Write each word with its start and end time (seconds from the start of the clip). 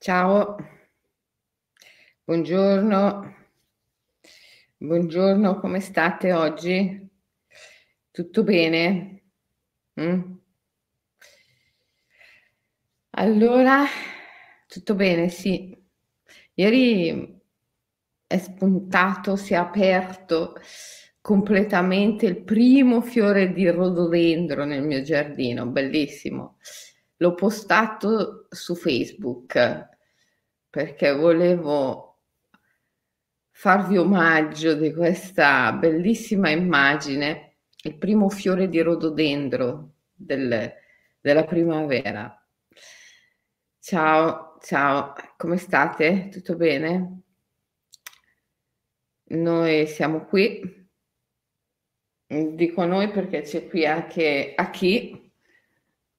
Ciao, 0.00 0.56
buongiorno, 2.26 3.34
buongiorno, 4.78 5.60
come 5.60 5.78
state 5.78 6.32
oggi? 6.32 7.08
Tutto 8.10 8.42
bene? 8.44 9.22
Mm? 10.00 10.34
Allora, 13.12 13.84
tutto 14.66 14.94
bene, 14.94 15.28
sì. 15.28 15.76
Ieri 16.54 17.38
è 18.26 18.38
spuntato, 18.38 19.36
si 19.36 19.52
è 19.54 19.56
aperto 19.56 20.54
completamente 21.20 22.26
il 22.26 22.42
primo 22.42 23.00
fiore 23.00 23.52
di 23.52 23.68
rododendro 23.68 24.64
nel 24.64 24.82
mio 24.82 25.02
giardino, 25.02 25.66
bellissimo. 25.66 26.58
L'ho 27.20 27.34
postato 27.34 28.46
su 28.48 28.74
Facebook 28.74 29.88
perché 30.70 31.12
volevo 31.12 32.22
farvi 33.50 33.98
omaggio 33.98 34.72
di 34.72 34.90
questa 34.94 35.70
bellissima 35.72 36.48
immagine, 36.48 37.56
il 37.82 37.98
primo 37.98 38.30
fiore 38.30 38.70
di 38.70 38.80
rododendro 38.80 39.96
del, 40.14 40.72
della 41.20 41.44
primavera. 41.44 42.42
Ciao, 43.78 44.56
ciao, 44.62 45.12
come 45.36 45.58
state? 45.58 46.30
Tutto 46.30 46.56
bene? 46.56 47.20
Noi 49.24 49.86
siamo 49.86 50.24
qui, 50.24 50.88
dico 52.26 52.84
noi 52.86 53.10
perché 53.10 53.42
c'è 53.42 53.68
qui 53.68 53.84
anche 53.84 54.54
a 54.56 54.70
chi, 54.70 55.29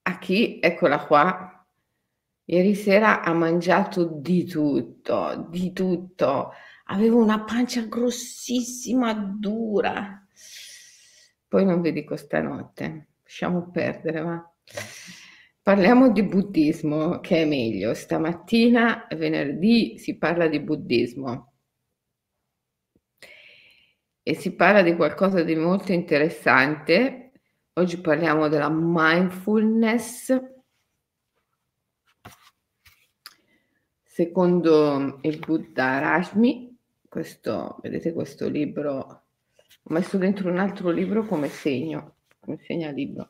a 0.04 0.18
chi, 0.20 0.60
eccola 0.62 1.06
qua, 1.06 1.66
ieri 2.46 2.76
sera 2.76 3.22
ha 3.22 3.34
mangiato 3.34 4.06
di 4.06 4.46
tutto, 4.46 5.48
di 5.50 5.72
tutto, 5.74 6.52
avevo 6.86 7.22
una 7.22 7.44
pancia 7.44 7.82
grossissima, 7.84 9.14
dura, 9.14 10.26
poi 11.48 11.66
non 11.66 11.82
vi 11.82 11.92
dico 11.92 12.16
stanotte, 12.16 13.08
lasciamo 13.24 13.70
perdere, 13.72 14.22
va. 14.22 14.54
Parliamo 15.62 16.10
di 16.12 16.24
buddismo, 16.24 17.20
che 17.20 17.44
è 17.44 17.46
meglio. 17.46 17.94
Stamattina, 17.94 19.06
venerdì, 19.16 19.98
si 20.00 20.18
parla 20.18 20.48
di 20.48 20.60
buddismo 20.60 21.54
e 24.24 24.34
si 24.36 24.56
parla 24.56 24.82
di 24.82 24.96
qualcosa 24.96 25.44
di 25.44 25.56
molto 25.56 25.92
interessante. 25.92 27.21
Oggi 27.76 28.02
parliamo 28.02 28.50
della 28.50 28.70
mindfulness. 28.70 30.38
Secondo 34.04 35.20
il 35.22 35.40
Buddha 35.40 36.00
Rashmi, 36.00 36.78
questo, 37.08 37.80
vedete 37.82 38.12
questo 38.12 38.50
libro, 38.50 38.98
ho 38.98 39.24
messo 39.94 40.18
dentro 40.18 40.50
un 40.50 40.58
altro 40.58 40.90
libro 40.90 41.26
come 41.26 41.48
segno, 41.48 42.18
come 42.42 42.58
segnalibro. 42.58 43.30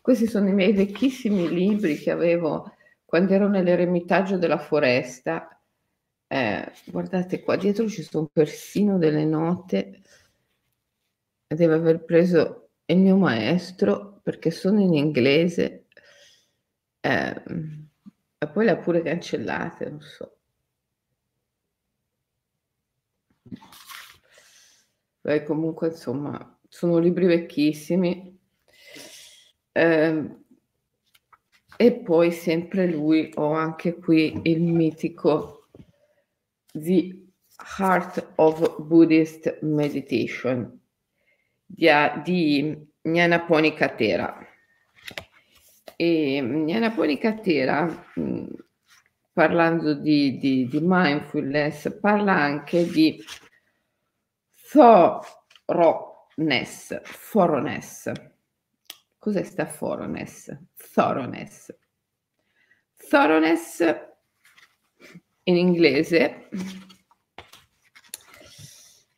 Questi 0.00 0.28
sono 0.28 0.48
i 0.48 0.54
miei 0.54 0.72
vecchissimi 0.72 1.48
libri 1.48 1.96
che 1.98 2.12
avevo 2.12 2.76
quando 3.04 3.34
ero 3.34 3.48
nell'eremitaggio 3.48 4.38
della 4.38 4.58
foresta. 4.58 5.60
Eh, 6.28 6.72
guardate, 6.86 7.42
qua 7.42 7.56
dietro 7.56 7.88
ci 7.88 8.04
sono 8.04 8.30
persino 8.32 8.98
delle 8.98 9.24
note. 9.24 10.00
Deve 11.48 11.74
aver 11.74 12.04
preso 12.04 12.69
il 12.90 12.98
mio 12.98 13.16
maestro 13.16 14.20
perché 14.22 14.50
sono 14.50 14.80
in 14.80 14.94
inglese. 14.94 15.86
Eh, 17.00 17.42
e 18.38 18.48
poi 18.48 18.64
le 18.64 18.70
ha 18.70 18.76
pure 18.76 19.02
cancellate, 19.02 19.88
non 19.88 20.00
so. 20.00 20.36
Beh, 25.22 25.42
comunque, 25.44 25.88
insomma, 25.88 26.58
sono 26.68 26.98
libri 26.98 27.26
vecchissimi 27.26 28.38
eh, 29.72 30.36
e 31.76 31.92
poi 32.00 32.32
sempre 32.32 32.86
lui, 32.86 33.30
ho 33.34 33.52
anche 33.52 33.94
qui 33.98 34.40
il 34.44 34.62
mitico 34.62 35.68
The 36.72 37.26
Heart 37.78 38.32
of 38.36 38.80
Buddhist 38.82 39.58
Meditation 39.62 40.79
di, 41.74 41.88
di 42.24 42.88
Jnanaponi 43.02 43.74
Katera. 43.74 44.46
E 45.96 46.40
Jnanaponi 46.42 47.18
Katera, 47.18 48.12
parlando 49.32 49.94
di, 49.94 50.38
di, 50.38 50.66
di 50.66 50.78
mindfulness, 50.80 51.98
parla 52.00 52.34
anche 52.34 52.86
di 52.86 53.22
thoroughness, 54.72 57.00
thoroughness 57.30 58.12
Cos'è 59.20 59.44
sta 59.44 59.66
thoroughness? 59.66 60.48
Thoroughness. 60.94 61.76
Thoroughness 62.96 63.84
in 65.42 65.56
inglese 65.56 66.48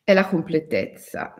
è 0.03 0.11
la 0.11 0.27
completezza. 0.27 1.33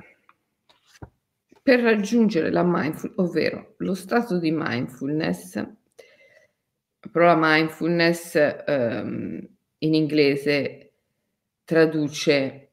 Per 1.64 1.80
raggiungere 1.80 2.52
la 2.52 2.64
mindfulness, 2.64 3.18
ovvero 3.20 3.76
lo 3.78 3.94
stato 3.94 4.38
di 4.38 4.52
mindfulness, 4.52 5.56
la 5.56 7.10
parola 7.10 7.38
mindfulness 7.40 8.64
um, 8.68 9.48
in 9.78 9.94
inglese 9.94 10.92
traduce 11.64 12.72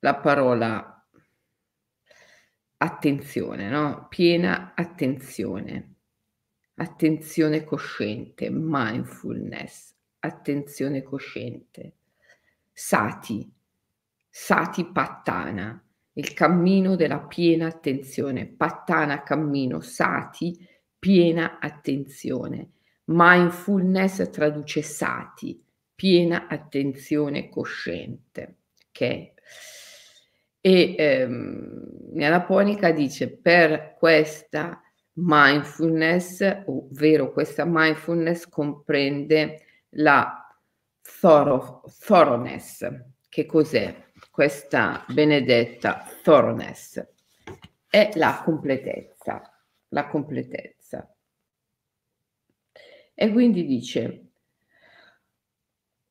la 0.00 0.16
parola 0.16 1.06
attenzione, 2.76 3.70
no? 3.70 4.06
Piena 4.10 4.74
attenzione, 4.74 5.94
attenzione 6.74 7.64
cosciente, 7.64 8.50
mindfulness, 8.50 9.94
attenzione 10.18 11.02
cosciente, 11.02 11.94
sati, 12.70 13.50
sati 14.28 14.86
pattana, 14.86 15.82
il 16.14 16.32
cammino 16.32 16.96
della 16.96 17.20
piena 17.20 17.66
attenzione, 17.66 18.46
pattana 18.46 19.22
cammino, 19.22 19.80
sati, 19.80 20.56
piena 20.98 21.58
attenzione. 21.60 22.70
Mindfulness 23.04 24.30
traduce 24.30 24.82
sati, 24.82 25.62
piena 25.94 26.46
attenzione 26.48 27.48
cosciente. 27.48 28.56
Ok? 28.88 29.32
E 30.62 30.94
ehm, 30.98 32.10
nella 32.12 32.42
ponica 32.42 32.90
dice 32.92 33.30
per 33.30 33.94
questa 33.96 34.82
mindfulness, 35.14 36.62
ovvero 36.66 37.32
questa 37.32 37.64
mindfulness 37.66 38.46
comprende 38.48 39.62
la 39.90 40.46
thorough, 41.20 41.82
thoroughness. 42.04 42.86
Che 43.28 43.46
cos'è 43.46 44.09
questa 44.30 45.04
benedetta 45.08 46.06
thoroughness? 46.22 47.04
È 47.88 48.10
la 48.14 48.40
completezza, 48.44 49.42
la 49.88 50.06
completezza. 50.06 51.14
E 53.14 53.32
quindi 53.32 53.66
dice, 53.66 54.28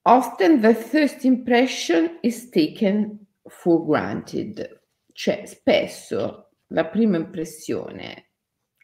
often 0.04 0.62
the 0.62 0.76
first 0.76 1.24
impression 1.24 2.20
is 2.22 2.50
taken 2.50 3.26
for 3.46 3.86
granted, 3.86 4.84
cioè 5.14 5.46
spesso 5.46 6.52
la 6.68 6.86
prima 6.86 7.18
impressione 7.18 8.32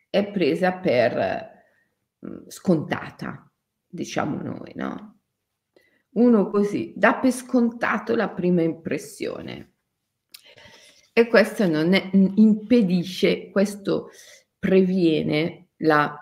è 0.09 0.31
presa 0.31 0.73
per 0.73 1.63
mh, 2.19 2.47
scontata, 2.47 3.51
diciamo 3.85 4.41
noi, 4.41 4.71
no? 4.75 5.14
Uno 6.15 6.49
così 6.49 6.93
dà 6.95 7.15
per 7.15 7.31
scontato 7.31 8.15
la 8.15 8.29
prima 8.29 8.61
impressione 8.61 9.73
e 11.11 11.27
questo 11.27 11.67
non 11.67 11.93
è, 11.93 12.09
impedisce, 12.13 13.49
questo 13.49 14.09
previene 14.57 15.69
la 15.77 16.13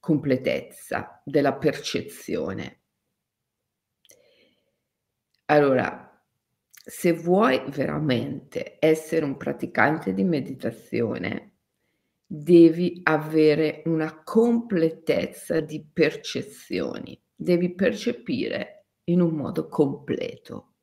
completezza 0.00 1.20
della 1.24 1.54
percezione. 1.54 2.80
Allora, 5.46 6.22
se 6.70 7.12
vuoi 7.12 7.62
veramente 7.68 8.76
essere 8.78 9.24
un 9.24 9.36
praticante 9.36 10.12
di 10.12 10.24
meditazione, 10.24 11.56
devi 12.24 13.00
avere 13.02 13.82
una 13.86 14.22
completezza 14.22 15.60
di 15.60 15.86
percezioni, 15.90 17.20
devi 17.34 17.74
percepire 17.74 18.75
in 19.08 19.20
un 19.20 19.34
modo 19.34 19.68
completo 19.68 20.74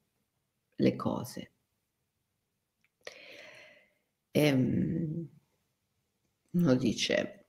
le 0.75 0.95
cose. 0.95 1.51
E, 4.33 4.39
ehm, 4.47 5.27
uno 6.51 6.75
dice, 6.75 7.45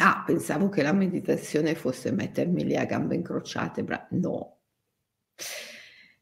Ah, 0.00 0.22
pensavo 0.24 0.70
che 0.70 0.80
la 0.82 0.92
meditazione 0.92 1.74
fosse 1.74 2.10
mettermi 2.10 2.64
lì 2.64 2.74
a 2.76 2.86
gambe 2.86 3.16
incrociate, 3.16 3.84
bra 3.84 4.06
no. 4.12 4.60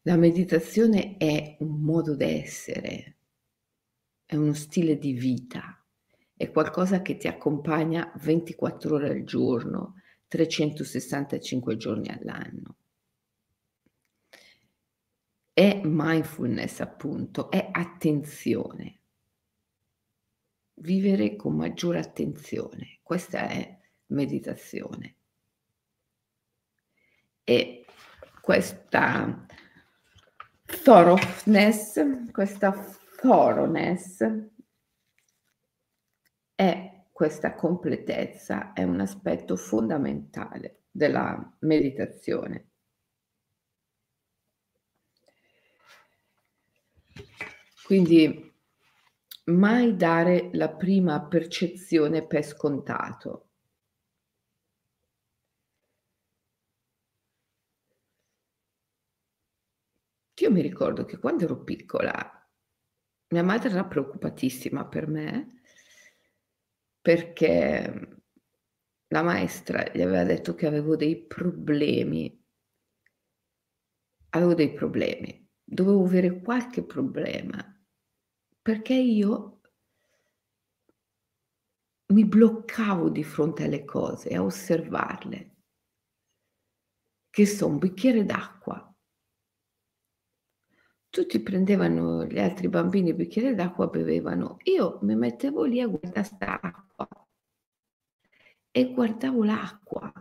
La 0.02 0.16
meditazione 0.16 1.16
è 1.18 1.56
un 1.60 1.80
modo 1.82 2.16
d'essere, 2.16 3.16
è 4.24 4.36
uno 4.36 4.52
stile 4.52 4.98
di 4.98 5.12
vita, 5.12 5.84
è 6.36 6.50
qualcosa 6.50 7.02
che 7.02 7.16
ti 7.16 7.28
accompagna 7.28 8.12
24 8.22 8.94
ore 8.94 9.10
al 9.10 9.24
giorno, 9.24 9.94
365 10.28 11.76
giorni 11.76 12.08
all'anno. 12.08 12.76
È 15.58 15.80
mindfulness 15.84 16.80
appunto, 16.80 17.50
è 17.50 17.70
attenzione 17.72 18.98
vivere 20.74 21.34
con 21.34 21.56
maggiore 21.56 21.98
attenzione. 21.98 22.98
Questa 23.02 23.48
è 23.48 23.78
meditazione. 24.08 25.14
E 27.42 27.86
questa 28.42 29.46
thoroughness, 30.82 32.30
questa 32.30 32.74
thoroughness 33.18 34.24
è 36.54 37.04
questa 37.10 37.54
completezza, 37.54 38.74
è 38.74 38.82
un 38.82 39.00
aspetto 39.00 39.56
fondamentale 39.56 40.82
della 40.90 41.56
meditazione. 41.60 42.72
Quindi 47.84 48.52
mai 49.44 49.96
dare 49.96 50.50
la 50.52 50.70
prima 50.70 51.22
percezione 51.22 52.26
per 52.26 52.42
scontato. 52.44 53.50
Io 60.38 60.50
mi 60.50 60.60
ricordo 60.60 61.04
che 61.04 61.18
quando 61.18 61.44
ero 61.44 61.62
piccola 61.64 62.30
mia 63.28 63.42
madre 63.42 63.70
era 63.70 63.84
preoccupatissima 63.84 64.86
per 64.86 65.08
me 65.08 65.62
perché 67.00 68.20
la 69.08 69.22
maestra 69.22 69.88
gli 69.92 70.02
aveva 70.02 70.24
detto 70.24 70.54
che 70.54 70.66
avevo 70.66 70.96
dei 70.96 71.24
problemi. 71.24 72.44
Avevo 74.30 74.54
dei 74.54 74.72
problemi, 74.72 75.45
dovevo 75.68 76.04
avere 76.04 76.40
qualche 76.40 76.84
problema 76.84 77.60
perché 78.62 78.94
io 78.94 79.60
mi 82.08 82.24
bloccavo 82.24 83.08
di 83.08 83.24
fronte 83.24 83.64
alle 83.64 83.84
cose, 83.84 84.34
a 84.34 84.42
osservarle. 84.42 85.54
Che 87.30 87.46
so, 87.46 87.66
un 87.66 87.78
bicchiere 87.78 88.24
d'acqua. 88.24 88.94
Tutti 91.08 91.40
prendevano 91.40 92.24
gli 92.26 92.38
altri 92.38 92.68
bambini 92.68 93.10
il 93.10 93.16
bicchiere 93.16 93.54
d'acqua, 93.54 93.88
bevevano. 93.88 94.58
Io 94.64 94.98
mi 95.02 95.16
mettevo 95.16 95.64
lì 95.64 95.80
a 95.80 95.88
guardare 95.88 96.24
sta 96.24 96.60
acqua 96.60 97.08
e 98.70 98.92
guardavo 98.92 99.44
l'acqua. 99.44 100.12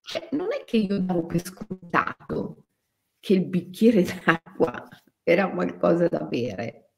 Cioè, 0.00 0.28
non 0.32 0.52
è 0.52 0.64
che 0.64 0.76
io 0.76 0.98
davo 1.00 1.26
per 1.26 1.44
scontato 1.44 2.65
che 3.26 3.32
il 3.32 3.44
bicchiere 3.44 4.04
d'acqua 4.04 4.88
era 5.24 5.50
qualcosa 5.50 6.06
da 6.06 6.20
bere 6.20 6.92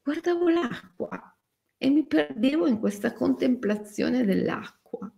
guardavo 0.00 0.48
l'acqua 0.48 1.36
e 1.76 1.90
mi 1.90 2.06
perdevo 2.06 2.68
in 2.68 2.78
questa 2.78 3.12
contemplazione 3.12 4.24
dell'acqua. 4.24 5.12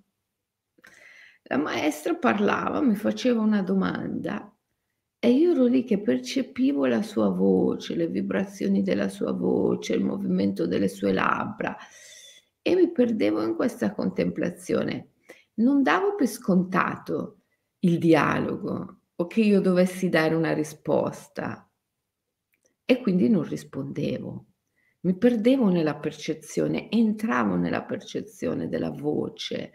La 1.42 1.58
maestra 1.58 2.14
parlava, 2.14 2.80
mi 2.80 2.94
faceva 2.94 3.42
una 3.42 3.60
domanda 3.60 4.50
e 5.18 5.30
io 5.30 5.50
ero 5.50 5.66
lì 5.66 5.84
che 5.84 6.00
percepivo 6.00 6.86
la 6.86 7.02
sua 7.02 7.28
voce, 7.28 7.94
le 7.94 8.06
vibrazioni 8.06 8.82
della 8.82 9.10
sua 9.10 9.32
voce, 9.32 9.92
il 9.92 10.04
movimento 10.04 10.66
delle 10.66 10.88
sue 10.88 11.12
labbra 11.12 11.76
e 12.62 12.74
mi 12.74 12.90
perdevo 12.90 13.42
in 13.42 13.54
questa 13.54 13.92
contemplazione. 13.92 15.10
Non 15.56 15.82
davo 15.82 16.14
per 16.14 16.28
scontato 16.28 17.40
il 17.80 17.98
dialogo 17.98 19.00
o 19.16 19.26
che 19.26 19.40
io 19.40 19.60
dovessi 19.60 20.08
dare 20.08 20.34
una 20.34 20.52
risposta 20.52 21.68
e 22.84 23.00
quindi 23.00 23.28
non 23.28 23.44
rispondevo. 23.44 24.46
Mi 25.00 25.16
perdevo 25.16 25.68
nella 25.68 25.96
percezione, 25.96 26.90
entravo 26.90 27.56
nella 27.56 27.82
percezione 27.82 28.68
della 28.68 28.90
voce, 28.90 29.72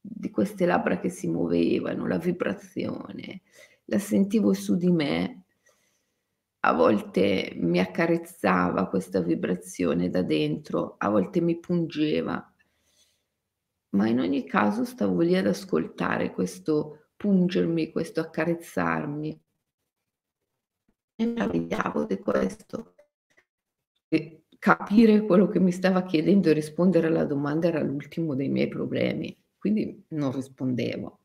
di 0.00 0.30
queste 0.30 0.66
labbra 0.66 1.00
che 1.00 1.08
si 1.08 1.28
muovevano, 1.28 2.06
la 2.06 2.18
vibrazione, 2.18 3.42
la 3.86 3.98
sentivo 3.98 4.52
su 4.52 4.76
di 4.76 4.90
me. 4.90 5.42
A 6.60 6.72
volte 6.72 7.52
mi 7.56 7.80
accarezzava 7.80 8.88
questa 8.88 9.20
vibrazione 9.20 10.10
da 10.10 10.22
dentro, 10.22 10.94
a 10.98 11.08
volte 11.08 11.40
mi 11.40 11.58
pungeva, 11.58 12.52
ma 13.90 14.08
in 14.08 14.20
ogni 14.20 14.44
caso 14.44 14.84
stavo 14.84 15.20
lì 15.20 15.36
ad 15.36 15.46
ascoltare 15.46 16.32
questo 16.32 17.07
pungermi, 17.18 17.90
questo 17.92 18.20
accarezzarmi 18.20 19.42
mi 21.16 21.26
meravigliavo 21.26 22.04
di 22.04 22.18
questo. 22.18 22.94
E 24.08 24.44
capire 24.58 25.22
quello 25.26 25.48
che 25.48 25.60
mi 25.60 25.72
stava 25.72 26.04
chiedendo 26.04 26.48
e 26.48 26.52
rispondere 26.54 27.08
alla 27.08 27.24
domanda 27.24 27.68
era 27.68 27.82
l'ultimo 27.82 28.34
dei 28.34 28.48
miei 28.48 28.68
problemi, 28.68 29.36
quindi 29.58 30.04
non 30.08 30.32
rispondevo. 30.32 31.20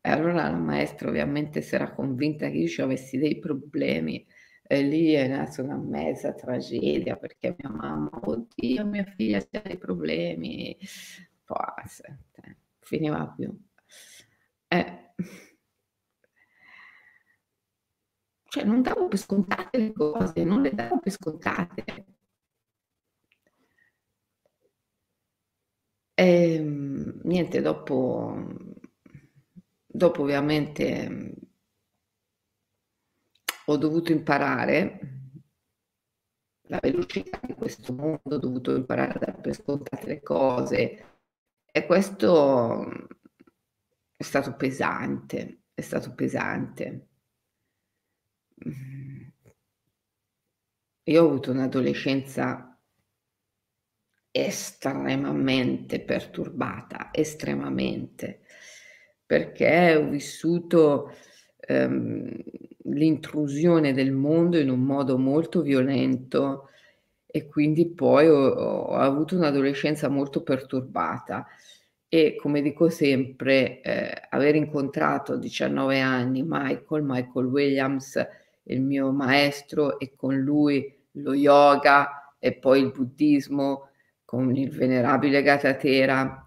E 0.00 0.10
allora 0.10 0.48
la 0.48 0.56
maestra 0.56 1.08
ovviamente 1.08 1.62
si 1.62 1.74
era 1.74 1.92
convinta 1.92 2.48
che 2.48 2.56
io 2.56 2.84
avessi 2.84 3.18
dei 3.18 3.38
problemi 3.38 4.26
e 4.62 4.82
lì 4.82 5.12
è 5.12 5.28
nata 5.28 5.62
una 5.62 5.76
mezza 5.76 6.32
tragedia 6.32 7.16
perché 7.16 7.54
mia 7.58 7.70
mamma, 7.70 8.10
oddio, 8.24 8.86
mia 8.86 9.04
figlia 9.04 9.38
ha 9.38 9.62
dei 9.62 9.76
problemi. 9.78 10.76
Poi, 11.44 11.58
finiva 12.80 13.26
più. 13.36 13.56
Eh, 14.72 15.02
Cioè 18.52 18.64
non 18.64 18.82
davo 18.82 19.08
per 19.08 19.18
scontate 19.18 19.78
le 19.78 19.92
cose, 19.92 20.44
non 20.44 20.60
le 20.60 20.72
davo 20.74 20.98
per 20.98 21.10
scontate. 21.10 21.84
E, 26.14 26.54
ehm, 26.54 27.20
niente, 27.24 27.60
dopo, 27.62 28.36
dopo 29.86 30.22
ovviamente 30.22 31.34
ho 33.66 33.76
dovuto 33.76 34.12
imparare 34.12 34.98
la 36.68 36.78
velocità 36.80 37.40
di 37.42 37.54
questo 37.54 37.92
mondo, 37.94 38.20
ho 38.36 38.38
dovuto 38.38 38.74
imparare 38.76 39.12
a 39.14 39.18
dare 39.18 39.40
per 39.40 39.54
scontate 39.54 40.06
le 40.06 40.22
cose 40.22 41.04
e 41.72 41.86
questo 41.86 43.06
è 44.22 44.24
stato 44.24 44.54
pesante, 44.54 45.62
è 45.74 45.80
stato 45.80 46.14
pesante. 46.14 47.08
Io 51.04 51.22
ho 51.22 51.26
avuto 51.26 51.50
un'adolescenza 51.50 52.80
estremamente 54.30 56.00
perturbata, 56.00 57.08
estremamente, 57.10 58.42
perché 59.26 59.96
ho 59.96 60.08
vissuto 60.08 61.12
ehm, 61.58 62.42
l'intrusione 62.84 63.92
del 63.92 64.12
mondo 64.12 64.56
in 64.56 64.70
un 64.70 64.82
modo 64.82 65.18
molto 65.18 65.62
violento 65.62 66.68
e 67.26 67.48
quindi 67.48 67.90
poi 67.90 68.28
ho, 68.28 68.36
ho 68.36 68.94
avuto 68.94 69.34
un'adolescenza 69.34 70.08
molto 70.08 70.44
perturbata 70.44 71.44
e 72.14 72.36
come 72.36 72.60
dico 72.60 72.90
sempre, 72.90 73.80
eh, 73.80 74.12
aver 74.28 74.54
incontrato 74.54 75.32
a 75.32 75.38
19 75.38 75.98
anni 75.98 76.44
Michael, 76.46 77.02
Michael 77.02 77.46
Williams, 77.46 78.22
il 78.64 78.82
mio 78.82 79.12
maestro 79.12 79.98
e 79.98 80.12
con 80.14 80.36
lui 80.36 80.94
lo 81.12 81.32
yoga 81.32 82.34
e 82.38 82.52
poi 82.52 82.82
il 82.82 82.90
buddismo 82.90 83.88
con 84.26 84.54
il 84.54 84.70
venerabile 84.70 85.40
Gatatera 85.40 86.46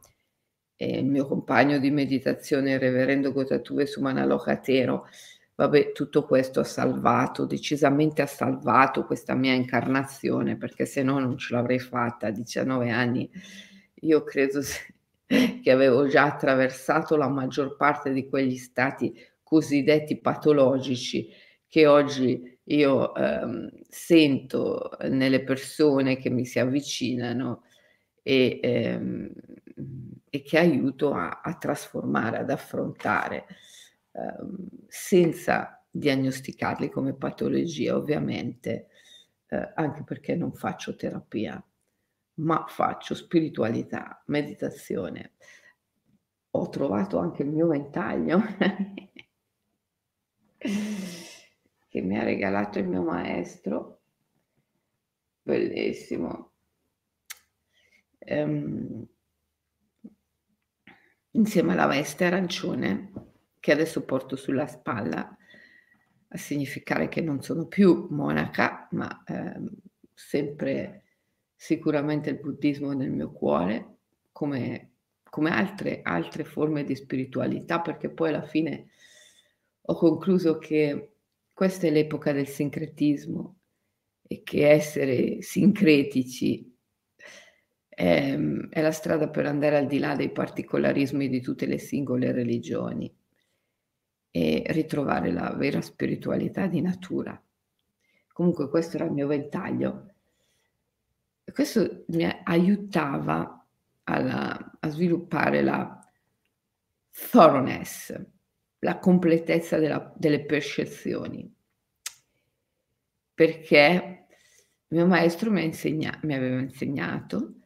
e 0.75 0.99
il 0.99 1.07
mio 1.07 1.25
compagno 1.25 1.79
di 1.79 1.89
meditazione 1.89 2.73
il 2.73 2.79
reverendo 2.79 3.31
Gotatue 3.31 3.87
Sumanalokatero. 3.87 5.07
Vabbè, 5.55 5.93
tutto 5.93 6.25
questo 6.25 6.59
ha 6.59 6.63
salvato, 6.63 7.45
decisamente 7.47 8.21
ha 8.21 8.27
salvato 8.27 9.03
questa 9.03 9.33
mia 9.33 9.53
incarnazione, 9.53 10.57
perché 10.57 10.85
se 10.85 11.01
no 11.01 11.17
non 11.17 11.39
ce 11.39 11.55
l'avrei 11.55 11.79
fatta 11.79 12.27
a 12.27 12.31
19 12.31 12.91
anni. 12.91 13.27
Io 14.01 14.23
credo 14.23 14.61
che 15.27 15.71
avevo 15.71 16.07
già 16.07 16.25
attraversato 16.25 17.15
la 17.15 17.27
maggior 17.29 17.75
parte 17.75 18.11
di 18.11 18.27
quegli 18.27 18.57
stati 18.57 19.13
cosiddetti 19.43 20.19
patologici 20.19 21.29
che 21.67 21.87
oggi 21.87 22.59
io 22.63 23.13
ehm, 23.15 23.69
sento 23.89 24.97
nelle 25.09 25.43
persone 25.43 26.17
che 26.17 26.29
mi 26.29 26.45
si 26.45 26.59
avvicinano 26.59 27.63
e 28.23 28.59
ehm, 28.61 29.31
e 30.35 30.41
che 30.41 30.57
aiuto 30.57 31.13
a, 31.13 31.41
a, 31.41 31.55
trasformare, 31.55 32.39
ad 32.39 32.49
affrontare, 32.49 33.45
ehm, 34.11 34.67
senza 34.87 35.81
diagnosticarli 35.89 36.89
come 36.89 37.13
patologia, 37.13 37.95
ovviamente, 37.95 38.87
eh, 39.47 39.71
anche 39.75 40.03
perché 40.03 40.35
non 40.35 40.53
faccio 40.53 40.95
terapia, 40.95 41.63
ma 42.35 42.65
faccio 42.67 43.15
spiritualità, 43.15 44.21
meditazione. 44.27 45.33
Ho 46.51 46.69
trovato 46.69 47.17
anche 47.17 47.43
il 47.43 47.49
mio 47.49 47.67
ventaglio 47.67 48.41
che 50.57 52.01
mi 52.01 52.17
ha 52.17 52.23
regalato 52.23 52.79
il 52.79 52.87
mio 52.87 53.03
maestro, 53.03 54.01
bellissimo. 55.41 56.51
Um, 58.19 59.05
insieme 61.31 61.73
alla 61.73 61.85
veste 61.85 62.25
arancione 62.25 63.11
che 63.59 63.71
adesso 63.71 64.03
porto 64.03 64.35
sulla 64.35 64.67
spalla 64.67 65.37
a 66.27 66.37
significare 66.37 67.07
che 67.07 67.21
non 67.21 67.41
sono 67.41 67.67
più 67.67 68.07
monaca, 68.09 68.87
ma 68.91 69.23
ehm, 69.25 69.69
sempre 70.13 71.04
sicuramente 71.55 72.29
il 72.29 72.39
buddismo 72.39 72.91
nel 72.93 73.11
mio 73.11 73.31
cuore, 73.31 73.97
come, 74.31 74.91
come 75.29 75.49
altre, 75.51 76.01
altre 76.03 76.43
forme 76.43 76.83
di 76.83 76.95
spiritualità, 76.95 77.81
perché 77.81 78.09
poi 78.09 78.29
alla 78.29 78.45
fine 78.45 78.89
ho 79.81 79.95
concluso 79.95 80.57
che 80.57 81.11
questa 81.53 81.87
è 81.87 81.91
l'epoca 81.91 82.31
del 82.31 82.47
sincretismo 82.47 83.59
e 84.27 84.41
che 84.43 84.69
essere 84.69 85.41
sincretici 85.41 86.75
è, 87.87 88.31
ehm, 88.31 88.69
è 88.69 88.81
la 88.81 88.91
strada 88.91 89.29
per 89.29 89.45
andare 89.45 89.77
al 89.77 89.87
di 89.87 89.99
là 89.99 90.15
dei 90.15 90.31
particolarismi 90.31 91.29
di 91.29 91.41
tutte 91.41 91.65
le 91.65 91.77
singole 91.77 92.31
religioni 92.31 93.11
e 94.31 94.63
ritrovare 94.67 95.31
la 95.31 95.53
vera 95.53 95.79
spiritualità 95.79 96.67
di 96.67 96.81
natura. 96.81 97.41
Comunque 98.33 98.69
questo 98.69 98.97
era 98.97 99.05
il 99.05 99.13
mio 99.13 99.27
ventaglio. 99.27 100.14
Questo 101.51 102.05
mi 102.07 102.25
aiutava 102.43 103.65
alla, 104.03 104.77
a 104.79 104.89
sviluppare 104.89 105.61
la 105.61 105.99
thoroughness, 107.31 108.19
la 108.79 108.99
completezza 108.99 109.77
della, 109.77 110.13
delle 110.15 110.43
percezioni. 110.45 111.53
Perché 113.33 114.27
mio 114.87 115.07
maestro 115.07 115.51
mi, 115.51 115.63
insegna, 115.63 116.17
mi 116.23 116.33
aveva 116.33 116.59
insegnato 116.59 117.59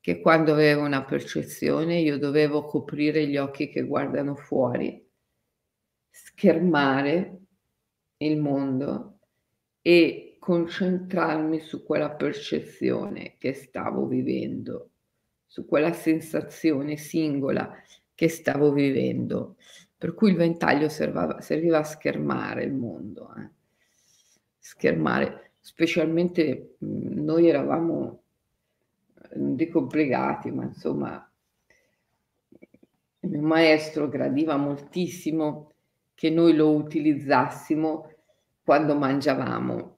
che 0.00 0.20
quando 0.20 0.52
avevo 0.52 0.82
una 0.82 1.04
percezione 1.04 1.98
io 1.98 2.18
dovevo 2.18 2.66
coprire 2.66 3.26
gli 3.26 3.36
occhi 3.36 3.68
che 3.68 3.82
guardano 3.84 4.34
fuori 4.34 5.02
schermare 6.10 7.38
il 8.18 8.38
mondo 8.38 9.18
e 9.80 10.23
concentrarmi 10.44 11.58
su 11.58 11.82
quella 11.84 12.10
percezione 12.10 13.36
che 13.38 13.54
stavo 13.54 14.06
vivendo, 14.06 14.90
su 15.46 15.64
quella 15.64 15.94
sensazione 15.94 16.98
singola 16.98 17.74
che 18.14 18.28
stavo 18.28 18.70
vivendo. 18.70 19.56
Per 19.96 20.12
cui 20.12 20.32
il 20.32 20.36
ventaglio 20.36 20.90
serviva, 20.90 21.40
serviva 21.40 21.78
a 21.78 21.84
schermare 21.84 22.64
il 22.64 22.74
mondo, 22.74 23.34
eh. 23.38 23.48
schermare, 24.58 25.52
specialmente 25.60 26.74
noi 26.80 27.48
eravamo, 27.48 28.22
non 29.36 29.56
dico 29.56 29.78
obbligati, 29.78 30.50
ma 30.50 30.64
insomma, 30.64 31.32
il 33.20 33.30
mio 33.30 33.40
maestro 33.40 34.10
gradiva 34.10 34.58
moltissimo 34.58 35.72
che 36.12 36.28
noi 36.28 36.54
lo 36.54 36.70
utilizzassimo 36.74 38.12
quando 38.62 38.94
mangiavamo 38.94 39.93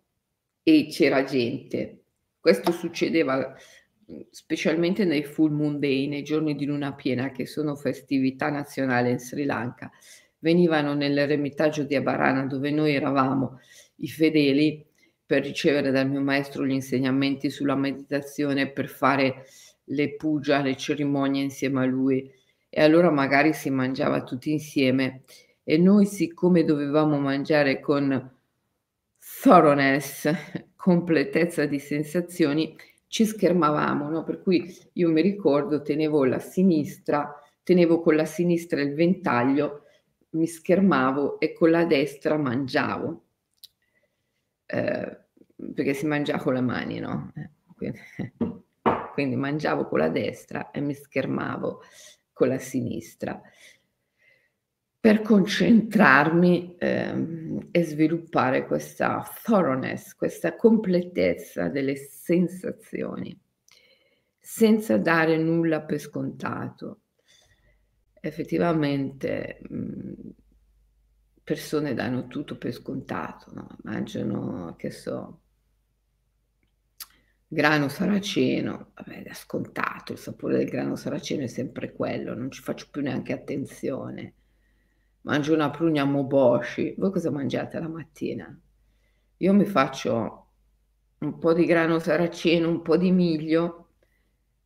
e 0.69 0.89
c'era 0.89 1.23
gente. 1.23 2.07
Questo 2.41 2.73
succedeva 2.73 3.55
specialmente 4.31 5.05
nei 5.05 5.23
full 5.23 5.53
moon 5.53 5.79
day, 5.79 6.09
nei 6.09 6.25
giorni 6.25 6.57
di 6.57 6.65
luna 6.65 6.93
piena, 6.93 7.31
che 7.31 7.47
sono 7.47 7.77
festività 7.77 8.51
nazionali 8.51 9.11
in 9.11 9.21
Sri 9.21 9.45
Lanka. 9.45 9.89
Venivano 10.41 10.93
nell'eremitaggio 10.95 11.85
di 11.85 11.95
Abarana, 11.95 12.47
dove 12.47 12.73
noi 12.73 12.97
eravamo 12.97 13.61
i 13.99 14.09
fedeli, 14.09 14.85
per 15.25 15.45
ricevere 15.45 15.93
dal 15.93 16.11
mio 16.11 16.21
maestro 16.21 16.67
gli 16.67 16.73
insegnamenti 16.73 17.49
sulla 17.49 17.77
meditazione, 17.77 18.69
per 18.69 18.89
fare 18.89 19.45
le 19.85 20.17
puja, 20.17 20.63
le 20.63 20.77
cerimonie 20.77 21.45
insieme 21.45 21.83
a 21.83 21.87
lui. 21.87 22.29
E 22.69 22.83
allora 22.83 23.13
magari 23.13 23.53
si 23.53 23.71
mangiava 23.71 24.25
tutti 24.25 24.51
insieme 24.51 25.23
e 25.63 25.79
noi 25.79 26.07
siccome 26.07 26.65
dovevamo 26.65 27.21
mangiare 27.21 27.79
con 27.79 28.36
thoroughness, 29.43 30.31
completezza 30.75 31.67
di 31.67 31.79
sensazioni, 31.79 32.77
ci 33.07 33.25
schermavamo, 33.25 34.09
no? 34.09 34.25
per 34.25 34.43
cui 34.43 34.75
io 34.95 35.09
mi 35.11 35.21
ricordo, 35.21 35.83
tenevo 35.83 36.25
la 36.25 36.39
sinistra, 36.39 37.35
tenevo 37.63 38.01
con 38.01 38.17
la 38.17 38.25
sinistra 38.25 38.81
il 38.81 38.95
ventaglio, 38.95 39.83
mi 40.31 40.47
schermavo 40.47 41.39
e 41.41 41.53
con 41.53 41.71
la 41.71 41.85
destra 41.85 42.37
mangiavo, 42.37 43.25
eh, 44.67 45.19
perché 45.75 45.95
si 45.95 46.07
mangia 46.07 46.39
con 46.39 46.55
le 46.55 46.61
mani, 46.61 46.99
no? 46.99 47.33
Quindi, 47.75 47.99
quindi 49.15 49.37
mangiavo 49.37 49.87
con 49.87 49.99
la 49.99 50.09
destra 50.09 50.71
e 50.71 50.81
mi 50.81 50.95
schermavo 50.95 51.83
con 52.33 52.49
la 52.49 52.59
sinistra 52.59 53.41
per 55.07 55.23
concentrarmi 55.23 56.75
ehm, 56.81 57.69
e 57.71 57.85
sviluppare 57.85 58.67
questa 58.67 59.25
thoroughness, 59.45 60.17
questa 60.17 60.57
completezza 60.57 61.69
delle 61.69 61.95
sensazioni, 61.95 63.41
senza 64.41 64.97
dare 64.97 65.37
nulla 65.37 65.83
per 65.83 66.01
scontato. 66.01 67.03
Effettivamente 68.19 69.61
persone 71.45 71.95
danno 71.95 72.27
tutto 72.27 72.59
per 72.59 72.73
scontato, 72.73 73.53
no? 73.55 73.77
mangiano, 73.85 74.75
che 74.77 74.91
so, 74.91 75.43
grano 77.47 77.87
saraceno, 77.87 78.91
vabbè, 78.93 79.23
è 79.23 79.35
scontato, 79.35 80.11
il 80.11 80.19
sapore 80.19 80.57
del 80.57 80.69
grano 80.69 80.97
saraceno 80.97 81.45
è 81.45 81.47
sempre 81.47 81.93
quello, 81.93 82.35
non 82.35 82.51
ci 82.51 82.61
faccio 82.61 82.89
più 82.91 83.03
neanche 83.03 83.33
attenzione 83.33 84.35
mangio 85.27 85.55
una 85.55 85.71
prugna 85.71 86.05
moboshi. 86.05 86.95
Voi 86.97 87.11
cosa 87.11 87.31
mangiate 87.31 87.79
la 87.79 87.89
mattina? 87.89 88.61
Io 89.39 89.53
mi 89.53 89.65
faccio 89.65 90.47
un 91.19 91.39
po' 91.39 91.53
di 91.53 91.65
grano 91.65 91.99
saraceno, 91.99 92.69
un 92.69 92.83
po' 92.83 92.97
di 92.97 93.11
miglio, 93.11 93.89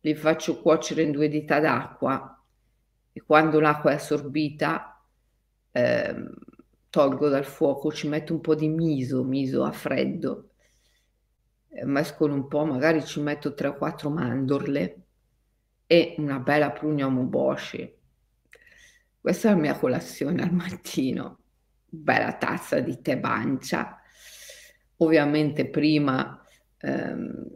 li 0.01 0.15
faccio 0.15 0.61
cuocere 0.61 1.01
in 1.01 1.11
due 1.11 1.29
dita 1.29 1.59
d'acqua 1.59 2.43
e 3.11 3.21
quando 3.23 3.59
l'acqua 3.59 3.91
è 3.91 3.95
assorbita 3.95 5.03
eh, 5.71 6.15
tolgo 6.89 7.27
dal 7.27 7.45
fuoco, 7.45 7.91
ci 7.91 8.07
metto 8.07 8.33
un 8.33 8.41
po' 8.41 8.55
di 8.55 8.67
miso, 8.67 9.23
miso 9.23 9.63
a 9.63 9.71
freddo, 9.71 10.51
eh, 11.69 11.85
mescolo 11.85 12.33
un 12.33 12.47
po', 12.47 12.65
magari 12.65 13.03
ci 13.03 13.19
metto 13.19 13.53
3 13.53 13.67
o 13.69 13.75
4 13.75 14.09
mandorle 14.09 15.01
e 15.87 16.15
una 16.19 16.39
bella 16.39 16.71
prugna 16.71 17.07
moboshi 17.07 17.99
questa 19.21 19.49
è 19.49 19.51
la 19.51 19.59
mia 19.59 19.77
colazione 19.77 20.41
al 20.41 20.51
mattino, 20.51 21.37
bella 21.87 22.33
tazza 22.33 22.79
di 22.79 23.01
tè 23.01 23.19
bancia, 23.19 24.01
ovviamente 24.97 25.69
prima, 25.69 26.43
ehm, 26.79 27.49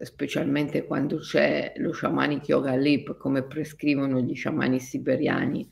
specialmente 0.00 0.84
quando 0.84 1.18
c'è 1.18 1.72
lo 1.78 1.92
shamanic 1.92 2.46
yoga 2.48 2.76
lip, 2.76 3.16
come 3.16 3.42
prescrivono 3.42 4.20
gli 4.20 4.34
sciamani 4.34 4.78
siberiani, 4.78 5.68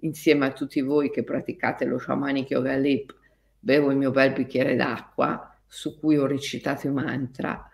insieme 0.00 0.46
a 0.46 0.52
tutti 0.52 0.80
voi 0.80 1.10
che 1.10 1.22
praticate 1.22 1.84
lo 1.84 1.98
shamanic 1.98 2.50
yoga 2.50 2.76
lip, 2.76 3.14
bevo 3.60 3.92
il 3.92 3.96
mio 3.96 4.10
bel 4.10 4.32
bicchiere 4.32 4.74
d'acqua 4.74 5.56
su 5.66 5.98
cui 6.00 6.18
ho 6.18 6.26
recitato 6.26 6.88
i 6.88 6.90
mantra. 6.90 7.70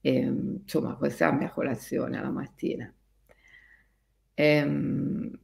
E, 0.00 0.12
insomma, 0.12 0.96
questa 0.96 1.26
è 1.26 1.30
la 1.30 1.36
mia 1.36 1.50
colazione 1.50 2.18
alla 2.18 2.30
mattina. 2.30 2.92
Ehm, 4.34 5.38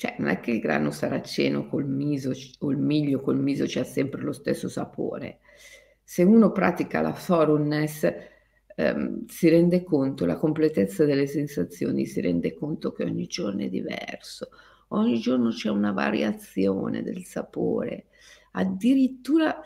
cioè, 0.00 0.14
non 0.16 0.28
è 0.28 0.40
che 0.40 0.52
il 0.52 0.60
grano 0.60 0.90
saraceno 0.90 1.68
col 1.68 1.86
miso 1.86 2.32
o 2.60 2.70
il 2.70 2.78
miglio 2.78 3.20
col 3.20 3.38
miso 3.38 3.64
c'ha 3.66 3.84
sempre 3.84 4.22
lo 4.22 4.32
stesso 4.32 4.66
sapore. 4.66 5.40
Se 6.02 6.22
uno 6.22 6.52
pratica 6.52 7.02
la 7.02 7.12
thoroughness, 7.12 8.10
ehm, 8.76 9.26
si 9.26 9.50
rende 9.50 9.84
conto, 9.84 10.24
la 10.24 10.38
completezza 10.38 11.04
delle 11.04 11.26
sensazioni, 11.26 12.06
si 12.06 12.22
rende 12.22 12.54
conto 12.54 12.92
che 12.92 13.04
ogni 13.04 13.26
giorno 13.26 13.60
è 13.60 13.68
diverso, 13.68 14.48
ogni 14.88 15.18
giorno 15.18 15.50
c'è 15.50 15.68
una 15.68 15.92
variazione 15.92 17.02
del 17.02 17.22
sapore, 17.24 18.06
addirittura 18.52 19.60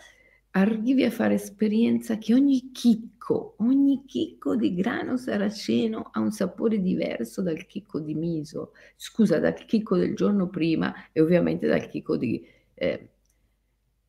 arrivi 0.57 1.05
a 1.05 1.11
fare 1.11 1.35
esperienza 1.35 2.17
che 2.19 2.33
ogni 2.33 2.71
chicco, 2.73 3.57
ogni 3.59 4.05
chicco 4.07 4.55
di 4.55 4.75
grano 4.75 5.17
saraceno 5.17 6.11
ha 6.13 6.21
un 6.21 6.31
sapore 6.31 6.81
diverso 6.81 7.43
dal 7.43 7.67
chicco 7.67 7.99
di 7.99 8.15
miso, 8.15 8.73
scusa, 8.97 9.39
dal 9.41 9.65
chicco 9.65 9.97
del 9.97 10.15
giorno 10.15 10.49
prima 10.49 11.11
e 11.11 11.21
ovviamente 11.21 11.67
dal 11.67 11.89
chicco 11.89 12.17
di, 12.17 12.45
eh, 12.75 13.11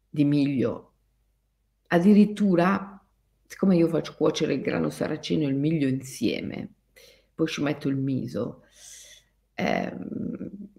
di 0.08 0.24
miglio. 0.24 0.92
Addirittura, 1.88 3.04
siccome 3.48 3.75
io 3.78 3.88
faccio 3.88 4.14
cuocere 4.16 4.54
il 4.54 4.62
grano 4.62 4.90
saraceno 4.92 5.44
e 5.46 5.48
il 5.48 5.56
miglio 5.56 5.88
insieme, 5.88 6.74
poi 7.34 7.48
ci 7.48 7.64
metto 7.64 7.90
il 7.90 7.98
miso, 7.98 8.62
ehm, 9.56 10.70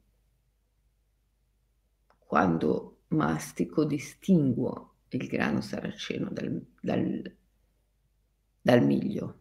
quando 2.18 2.98
mastico 3.08 3.84
distinguo 3.84 4.95
il 5.08 5.26
grano 5.26 5.60
saraceno 5.60 6.28
dal, 6.30 6.64
dal, 6.80 7.36
dal 8.60 8.84
miglio. 8.84 9.40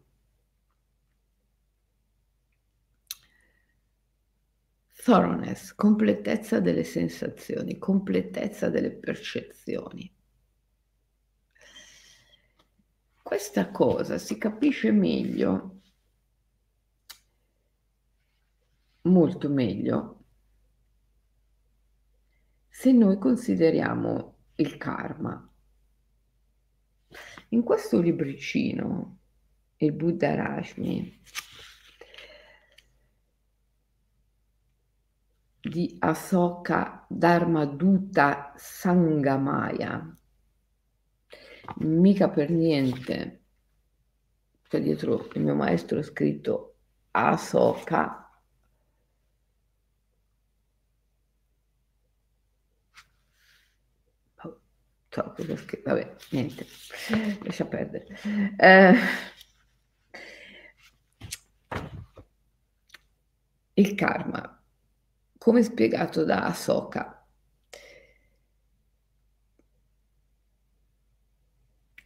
Thoroughness, 5.06 5.72
completezza 5.74 6.58
delle 6.58 6.82
sensazioni, 6.82 7.78
completezza 7.78 8.68
delle 8.68 8.90
percezioni. 8.90 10.12
Questa 13.22 13.70
cosa 13.70 14.18
si 14.18 14.36
capisce 14.38 14.90
meglio, 14.90 15.80
molto 19.02 19.48
meglio, 19.48 20.24
se 22.68 22.92
noi 22.92 23.18
consideriamo 23.18 24.36
il 24.56 24.76
karma. 24.76 25.50
In 27.50 27.62
questo 27.62 28.00
libricino, 28.00 29.18
il 29.76 29.92
Buddha 29.92 30.34
Rashmi, 30.34 31.22
di 35.60 35.96
Asoka 35.98 37.06
Dharmaduta 37.08 38.52
Sangamaya, 38.56 40.16
mica 41.78 42.28
per 42.28 42.50
niente, 42.50 43.42
c'è 44.68 44.80
dietro 44.80 45.28
il 45.34 45.42
mio 45.42 45.54
maestro 45.54 46.02
scritto 46.02 46.76
Asoka 47.12 48.25
cosa 55.22 55.56
scritto, 55.56 55.90
vabbè, 55.90 56.16
niente, 56.30 56.66
lascia 57.42 57.66
perdere. 57.66 58.06
Eh, 58.56 58.94
il 63.74 63.94
karma, 63.94 64.62
come 65.38 65.62
spiegato 65.62 66.24
da 66.24 66.44
Asoka. 66.44 67.26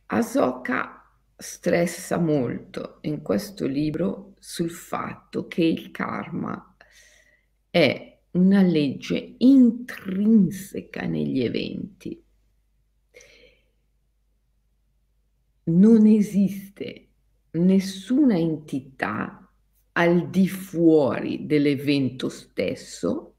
Asoka 0.06 1.00
stressa 1.36 2.18
molto 2.18 2.98
in 3.02 3.22
questo 3.22 3.66
libro 3.66 4.34
sul 4.40 4.70
fatto 4.70 5.46
che 5.46 5.64
il 5.64 5.90
karma 5.90 6.76
è 7.70 8.20
una 8.32 8.62
legge 8.62 9.36
intrinseca 9.38 11.02
negli 11.06 11.42
eventi 11.42 12.22
non 15.78 16.06
esiste 16.06 17.08
nessuna 17.52 18.36
entità 18.36 19.50
al 19.92 20.30
di 20.30 20.48
fuori 20.48 21.46
dell'evento 21.46 22.28
stesso 22.28 23.34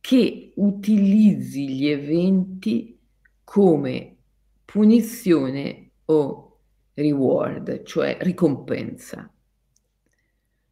che 0.00 0.52
utilizzi 0.56 1.68
gli 1.68 1.86
eventi 1.86 2.98
come 3.44 4.16
punizione 4.64 5.90
o 6.06 6.60
reward, 6.94 7.82
cioè 7.82 8.18
ricompensa. 8.20 9.30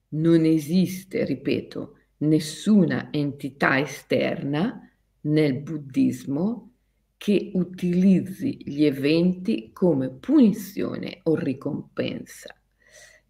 Non 0.08 0.44
esiste, 0.44 1.24
ripeto, 1.24 1.96
nessuna 2.18 3.12
entità 3.12 3.78
esterna 3.78 4.80
nel 5.22 5.60
buddismo 5.60 6.75
che 7.16 7.50
utilizzi 7.54 8.58
gli 8.64 8.84
eventi 8.84 9.72
come 9.72 10.10
punizione 10.10 11.20
o 11.24 11.34
ricompensa. 11.34 12.54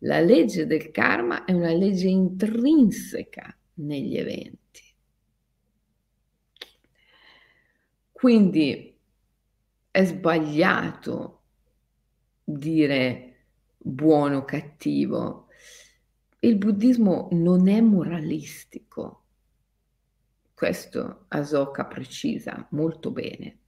La 0.01 0.20
legge 0.20 0.66
del 0.66 0.90
karma 0.90 1.44
è 1.44 1.53
una 1.53 1.72
legge 1.72 2.09
intrinseca 2.09 3.57
negli 3.75 4.16
eventi. 4.16 4.83
Quindi 8.12 8.94
è 9.90 10.05
sbagliato 10.05 11.42
dire 12.44 13.37
buono 13.79 14.38
o 14.38 14.44
cattivo. 14.44 15.49
Il 16.40 16.57
buddismo 16.57 17.29
non 17.33 17.68
è 17.68 17.81
moralistico. 17.81 19.25
Questo 20.55 21.25
Asoka 21.29 21.85
precisa 21.87 22.66
molto 22.70 23.11
bene. 23.11 23.59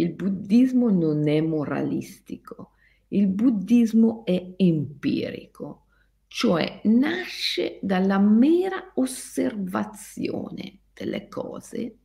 Il 0.00 0.14
buddismo 0.14 0.88
non 0.88 1.28
è 1.28 1.42
moralistico, 1.42 2.70
il 3.08 3.26
buddismo 3.26 4.24
è 4.24 4.54
empirico, 4.56 5.88
cioè 6.26 6.80
nasce 6.84 7.78
dalla 7.82 8.18
mera 8.18 8.92
osservazione 8.94 10.78
delle 10.94 11.28
cose 11.28 11.96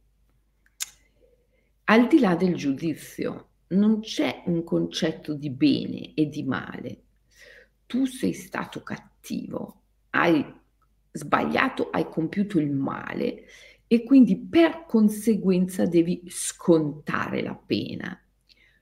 al 1.86 2.08
di 2.08 2.20
là 2.20 2.36
del 2.36 2.56
giudizio. 2.56 3.52
Non 3.68 4.02
c'è 4.02 4.44
un 4.48 4.66
concetto 4.66 5.34
di 5.34 5.50
bene 5.50 6.14
e 6.16 6.28
di 6.28 6.44
male. 6.44 7.04
Tu 7.86 8.06
sei 8.06 8.34
stato 8.34 8.84
cattivo, 8.84 9.84
hai 10.10 10.46
sbagliato, 11.12 11.92
hai 11.92 12.10
compiuto 12.10 12.60
il 12.60 12.72
male 12.72 13.46
e 13.88 14.04
quindi 14.04 14.38
per 14.38 14.86
conseguenza 14.88 15.86
devi 15.86 16.24
scontare 16.28 17.42
la 17.42 17.56
pena. 17.56 18.20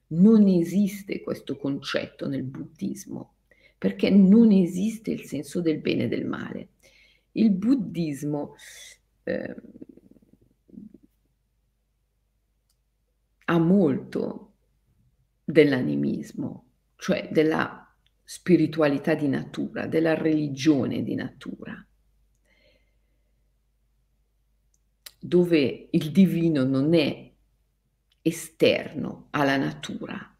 Non 0.08 0.48
esiste 0.48 1.22
questo 1.22 1.58
concetto 1.58 2.28
nel 2.28 2.44
buddismo, 2.44 3.34
perché 3.78 4.10
non 4.10 4.52
esiste 4.52 5.12
il 5.12 5.24
senso 5.24 5.62
del 5.62 5.80
bene 5.80 6.04
e 6.04 6.08
del 6.08 6.26
male. 6.26 6.70
Il 7.34 7.52
buddismo 7.52 8.56
eh, 9.24 9.56
ha 13.46 13.58
molto 13.58 14.52
dell'animismo, 15.44 16.66
cioè 16.96 17.30
della 17.32 17.80
spiritualità 18.24 19.16
di 19.16 19.28
natura, 19.28 19.88
della 19.88 20.14
religione 20.14 21.04
di 21.04 21.16
natura. 21.16 21.86
Dove 25.26 25.88
il 25.90 26.12
divino 26.12 26.66
non 26.66 26.94
è 26.94 27.32
esterno 28.22 29.28
alla 29.30 29.56
natura, 29.56 30.38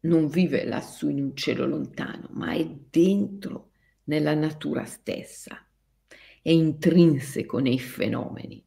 non 0.00 0.28
vive 0.28 0.64
lassù 0.64 1.10
in 1.10 1.22
un 1.22 1.36
cielo 1.36 1.66
lontano, 1.66 2.28
ma 2.30 2.52
è 2.52 2.66
dentro 2.66 3.72
nella 4.04 4.32
natura 4.32 4.86
stessa, 4.86 5.68
è 6.40 6.48
intrinseco 6.48 7.58
nei 7.58 7.78
fenomeni. 7.78 8.64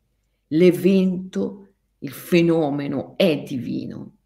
L'evento, 0.49 1.69
il 1.97 2.11
fenomeno 2.11 3.17
è 3.17 3.41
divino. 3.41 4.17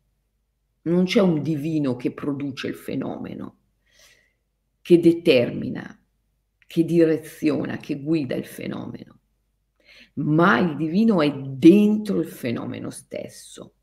Non 0.82 1.06
c'è 1.06 1.22
un 1.22 1.42
divino 1.42 1.96
che 1.96 2.12
produce 2.12 2.68
il 2.68 2.76
fenomeno, 2.76 3.60
che 4.82 5.00
determina, 5.00 5.98
che 6.68 6.84
direziona, 6.84 7.78
che 7.78 8.02
guida 8.02 8.36
il 8.36 8.46
fenomeno 8.46 9.20
ma 10.14 10.60
il 10.60 10.76
divino 10.76 11.22
è 11.22 11.32
dentro 11.32 12.20
il 12.20 12.28
fenomeno 12.28 12.90
stesso. 12.90 13.74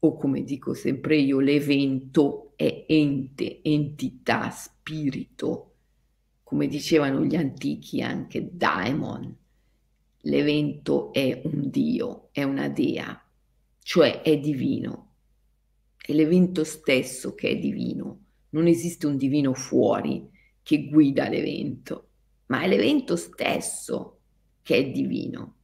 O 0.00 0.16
come 0.16 0.42
dico 0.42 0.74
sempre 0.74 1.16
io, 1.16 1.40
l'evento 1.40 2.52
è 2.56 2.84
ente, 2.86 3.62
entità, 3.62 4.50
spirito, 4.50 5.72
come 6.42 6.66
dicevano 6.66 7.24
gli 7.24 7.36
antichi 7.36 8.02
anche 8.02 8.50
daemon. 8.52 9.34
L'evento 10.26 11.12
è 11.12 11.40
un 11.44 11.70
dio, 11.70 12.28
è 12.32 12.42
una 12.42 12.68
dea, 12.68 13.18
cioè 13.82 14.20
è 14.20 14.38
divino. 14.38 15.12
È 15.96 16.12
l'evento 16.12 16.64
stesso 16.64 17.34
che 17.34 17.48
è 17.48 17.58
divino. 17.58 18.20
Non 18.50 18.66
esiste 18.66 19.06
un 19.06 19.16
divino 19.16 19.54
fuori 19.54 20.28
che 20.62 20.86
guida 20.86 21.28
l'evento, 21.28 22.08
ma 22.46 22.62
è 22.62 22.68
l'evento 22.68 23.16
stesso 23.16 24.20
che 24.64 24.76
è 24.76 24.90
divino. 24.90 25.58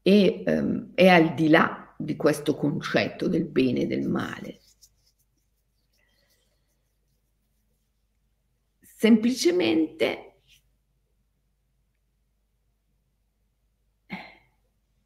e 0.00 0.44
um, 0.46 0.92
è 0.94 1.08
al 1.08 1.34
di 1.34 1.48
là 1.48 1.92
di 1.98 2.14
questo 2.14 2.54
concetto 2.54 3.26
del 3.26 3.44
bene 3.44 3.80
e 3.80 3.86
del 3.88 4.08
male. 4.08 4.60
Semplicemente 8.80 10.42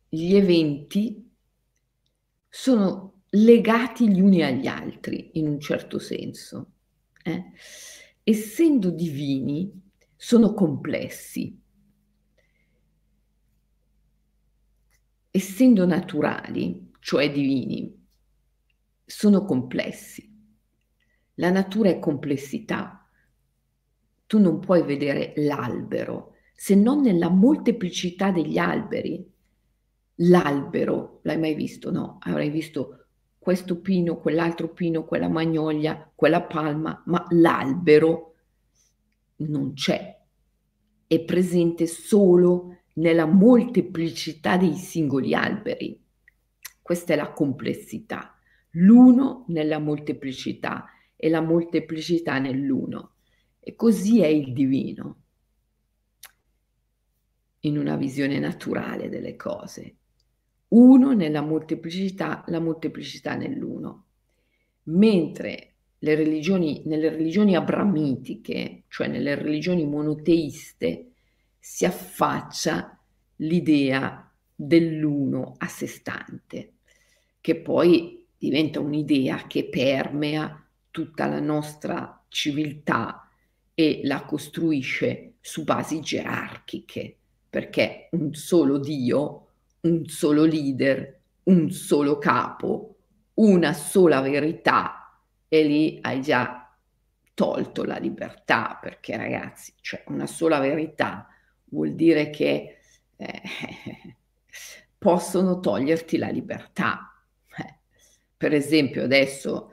gli 0.06 0.34
eventi 0.34 1.34
sono 2.46 3.22
legati 3.30 4.12
gli 4.12 4.20
uni 4.20 4.42
agli 4.42 4.66
altri 4.66 5.30
in 5.38 5.48
un 5.48 5.60
certo 5.60 5.98
senso. 5.98 6.72
Eh? 7.22 7.52
Essendo 8.30 8.90
divini, 8.90 9.82
sono 10.14 10.54
complessi. 10.54 11.60
Essendo 15.32 15.84
naturali, 15.84 16.92
cioè 17.00 17.32
divini, 17.32 18.06
sono 19.04 19.44
complessi. 19.44 20.32
La 21.34 21.50
natura 21.50 21.88
è 21.88 21.98
complessità 21.98 23.00
tu 24.30 24.38
non 24.38 24.60
puoi 24.60 24.84
vedere 24.84 25.32
l'albero 25.38 26.34
se 26.54 26.76
non 26.76 27.00
nella 27.00 27.28
molteplicità 27.28 28.30
degli 28.30 28.58
alberi. 28.58 29.28
L'albero, 30.22 31.18
l'hai 31.24 31.36
mai 31.36 31.54
visto? 31.54 31.90
No, 31.90 32.18
avrai 32.20 32.48
visto 32.48 32.99
questo 33.40 33.80
pino, 33.80 34.18
quell'altro 34.18 34.68
pino, 34.68 35.06
quella 35.06 35.28
magnolia, 35.28 36.12
quella 36.14 36.42
palma, 36.42 37.02
ma 37.06 37.24
l'albero 37.30 38.34
non 39.36 39.72
c'è, 39.72 40.14
è 41.06 41.24
presente 41.24 41.86
solo 41.86 42.82
nella 42.96 43.24
molteplicità 43.24 44.58
dei 44.58 44.74
singoli 44.74 45.32
alberi. 45.32 45.98
Questa 46.82 47.14
è 47.14 47.16
la 47.16 47.32
complessità, 47.32 48.38
l'uno 48.72 49.46
nella 49.48 49.78
molteplicità 49.78 50.90
e 51.16 51.30
la 51.30 51.40
molteplicità 51.40 52.38
nell'uno. 52.38 53.14
E 53.58 53.74
così 53.74 54.20
è 54.20 54.26
il 54.26 54.52
divino, 54.52 55.22
in 57.60 57.78
una 57.78 57.96
visione 57.96 58.38
naturale 58.38 59.08
delle 59.08 59.34
cose. 59.34 59.99
Uno 60.70 61.12
nella 61.12 61.40
molteplicità, 61.40 62.44
la 62.46 62.60
molteplicità 62.60 63.34
nell'uno. 63.34 64.04
Mentre 64.84 65.74
le 65.98 66.14
religioni, 66.14 66.82
nelle 66.86 67.08
religioni 67.10 67.56
abramitiche, 67.56 68.84
cioè 68.88 69.08
nelle 69.08 69.34
religioni 69.34 69.84
monoteiste, 69.84 71.10
si 71.58 71.84
affaccia 71.84 72.98
l'idea 73.36 74.32
dell'uno 74.54 75.54
a 75.58 75.66
sé 75.66 75.86
stante, 75.86 76.74
che 77.40 77.56
poi 77.56 78.26
diventa 78.38 78.80
un'idea 78.80 79.46
che 79.46 79.68
permea 79.68 80.66
tutta 80.90 81.26
la 81.26 81.40
nostra 81.40 82.24
civiltà 82.28 83.28
e 83.74 84.00
la 84.04 84.24
costruisce 84.24 85.34
su 85.40 85.64
basi 85.64 86.00
gerarchiche, 86.00 87.16
perché 87.48 88.08
un 88.12 88.34
solo 88.34 88.78
Dio, 88.78 89.48
un 89.82 90.06
solo 90.06 90.44
leader, 90.44 91.20
un 91.44 91.70
solo 91.70 92.18
capo, 92.18 92.96
una 93.34 93.72
sola 93.72 94.20
verità 94.20 95.00
e 95.48 95.62
lì 95.62 95.98
hai 96.02 96.20
già 96.20 96.60
tolto 97.34 97.84
la 97.84 97.96
libertà, 97.96 98.78
perché 98.80 99.16
ragazzi, 99.16 99.72
cioè 99.80 100.04
una 100.08 100.26
sola 100.26 100.58
verità 100.58 101.26
vuol 101.70 101.94
dire 101.94 102.30
che 102.30 102.78
eh, 103.16 103.42
possono 104.98 105.58
toglierti 105.58 106.18
la 106.18 106.28
libertà. 106.28 107.14
Eh, 107.56 107.78
per 108.36 108.52
esempio 108.52 109.04
adesso 109.04 109.72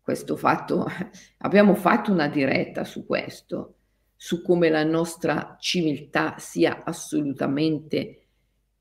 questo 0.00 0.36
fatto, 0.36 0.86
abbiamo 1.38 1.74
fatto 1.74 2.12
una 2.12 2.28
diretta 2.28 2.84
su 2.84 3.06
questo, 3.06 3.76
su 4.14 4.42
come 4.42 4.68
la 4.68 4.84
nostra 4.84 5.56
civiltà 5.58 6.36
sia 6.38 6.82
assolutamente 6.84 8.23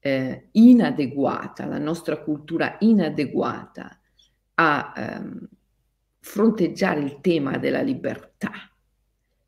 eh, 0.05 0.49
inadeguata, 0.51 1.65
la 1.65 1.77
nostra 1.77 2.17
cultura 2.17 2.75
inadeguata 2.81 4.01
a 4.55 4.93
ehm, 4.97 5.47
fronteggiare 6.19 6.99
il 6.99 7.21
tema 7.21 7.57
della 7.57 7.81
libertà. 7.81 8.51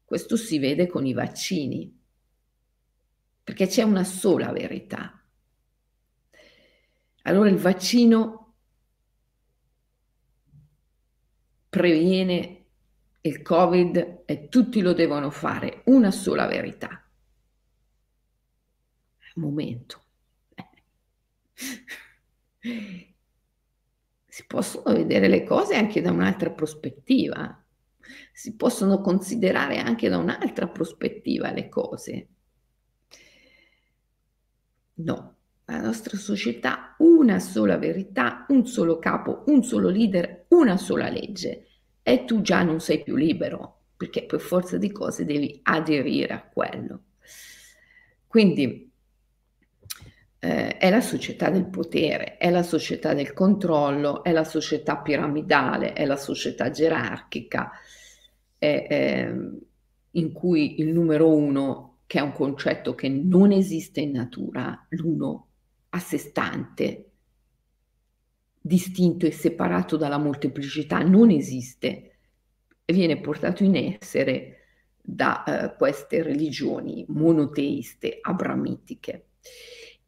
Questo 0.05 0.37
si 0.37 0.57
vede 0.57 0.87
con 0.87 1.05
i 1.05 1.11
vaccini, 1.11 1.93
perché 3.43 3.67
c'è 3.67 3.83
una 3.83 4.05
sola 4.05 4.53
verità. 4.53 5.21
Allora 7.23 7.49
il 7.49 7.57
vaccino 7.57 8.53
previene 11.67 12.65
il 13.19 13.41
Covid 13.41 14.21
e 14.25 14.47
tutti 14.47 14.79
lo 14.79 14.93
devono 14.93 15.29
fare, 15.31 15.81
una 15.87 16.11
sola 16.11 16.47
verità. 16.47 17.05
Momento. 19.35 20.04
Si 24.25 24.45
possono 24.47 24.93
vedere 24.95 25.27
le 25.27 25.43
cose 25.43 25.75
anche 25.75 26.01
da 26.01 26.11
un'altra 26.11 26.51
prospettiva, 26.51 27.63
si 28.31 28.55
possono 28.55 29.01
considerare 29.01 29.79
anche 29.79 30.09
da 30.09 30.17
un'altra 30.17 30.67
prospettiva 30.67 31.51
le 31.51 31.69
cose. 31.69 32.27
No, 34.95 35.35
la 35.65 35.81
nostra 35.81 36.17
società 36.17 36.95
una 36.99 37.39
sola 37.39 37.77
verità, 37.77 38.45
un 38.49 38.65
solo 38.65 38.99
capo, 38.99 39.43
un 39.47 39.63
solo 39.63 39.89
leader, 39.89 40.45
una 40.49 40.77
sola 40.77 41.09
legge 41.09 41.67
e 42.03 42.23
tu 42.25 42.41
già 42.41 42.61
non 42.61 42.79
sei 42.79 43.01
più 43.03 43.15
libero 43.15 43.79
perché 43.97 44.25
per 44.25 44.39
forza 44.39 44.77
di 44.77 44.91
cose 44.91 45.25
devi 45.25 45.59
aderire 45.63 46.33
a 46.33 46.43
quello. 46.43 47.03
Quindi 48.27 48.91
eh, 50.45 50.77
è 50.77 50.91
la 50.91 51.01
società 51.01 51.49
del 51.49 51.65
potere, 51.65 52.37
è 52.37 52.51
la 52.51 52.61
società 52.61 53.15
del 53.15 53.33
controllo, 53.33 54.23
è 54.23 54.31
la 54.31 54.43
società 54.43 54.97
piramidale, 54.97 55.93
è 55.93 56.05
la 56.05 56.17
società 56.17 56.69
gerarchica, 56.69 57.71
è, 58.55 58.85
è, 58.87 59.35
in 60.11 60.31
cui 60.31 60.79
il 60.81 60.93
numero 60.93 61.35
uno, 61.35 62.01
che 62.05 62.19
è 62.19 62.21
un 62.21 62.31
concetto 62.31 62.93
che 62.93 63.09
non 63.09 63.51
esiste 63.51 64.01
in 64.01 64.11
natura, 64.11 64.85
l'uno 64.89 65.47
a 65.89 65.99
sé 65.99 66.19
stante, 66.19 67.09
distinto 68.61 69.25
e 69.25 69.31
separato 69.31 69.97
dalla 69.97 70.19
molteplicità, 70.19 70.99
non 70.99 71.31
esiste, 71.31 72.17
viene 72.85 73.19
portato 73.19 73.63
in 73.63 73.75
essere 73.75 74.59
da 75.01 75.43
uh, 75.45 75.75
queste 75.75 76.21
religioni 76.21 77.03
monoteiste 77.07 78.19
abramitiche. 78.21 79.29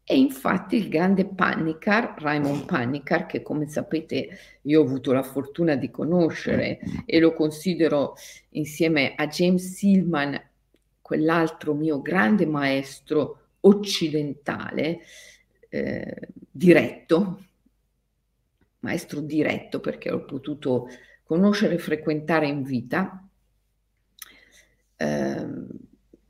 E 0.09 0.17
infatti 0.17 0.77
il 0.77 0.87
grande 0.87 1.25
Panicar, 1.25 2.13
Raymond 2.17 2.63
Panicar, 2.63 3.25
che 3.25 3.41
come 3.41 3.67
sapete 3.67 4.29
io 4.61 4.79
ho 4.79 4.85
avuto 4.85 5.11
la 5.11 5.21
fortuna 5.21 5.75
di 5.75 5.91
conoscere 5.91 6.79
e 7.05 7.19
lo 7.19 7.33
considero 7.33 8.15
insieme 8.51 9.15
a 9.15 9.27
James 9.27 9.73
Silman, 9.73 10.41
quell'altro 11.01 11.73
mio 11.73 12.01
grande 12.01 12.45
maestro 12.45 13.47
occidentale, 13.59 15.01
eh, 15.67 16.29
diretto, 16.49 17.43
maestro 18.79 19.19
diretto 19.19 19.81
perché 19.81 20.09
l'ho 20.09 20.23
potuto 20.23 20.87
conoscere 21.25 21.73
e 21.73 21.79
frequentare 21.79 22.47
in 22.47 22.63
vita. 22.63 23.27
Eh, 24.95 25.47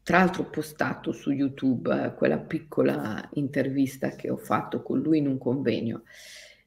tra 0.08 0.20
l'altro 0.20 0.44
ho 0.44 0.50
postato 0.50 1.12
su 1.12 1.32
YouTube 1.32 2.06
eh, 2.06 2.14
quella 2.14 2.38
piccola 2.38 3.30
intervista 3.34 4.12
che 4.12 4.30
ho 4.30 4.38
fatto 4.38 4.82
con 4.82 5.02
lui 5.02 5.18
in 5.18 5.28
un 5.28 5.38
convegno. 5.38 6.04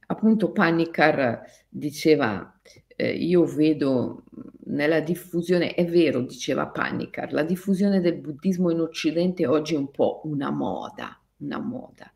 Appunto 0.08 0.52
Panicar 0.52 1.40
diceva, 1.66 2.60
eh, 2.94 3.10
io 3.10 3.46
vedo 3.46 4.24
nella 4.66 5.00
diffusione, 5.00 5.72
è 5.72 5.86
vero, 5.86 6.20
diceva 6.20 6.66
Panicar, 6.66 7.32
la 7.32 7.42
diffusione 7.42 8.02
del 8.02 8.18
buddismo 8.18 8.68
in 8.70 8.80
Occidente 8.80 9.46
oggi 9.46 9.72
è 9.72 9.78
un 9.78 9.90
po' 9.90 10.20
una 10.24 10.50
moda, 10.50 11.18
una 11.38 11.60
moda. 11.60 12.12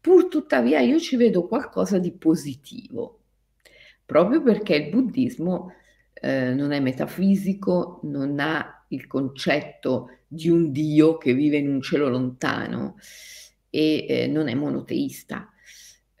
Pur 0.00 0.28
tuttavia 0.28 0.80
io 0.80 0.98
ci 0.98 1.16
vedo 1.16 1.46
qualcosa 1.46 1.98
di 1.98 2.12
positivo, 2.12 3.24
proprio 4.06 4.40
perché 4.40 4.76
il 4.76 4.88
buddismo 4.88 5.74
eh, 6.14 6.54
non 6.54 6.72
è 6.72 6.80
metafisico, 6.80 8.00
non 8.04 8.40
ha 8.40 8.86
il 8.88 9.06
concetto 9.06 10.08
di 10.32 10.48
un 10.48 10.70
Dio 10.72 11.18
che 11.18 11.34
vive 11.34 11.58
in 11.58 11.68
un 11.68 11.82
cielo 11.82 12.08
lontano 12.08 12.96
e 13.70 14.06
eh, 14.08 14.26
non 14.26 14.48
è 14.48 14.54
monoteista. 14.54 15.50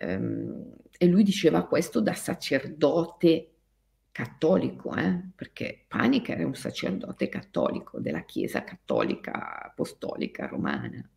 Um, 0.00 0.74
e 0.98 1.06
lui 1.06 1.22
diceva 1.22 1.66
questo 1.66 2.00
da 2.00 2.14
sacerdote 2.14 3.48
cattolico, 4.12 4.94
eh? 4.94 5.20
perché 5.34 5.84
Panica 5.88 6.32
era 6.32 6.46
un 6.46 6.54
sacerdote 6.54 7.28
cattolico 7.28 7.98
della 7.98 8.24
Chiesa 8.24 8.62
cattolica 8.62 9.62
apostolica 9.62 10.46
romana, 10.46 11.08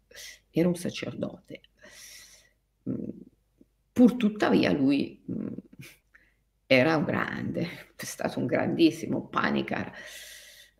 era 0.49 0.67
un 0.67 0.75
sacerdote 0.75 1.61
pur 3.95 4.17
tuttavia 4.17 4.73
lui 4.73 5.23
era 6.67 6.97
un 6.97 7.05
grande, 7.05 7.93
è 7.95 8.03
stato 8.03 8.39
un 8.39 8.45
grandissimo 8.45 9.27
Panicar, 9.27 9.89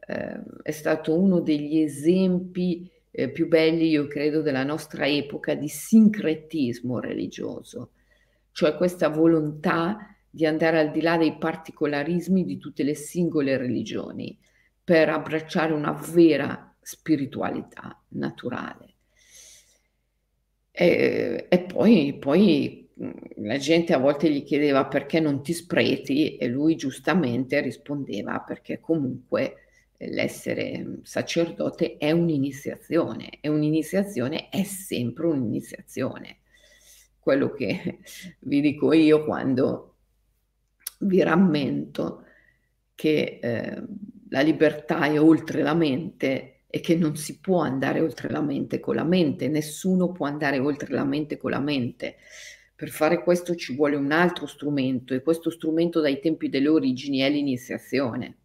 eh, 0.08 0.39
è 0.62 0.72
stato 0.72 1.18
uno 1.18 1.39
degli 1.39 1.80
esempi 1.80 2.89
eh, 3.12 3.30
più 3.30 3.48
belli, 3.48 3.89
io 3.89 4.08
credo, 4.08 4.41
della 4.41 4.63
nostra 4.63 5.08
epoca 5.08 5.54
di 5.56 5.68
sincretismo 5.68 7.00
religioso, 7.00 7.91
cioè 8.52 8.76
questa 8.76 9.10
volontà 9.10 10.15
di 10.30 10.46
andare 10.46 10.80
al 10.80 10.91
di 10.91 11.02
là 11.02 11.18
dei 11.18 11.38
particolarismi 11.38 12.44
di 12.44 12.58
tutte 12.58 12.84
le 12.84 12.94
singole 12.94 13.58
religioni 13.58 14.38
per 14.84 15.10
abbracciare 15.10 15.72
una 15.72 15.94
vera 15.94 16.76
spiritualità 16.82 18.00
naturale. 18.10 18.94
E, 20.72 21.46
e 21.48 21.60
poi, 21.62 22.18
poi 22.20 22.89
la 23.38 23.58
gente 23.58 23.94
a 23.94 23.98
volte 23.98 24.30
gli 24.30 24.44
chiedeva 24.44 24.86
perché 24.86 25.20
non 25.22 25.41
ti 25.41 25.54
spreti 25.54 26.36
e 26.36 26.48
lui 26.48 26.76
giustamente 26.76 27.62
rispondeva 27.62 28.39
perché 28.41 28.80
comunque 28.80 29.64
l'essere 29.98 31.00
sacerdote 31.04 31.98
è 31.98 32.12
un'iniziazione 32.12 33.40
e 33.42 33.50
un'iniziazione 33.50 34.50
è 34.50 34.64
sempre 34.64 35.28
un'iniziazione. 35.28 36.40
Quello 37.20 37.52
che 37.52 38.00
vi 38.40 38.62
dico 38.62 38.94
io 38.94 39.24
quando 39.24 39.96
vi 41.00 41.22
rammento 41.22 42.24
che 42.96 43.40
eh, 43.42 43.84
la 44.30 44.42
libertà 44.42 45.06
è 45.06 45.20
oltre 45.20 45.62
la 45.62 45.74
mente 45.74 46.62
e 46.68 46.80
che 46.80 46.96
non 46.96 47.16
si 47.16 47.40
può 47.40 47.60
andare 47.60 48.02
oltre 48.02 48.30
la 48.30 48.42
mente 48.42 48.80
con 48.80 48.96
la 48.96 49.04
mente, 49.04 49.48
nessuno 49.48 50.12
può 50.12 50.26
andare 50.26 50.60
oltre 50.60 50.94
la 50.94 51.06
mente 51.06 51.38
con 51.38 51.52
la 51.52 51.60
mente. 51.60 52.18
Per 52.76 52.90
fare 52.90 53.24
questo 53.24 53.56
ci 53.56 53.74
vuole 53.76 53.96
un 53.96 54.12
altro 54.12 54.46
strumento 54.46 55.14
e 55.14 55.22
questo 55.22 55.50
strumento 55.50 56.02
dai 56.02 56.20
tempi 56.20 56.50
delle 56.50 56.68
origini 56.68 57.20
è 57.20 57.30
l'iniziazione. 57.30 58.40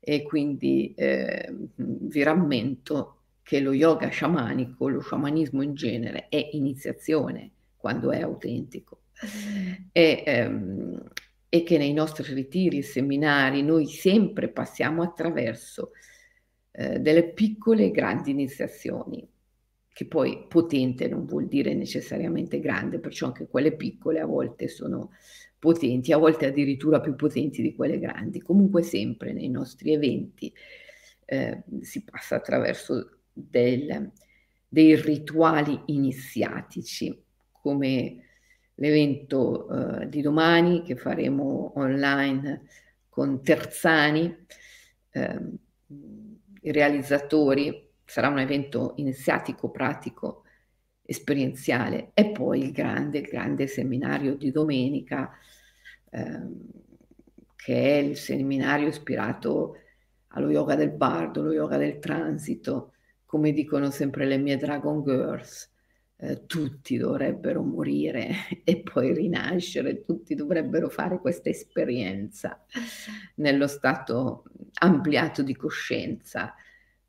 E 0.00 0.22
quindi 0.22 0.94
eh, 0.96 1.54
vi 1.74 2.22
rammento 2.22 3.16
che 3.42 3.60
lo 3.60 3.72
yoga 3.72 4.08
sciamanico, 4.08 4.88
lo 4.88 5.00
sciamanismo 5.00 5.62
in 5.62 5.74
genere, 5.74 6.28
è 6.28 6.50
iniziazione 6.52 7.50
quando 7.76 8.10
è 8.10 8.20
autentico. 8.20 9.00
E, 9.92 10.22
ehm, 10.24 11.02
e 11.48 11.62
che 11.64 11.78
nei 11.78 11.92
nostri 11.92 12.32
ritiri 12.32 12.82
seminari 12.82 13.62
noi 13.62 13.86
sempre 13.86 14.48
passiamo 14.48 15.02
attraverso 15.02 15.90
eh, 16.70 17.00
delle 17.00 17.32
piccole 17.32 17.86
e 17.86 17.90
grandi 17.90 18.30
iniziazioni, 18.30 19.28
che 19.92 20.06
poi 20.06 20.46
potente 20.48 21.08
non 21.08 21.26
vuol 21.26 21.48
dire 21.48 21.74
necessariamente 21.74 22.60
grande, 22.60 23.00
perciò 23.00 23.26
anche 23.26 23.48
quelle 23.48 23.72
piccole 23.72 24.20
a 24.20 24.26
volte 24.26 24.68
sono 24.68 25.10
potenti, 25.60 26.12
a 26.12 26.16
volte 26.16 26.46
addirittura 26.46 27.00
più 27.00 27.14
potenti 27.14 27.62
di 27.62 27.76
quelle 27.76 28.00
grandi. 28.00 28.40
Comunque 28.40 28.82
sempre 28.82 29.32
nei 29.32 29.48
nostri 29.48 29.92
eventi 29.92 30.52
eh, 31.26 31.62
si 31.82 32.02
passa 32.02 32.36
attraverso 32.36 33.18
del, 33.32 34.10
dei 34.66 34.96
rituali 34.96 35.80
iniziatici, 35.86 37.16
come 37.52 38.24
l'evento 38.76 39.66
uh, 39.68 40.06
di 40.06 40.22
domani 40.22 40.82
che 40.82 40.96
faremo 40.96 41.72
online 41.76 42.62
con 43.10 43.42
Terzani, 43.42 44.34
eh, 45.10 45.40
i 46.62 46.72
realizzatori, 46.72 47.88
sarà 48.04 48.28
un 48.28 48.38
evento 48.38 48.94
iniziatico, 48.96 49.70
pratico, 49.70 50.44
esperienziale. 51.10 52.10
E 52.14 52.30
poi 52.30 52.62
il 52.62 52.70
grande, 52.70 53.18
il 53.18 53.28
grande 53.28 53.66
seminario 53.66 54.36
di 54.36 54.52
domenica 54.52 55.30
eh, 56.10 56.48
che 57.56 57.74
è 57.74 57.96
il 57.96 58.16
seminario 58.16 58.88
ispirato 58.88 59.76
allo 60.28 60.50
yoga 60.50 60.76
del 60.76 60.92
bardo, 60.92 61.42
lo 61.42 61.52
yoga 61.52 61.76
del 61.76 61.98
transito, 61.98 62.92
come 63.26 63.52
dicono 63.52 63.90
sempre 63.90 64.24
le 64.24 64.38
mie 64.38 64.56
Dragon 64.56 65.02
Girls, 65.02 65.68
eh, 66.16 66.46
tutti 66.46 66.96
dovrebbero 66.96 67.62
morire 67.62 68.30
e 68.62 68.80
poi 68.80 69.12
rinascere, 69.12 70.04
tutti 70.04 70.36
dovrebbero 70.36 70.88
fare 70.88 71.18
questa 71.18 71.48
esperienza 71.48 72.64
nello 73.36 73.66
stato 73.66 74.44
ampliato 74.74 75.42
di 75.42 75.56
coscienza 75.56 76.54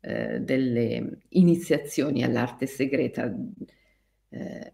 eh, 0.00 0.40
delle 0.40 1.20
iniziazioni 1.28 2.24
all'arte 2.24 2.66
segreta 2.66 3.32
eh, 4.32 4.72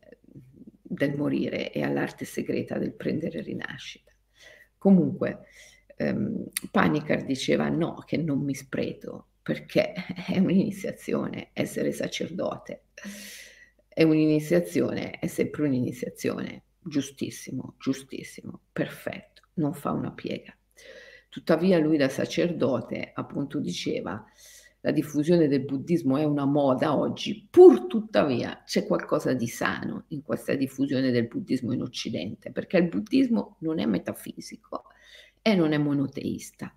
del 0.82 1.16
morire 1.16 1.72
e 1.72 1.82
all'arte 1.82 2.24
segreta 2.24 2.78
del 2.78 2.94
prendere 2.94 3.42
rinascita. 3.42 4.12
Comunque, 4.78 5.40
ehm, 5.96 6.46
Panicar 6.70 7.24
diceva 7.24 7.68
no, 7.68 8.02
che 8.06 8.16
non 8.16 8.42
mi 8.42 8.54
spreto 8.54 9.26
perché 9.42 9.92
è 10.26 10.38
un'iniziazione 10.38 11.50
essere 11.52 11.92
sacerdote 11.92 12.82
è 13.98 14.04
un'iniziazione, 14.04 15.18
è 15.18 15.26
sempre 15.26 15.64
un'iniziazione, 15.64 16.66
giustissimo, 16.78 17.74
giustissimo, 17.80 18.60
perfetto, 18.72 19.42
non 19.54 19.74
fa 19.74 19.90
una 19.90 20.12
piega. 20.12 20.56
Tuttavia 21.28 21.78
lui 21.78 21.96
da 21.96 22.08
sacerdote 22.08 23.10
appunto 23.12 23.58
diceva 23.58 24.24
la 24.88 24.94
diffusione 24.94 25.48
del 25.48 25.66
buddismo 25.66 26.16
è 26.16 26.24
una 26.24 26.46
moda 26.46 26.96
oggi, 26.96 27.46
pur 27.50 27.86
tuttavia 27.86 28.62
c'è 28.64 28.86
qualcosa 28.86 29.34
di 29.34 29.46
sano 29.46 30.04
in 30.08 30.22
questa 30.22 30.54
diffusione 30.54 31.10
del 31.10 31.28
buddismo 31.28 31.74
in 31.74 31.82
Occidente, 31.82 32.50
perché 32.52 32.78
il 32.78 32.88
buddismo 32.88 33.56
non 33.60 33.80
è 33.80 33.84
metafisico 33.84 34.84
e 35.42 35.54
non 35.54 35.72
è 35.72 35.78
monoteista. 35.78 36.74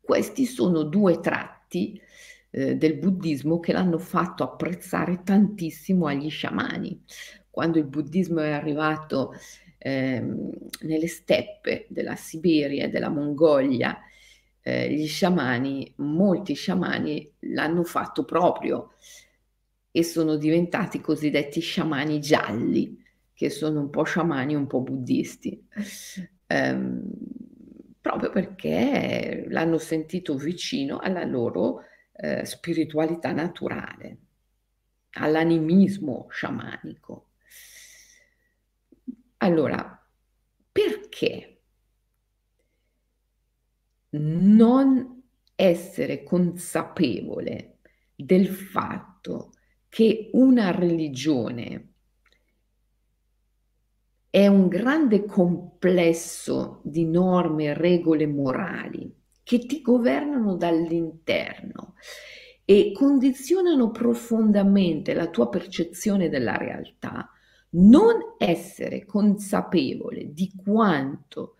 Questi 0.00 0.44
sono 0.44 0.84
due 0.84 1.18
tratti 1.18 2.00
eh, 2.50 2.76
del 2.76 2.96
buddismo 2.96 3.58
che 3.58 3.72
l'hanno 3.72 3.98
fatto 3.98 4.44
apprezzare 4.44 5.24
tantissimo 5.24 6.06
agli 6.06 6.30
sciamani. 6.30 7.02
Quando 7.50 7.78
il 7.78 7.86
buddismo 7.86 8.38
è 8.38 8.52
arrivato 8.52 9.32
ehm, 9.78 10.52
nelle 10.82 11.08
steppe 11.08 11.86
della 11.88 12.14
Siberia 12.14 12.84
e 12.84 12.88
della 12.88 13.08
Mongolia, 13.08 13.98
eh, 14.66 14.92
gli 14.92 15.06
sciamani, 15.06 15.92
molti 15.98 16.54
sciamani 16.54 17.34
l'hanno 17.52 17.84
fatto 17.84 18.24
proprio 18.24 18.94
e 19.92 20.02
sono 20.02 20.34
diventati 20.34 21.00
cosiddetti 21.00 21.60
sciamani 21.60 22.18
gialli, 22.18 23.00
che 23.32 23.48
sono 23.48 23.78
un 23.78 23.90
po' 23.90 24.02
sciamani, 24.02 24.56
un 24.56 24.66
po' 24.66 24.80
buddisti. 24.80 25.64
Um, 26.48 27.00
proprio 28.00 28.30
perché 28.30 29.46
l'hanno 29.48 29.78
sentito 29.78 30.34
vicino 30.34 30.98
alla 30.98 31.24
loro 31.24 31.82
eh, 32.12 32.44
spiritualità 32.44 33.30
naturale, 33.30 34.18
all'animismo 35.12 36.26
sciamanico. 36.28 37.28
Allora, 39.38 40.04
perché 40.72 41.55
non 44.18 45.22
essere 45.54 46.22
consapevole 46.22 47.78
del 48.14 48.48
fatto 48.48 49.52
che 49.88 50.30
una 50.32 50.70
religione 50.70 51.92
è 54.28 54.46
un 54.46 54.68
grande 54.68 55.24
complesso 55.24 56.80
di 56.84 57.06
norme 57.06 57.72
regole 57.72 58.26
morali 58.26 59.10
che 59.42 59.60
ti 59.60 59.80
governano 59.80 60.56
dall'interno 60.56 61.94
e 62.64 62.92
condizionano 62.92 63.90
profondamente 63.90 65.14
la 65.14 65.30
tua 65.30 65.48
percezione 65.48 66.28
della 66.28 66.56
realtà, 66.56 67.30
non 67.70 68.34
essere 68.38 69.04
consapevole 69.04 70.32
di 70.32 70.52
quanto 70.62 71.55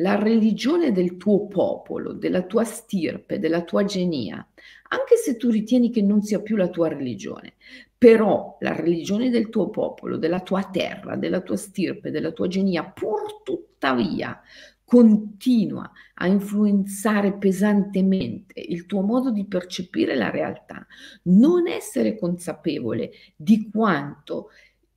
la 0.00 0.16
religione 0.16 0.92
del 0.92 1.16
tuo 1.16 1.46
popolo, 1.46 2.12
della 2.12 2.42
tua 2.42 2.64
stirpe, 2.64 3.38
della 3.38 3.62
tua 3.62 3.84
genia, 3.84 4.46
anche 4.88 5.16
se 5.16 5.36
tu 5.36 5.50
ritieni 5.50 5.90
che 5.90 6.02
non 6.02 6.22
sia 6.22 6.40
più 6.40 6.56
la 6.56 6.68
tua 6.68 6.88
religione, 6.88 7.54
però 7.96 8.56
la 8.60 8.74
religione 8.74 9.30
del 9.30 9.48
tuo 9.50 9.68
popolo, 9.70 10.16
della 10.16 10.40
tua 10.40 10.64
terra, 10.64 11.16
della 11.16 11.40
tua 11.40 11.56
stirpe, 11.56 12.10
della 12.10 12.32
tua 12.32 12.48
genia, 12.48 12.84
pur 12.84 13.42
tuttavia 13.42 14.40
continua 14.84 15.88
a 16.14 16.26
influenzare 16.26 17.34
pesantemente 17.34 18.60
il 18.60 18.86
tuo 18.86 19.02
modo 19.02 19.30
di 19.30 19.46
percepire 19.46 20.16
la 20.16 20.30
realtà, 20.30 20.84
non 21.24 21.68
essere 21.68 22.18
consapevole 22.18 23.12
di 23.36 23.68
quanto 23.70 24.48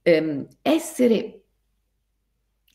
ehm, 0.02 0.48
essere 0.62 1.43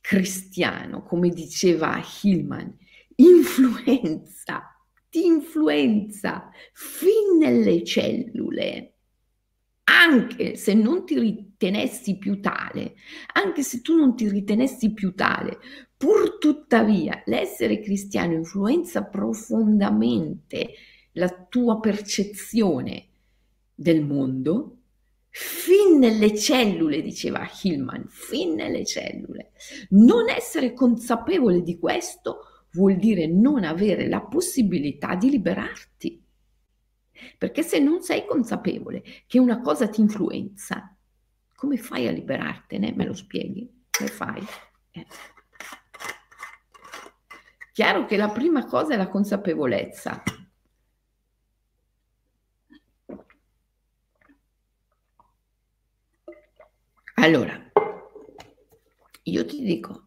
cristiano, 0.08 1.02
come 1.02 1.28
diceva 1.28 2.02
Hillman, 2.22 2.74
influenza, 3.16 4.74
ti 5.10 5.26
influenza 5.26 6.48
fin 6.72 7.36
nelle 7.38 7.84
cellule. 7.84 8.94
Anche 9.84 10.56
se 10.56 10.72
non 10.72 11.04
ti 11.04 11.18
ritenessi 11.18 12.16
più 12.16 12.40
tale, 12.40 12.94
anche 13.34 13.62
se 13.62 13.82
tu 13.82 13.96
non 13.96 14.16
ti 14.16 14.30
ritenessi 14.30 14.94
più 14.94 15.14
tale, 15.14 15.58
pur 15.94 16.38
tuttavia 16.38 17.22
l'essere 17.26 17.78
cristiano 17.80 18.32
influenza 18.32 19.04
profondamente 19.04 20.70
la 21.12 21.28
tua 21.28 21.80
percezione 21.80 23.08
del 23.74 24.02
mondo, 24.02 24.77
fin 25.30 25.98
nelle 25.98 26.36
cellule, 26.36 27.02
diceva 27.02 27.48
Hillman, 27.62 28.06
fin 28.08 28.54
nelle 28.54 28.84
cellule. 28.84 29.52
Non 29.90 30.28
essere 30.28 30.72
consapevole 30.72 31.62
di 31.62 31.78
questo 31.78 32.66
vuol 32.72 32.96
dire 32.96 33.26
non 33.26 33.64
avere 33.64 34.08
la 34.08 34.20
possibilità 34.20 35.14
di 35.14 35.30
liberarti. 35.30 36.22
Perché 37.36 37.62
se 37.62 37.78
non 37.78 38.02
sei 38.02 38.24
consapevole 38.26 39.02
che 39.26 39.38
una 39.38 39.60
cosa 39.60 39.88
ti 39.88 40.00
influenza, 40.00 40.94
come 41.54 41.76
fai 41.76 42.06
a 42.06 42.12
liberartene? 42.12 42.92
Me 42.94 43.04
lo 43.04 43.14
spieghi? 43.14 43.68
Come 43.90 44.08
fai? 44.08 44.46
Eh. 44.92 45.06
Chiaro 47.72 48.06
che 48.06 48.16
la 48.16 48.28
prima 48.28 48.64
cosa 48.64 48.94
è 48.94 48.96
la 48.96 49.08
consapevolezza. 49.08 50.22
Allora, 57.20 57.60
io 59.24 59.44
ti 59.44 59.60
dico 59.64 60.06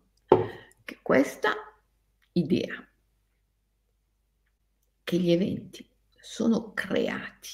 che 0.85 0.99
questa 1.01 1.51
idea 2.31 2.89
che 5.03 5.17
gli 5.17 5.29
eventi 5.29 5.85
sono 6.17 6.71
creati 6.71 7.49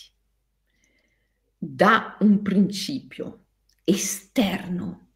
da 1.58 2.18
un 2.20 2.44
principio 2.44 3.46
esterno 3.84 5.08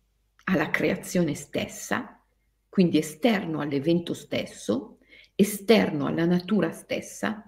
alla 0.45 0.71
creazione 0.71 1.35
stessa, 1.35 2.19
quindi 2.67 2.97
esterno 2.97 3.59
all'evento 3.59 4.15
stesso, 4.15 4.97
esterno 5.35 6.07
alla 6.07 6.25
natura 6.25 6.71
stessa, 6.71 7.47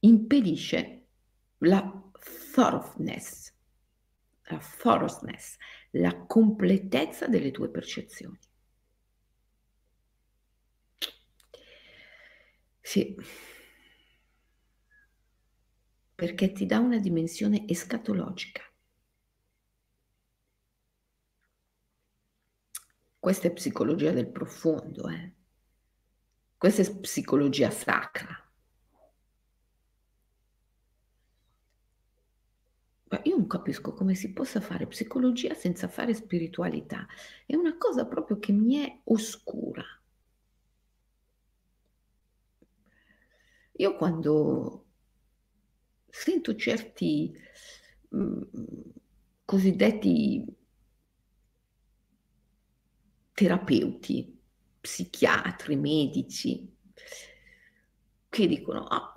impedisce 0.00 1.06
la 1.58 2.03
thoroughness, 2.54 3.52
la 4.44 4.60
thoroughness, 4.78 5.56
la 5.92 6.24
completezza 6.26 7.26
delle 7.26 7.50
tue 7.50 7.68
percezioni. 7.68 8.38
Sì, 12.82 13.16
perché 16.14 16.50
ti 16.50 16.66
dà 16.66 16.78
una 16.80 16.98
dimensione 16.98 17.68
escatologica. 17.68 18.62
Questa 23.18 23.48
è 23.48 23.52
psicologia 23.52 24.12
del 24.12 24.28
profondo, 24.30 25.08
eh? 25.08 25.32
Questa 26.58 26.82
è 26.82 26.98
psicologia 26.98 27.70
sacra. 27.70 28.43
Io 33.24 33.36
non 33.36 33.46
capisco 33.46 33.92
come 33.92 34.14
si 34.14 34.32
possa 34.32 34.60
fare 34.60 34.86
psicologia 34.86 35.54
senza 35.54 35.88
fare 35.88 36.14
spiritualità. 36.14 37.06
È 37.46 37.54
una 37.54 37.76
cosa 37.76 38.06
proprio 38.06 38.38
che 38.38 38.52
mi 38.52 38.76
è 38.76 39.00
oscura. 39.04 39.84
Io 43.76 43.96
quando 43.96 44.84
sento 46.08 46.54
certi 46.54 47.36
mh, 48.08 48.18
mm, 48.18 48.42
cosiddetti 49.44 50.56
terapeuti, 53.32 54.38
psichiatri, 54.80 55.76
medici, 55.76 56.72
che 58.28 58.46
dicono, 58.46 58.86
ah 58.86 59.12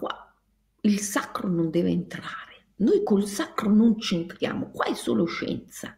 il 0.81 0.99
sacro 0.99 1.47
non 1.47 1.69
deve 1.69 1.89
entrare, 1.89 2.46
noi 2.77 3.03
col 3.03 3.25
sacro 3.25 3.69
non 3.69 3.97
c'entriamo, 3.97 4.71
qua 4.71 4.85
è 4.85 4.93
solo 4.93 5.25
scienza. 5.25 5.97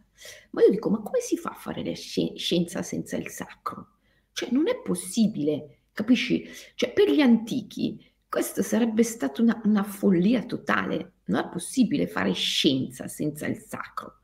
Ma 0.50 0.62
io 0.62 0.70
dico, 0.70 0.90
ma 0.90 1.00
come 1.00 1.20
si 1.20 1.36
fa 1.36 1.50
a 1.50 1.54
fare 1.54 1.84
la 1.84 1.94
scienza 1.94 2.82
senza 2.82 3.16
il 3.16 3.28
sacro? 3.28 3.96
Cioè 4.32 4.50
non 4.52 4.68
è 4.68 4.80
possibile, 4.80 5.82
capisci? 5.92 6.48
Cioè 6.74 6.92
per 6.92 7.10
gli 7.10 7.20
antichi 7.20 8.02
questo 8.28 8.62
sarebbe 8.62 9.02
stata 9.02 9.42
una, 9.42 9.60
una 9.64 9.82
follia 9.82 10.44
totale, 10.44 11.14
non 11.24 11.44
è 11.44 11.48
possibile 11.48 12.06
fare 12.06 12.32
scienza 12.32 13.08
senza 13.08 13.46
il 13.46 13.58
sacro. 13.58 14.20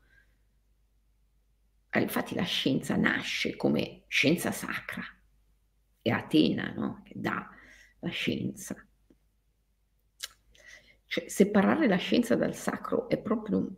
Eh, 1.89 2.01
infatti 2.01 2.33
la 2.33 2.43
scienza 2.43 2.95
nasce 2.95 3.55
come 3.55 4.03
scienza 4.07 4.51
sacra, 4.51 5.03
è 6.01 6.09
Atena 6.09 6.71
no? 6.73 7.01
che 7.03 7.13
dà 7.17 7.49
la 7.99 8.09
scienza. 8.09 8.86
Cioè, 11.07 11.27
separare 11.29 11.87
la 11.87 11.95
scienza 11.95 12.35
dal 12.35 12.53
sacro 12.53 13.09
è 13.09 13.17
proprio 13.17 13.57
un... 13.57 13.73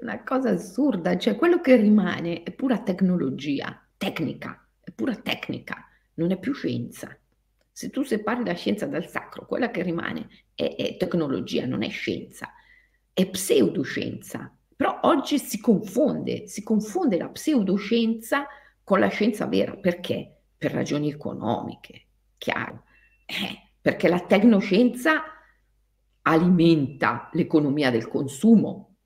una 0.00 0.22
cosa 0.22 0.50
assurda, 0.50 1.16
cioè 1.16 1.34
quello 1.36 1.60
che 1.60 1.76
rimane 1.76 2.42
è 2.42 2.52
pura 2.52 2.80
tecnologia, 2.82 3.82
tecnica, 3.96 4.68
è 4.80 4.90
pura 4.92 5.16
tecnica, 5.16 5.88
non 6.14 6.30
è 6.30 6.38
più 6.38 6.52
scienza. 6.52 7.16
Se 7.72 7.90
tu 7.90 8.02
separi 8.02 8.44
la 8.44 8.54
scienza 8.54 8.86
dal 8.86 9.08
sacro, 9.08 9.46
quella 9.46 9.70
che 9.70 9.82
rimane 9.82 10.28
è, 10.54 10.76
è 10.76 10.96
tecnologia, 10.96 11.66
non 11.66 11.82
è 11.82 11.88
scienza, 11.88 12.52
è 13.12 13.26
pseudoscienza. 13.28 14.54
Però 14.76 15.00
oggi 15.02 15.38
si 15.38 15.58
confonde, 15.60 16.46
si 16.46 16.62
confonde 16.62 17.16
la 17.16 17.28
pseudoscienza 17.28 18.46
con 18.82 19.00
la 19.00 19.08
scienza 19.08 19.46
vera. 19.46 19.74
Perché? 19.74 20.30
Per 20.56 20.70
ragioni 20.72 21.10
economiche, 21.10 22.06
chiaro. 22.38 22.84
Eh, 23.26 23.63
perché 23.84 24.08
la 24.08 24.20
tecnoscienza 24.20 25.24
alimenta 26.22 27.28
l'economia 27.34 27.90
del 27.90 28.08
consumo 28.08 28.96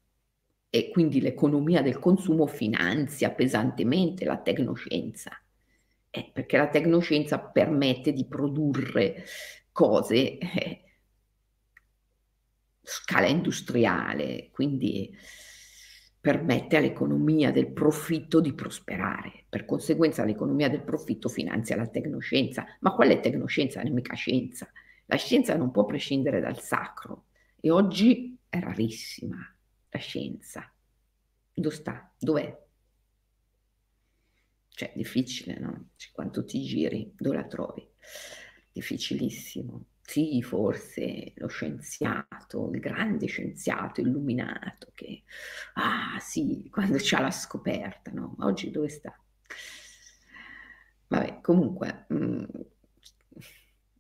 e 0.71 0.91
quindi 0.91 1.21
l'economia 1.21 1.83
del 1.83 1.99
consumo 1.99 2.47
finanzia 2.47 3.33
pesantemente 3.33 4.25
la 4.25 4.37
tecnoscienza. 4.37 5.33
Eh, 6.11 6.31
perché 6.33 6.57
la 6.57 6.69
tecnoscienza 6.69 7.41
permette 7.41 8.13
di 8.13 8.25
produrre 8.29 9.25
cose 9.73 10.39
eh, 10.39 10.85
scala 12.81 13.27
industriale, 13.27 14.51
quindi 14.53 15.13
permette 16.21 16.77
all'economia 16.77 17.51
del 17.53 17.71
profitto 17.71 18.41
di 18.41 18.53
prosperare. 18.53 19.45
Per 19.49 19.65
conseguenza 19.65 20.25
l'economia 20.25 20.69
del 20.69 20.83
profitto 20.83 21.29
finanzia 21.29 21.77
la 21.77 21.87
tecnoscienza, 21.87 22.67
ma 22.81 22.93
qual 22.93 23.11
è 23.11 23.21
tecnoscienza? 23.21 23.81
Non 23.81 23.93
è 23.93 23.95
mica 23.95 24.15
scienza. 24.15 24.71
La 25.07 25.17
scienza 25.17 25.57
non 25.57 25.71
può 25.71 25.85
prescindere 25.85 26.41
dal 26.41 26.61
sacro 26.61 27.27
e 27.61 27.71
oggi 27.71 28.37
è 28.49 28.59
rarissima 28.59 29.39
la 29.91 29.99
scienza. 29.99 30.71
Dove 31.55 31.75
sta? 31.75 32.13
Dov'è? 32.19 32.67
Cioè, 34.69 34.93
difficile, 34.95 35.59
no? 35.59 35.89
Cioè, 35.97 36.13
quanto 36.13 36.45
ti 36.45 36.63
giri, 36.63 37.13
dove 37.17 37.37
la 37.37 37.47
trovi? 37.47 37.87
Difficilissimo. 38.71 39.85
Sì, 40.09 40.43
forse 40.43 41.35
lo 41.37 41.49
scienziato, 41.49 42.71
il 42.73 42.81
grande 42.81 43.27
scienziato 43.27 44.01
illuminato 44.01 44.91
che, 44.95 45.25
ah 45.75 46.19
sì, 46.19 46.67
quando 46.71 46.97
c'ha 46.99 47.21
la 47.21 47.31
scoperta, 47.31 48.11
no? 48.13 48.35
Oggi 48.39 48.71
dove 48.71 48.89
sta? 48.89 49.15
Vabbè, 51.09 51.41
comunque, 51.43 52.07
mh, 52.09 52.17
mm, 52.17 52.45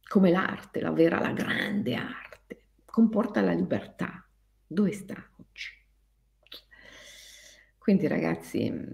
come 0.09 0.31
l'arte, 0.31 0.81
la 0.81 0.93
vera, 0.93 1.21
la 1.21 1.33
grande 1.33 1.95
arte, 1.95 2.65
comporta 2.87 3.43
la 3.43 3.53
libertà. 3.53 4.27
Dove 4.67 4.93
sta 4.93 5.15
oggi? 5.37 5.69
Quindi 7.77 8.07
ragazzi, 8.07 8.71
mm, 8.71 8.91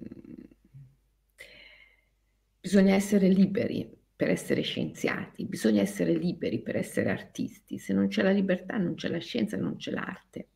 Bisogna 2.60 2.94
essere 2.94 3.28
liberi 3.28 4.03
per 4.16 4.30
essere 4.30 4.62
scienziati, 4.62 5.44
bisogna 5.44 5.82
essere 5.82 6.14
liberi 6.14 6.62
per 6.62 6.76
essere 6.76 7.10
artisti. 7.10 7.78
Se 7.78 7.92
non 7.92 8.08
c'è 8.08 8.22
la 8.22 8.30
libertà 8.30 8.76
non 8.76 8.94
c'è 8.94 9.08
la 9.08 9.18
scienza, 9.18 9.56
non 9.56 9.76
c'è 9.76 9.90
l'arte. 9.90 10.48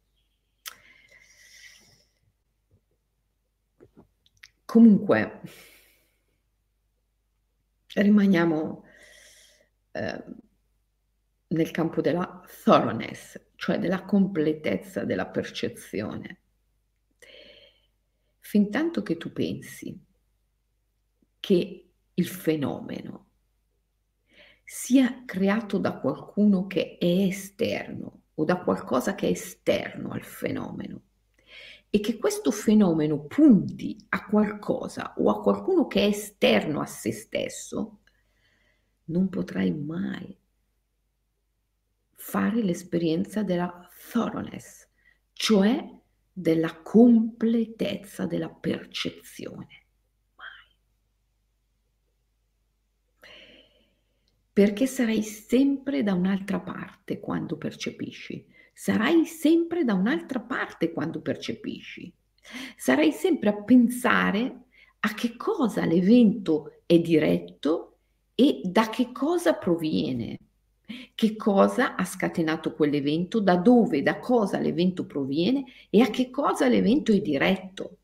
Comunque, 4.65 5.41
rimaniamo 7.95 8.85
eh, 9.93 10.25
nel 11.49 11.71
campo 11.71 12.01
della 12.01 12.43
thoroughness, 12.63 13.41
cioè 13.57 13.79
della 13.79 14.05
completezza 14.05 15.05
della 15.05 15.27
percezione. 15.27 16.41
Fintanto 18.41 19.03
che 19.03 19.17
tu 19.17 19.33
pensi 19.33 19.99
che 21.41 21.91
il 22.15 22.27
fenomeno 22.27 23.28
sia 24.71 25.23
creato 25.25 25.79
da 25.79 25.99
qualcuno 25.99 26.67
che 26.67 26.99
è 26.99 27.07
esterno 27.07 28.25
o 28.35 28.45
da 28.45 28.59
qualcosa 28.59 29.15
che 29.15 29.27
è 29.27 29.31
esterno 29.31 30.11
al 30.11 30.23
fenomeno 30.23 31.01
e 31.89 32.01
che 32.01 32.19
questo 32.19 32.51
fenomeno 32.51 33.25
punti 33.25 33.97
a 34.11 34.27
qualcosa 34.27 35.15
o 35.17 35.31
a 35.31 35.41
qualcuno 35.41 35.87
che 35.87 36.03
è 36.03 36.09
esterno 36.09 36.83
a 36.83 36.85
se 36.85 37.13
stesso, 37.13 38.01
non 39.05 39.31
potrai 39.31 39.73
mai 39.73 40.37
fare 42.15 42.63
l'esperienza 42.63 43.43
della 43.43 43.89
thoroughness, 44.13 44.87
cioè 45.33 45.83
della 46.31 46.83
completezza 46.83 48.27
della 48.27 48.51
percezione. 48.51 49.87
Perché 54.59 54.89
sarai 54.89 55.23
sempre 55.23 56.03
da 56.03 56.15
un'altra 56.15 56.59
parte 56.59 57.21
quando 57.21 57.57
percepisci. 57.57 58.45
Sarai 58.73 59.25
sempre 59.25 59.85
da 59.85 59.95
un'altra 59.95 60.41
parte 60.41 60.93
quando 60.93 61.21
percepisci. 61.21 62.13
Sarai 62.77 63.13
sempre 63.13 63.51
a 63.51 63.63
pensare 63.63 64.63
a 64.99 65.15
che 65.15 65.37
cosa 65.37 65.85
l'evento 65.85 66.81
è 66.87 66.99
diretto 66.99 67.99
e 68.35 68.63
da 68.65 68.91
che 68.91 69.13
cosa 69.13 69.55
proviene. 69.55 70.37
Che 71.15 71.37
cosa 71.37 71.95
ha 71.95 72.05
scatenato 72.05 72.75
quell'evento, 72.75 73.39
da 73.39 73.55
dove, 73.55 74.03
da 74.03 74.19
cosa 74.19 74.59
l'evento 74.59 75.07
proviene 75.07 75.67
e 75.89 76.01
a 76.01 76.11
che 76.11 76.31
cosa 76.31 76.67
l'evento 76.67 77.13
è 77.13 77.21
diretto. 77.21 77.99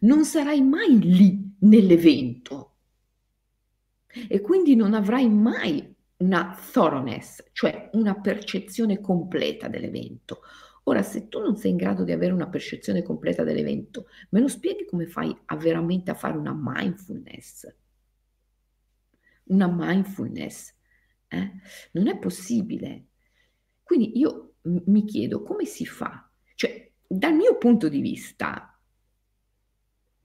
Non 0.00 0.26
sarai 0.26 0.60
mai 0.60 0.98
lì 0.98 1.56
nell'evento, 1.60 2.67
e 4.26 4.40
quindi 4.40 4.74
non 4.74 4.94
avrai 4.94 5.28
mai 5.28 5.94
una 6.18 6.58
thoroughness, 6.72 7.44
cioè 7.52 7.90
una 7.92 8.18
percezione 8.20 9.00
completa 9.00 9.68
dell'evento. 9.68 10.40
Ora, 10.84 11.02
se 11.02 11.28
tu 11.28 11.40
non 11.40 11.56
sei 11.56 11.72
in 11.72 11.76
grado 11.76 12.02
di 12.02 12.12
avere 12.12 12.32
una 12.32 12.48
percezione 12.48 13.02
completa 13.02 13.44
dell'evento, 13.44 14.06
me 14.30 14.40
lo 14.40 14.48
spieghi 14.48 14.86
come 14.86 15.06
fai 15.06 15.36
a 15.46 15.56
veramente 15.56 16.10
a 16.10 16.14
fare 16.14 16.36
una 16.36 16.56
mindfulness? 16.56 17.76
Una 19.44 19.68
mindfulness. 19.70 20.74
Eh? 21.28 21.52
Non 21.92 22.08
è 22.08 22.18
possibile. 22.18 23.08
Quindi 23.82 24.18
io 24.18 24.54
mi 24.62 25.04
chiedo 25.04 25.42
come 25.42 25.66
si 25.66 25.84
fa? 25.84 26.30
Cioè, 26.54 26.90
dal 27.06 27.34
mio 27.34 27.58
punto 27.58 27.88
di 27.88 28.00
vista, 28.00 28.78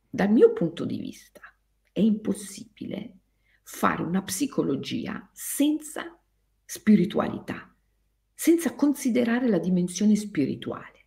dal 0.10 0.32
mio 0.32 0.54
punto 0.54 0.86
di 0.86 0.98
vista, 0.98 1.42
è 1.92 2.00
impossibile 2.00 3.18
fare 3.64 4.04
una 4.04 4.22
psicologia 4.22 5.30
senza 5.32 6.18
spiritualità, 6.66 7.74
senza 8.34 8.76
considerare 8.76 9.48
la 9.48 9.60
dimensione 9.60 10.16
spirituale. 10.16 11.06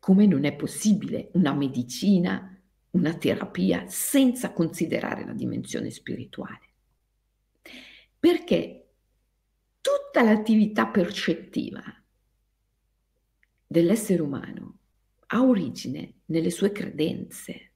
Come 0.00 0.26
non 0.26 0.44
è 0.44 0.54
possibile 0.54 1.30
una 1.34 1.54
medicina, 1.54 2.60
una 2.90 3.14
terapia 3.14 3.86
senza 3.88 4.52
considerare 4.52 5.24
la 5.24 5.32
dimensione 5.32 5.90
spirituale? 5.90 6.68
Perché 8.18 8.88
tutta 9.80 10.22
l'attività 10.22 10.86
percettiva 10.86 11.82
dell'essere 13.66 14.22
umano 14.22 14.78
ha 15.26 15.42
origine 15.42 16.20
nelle 16.26 16.50
sue 16.50 16.70
credenze 16.70 17.73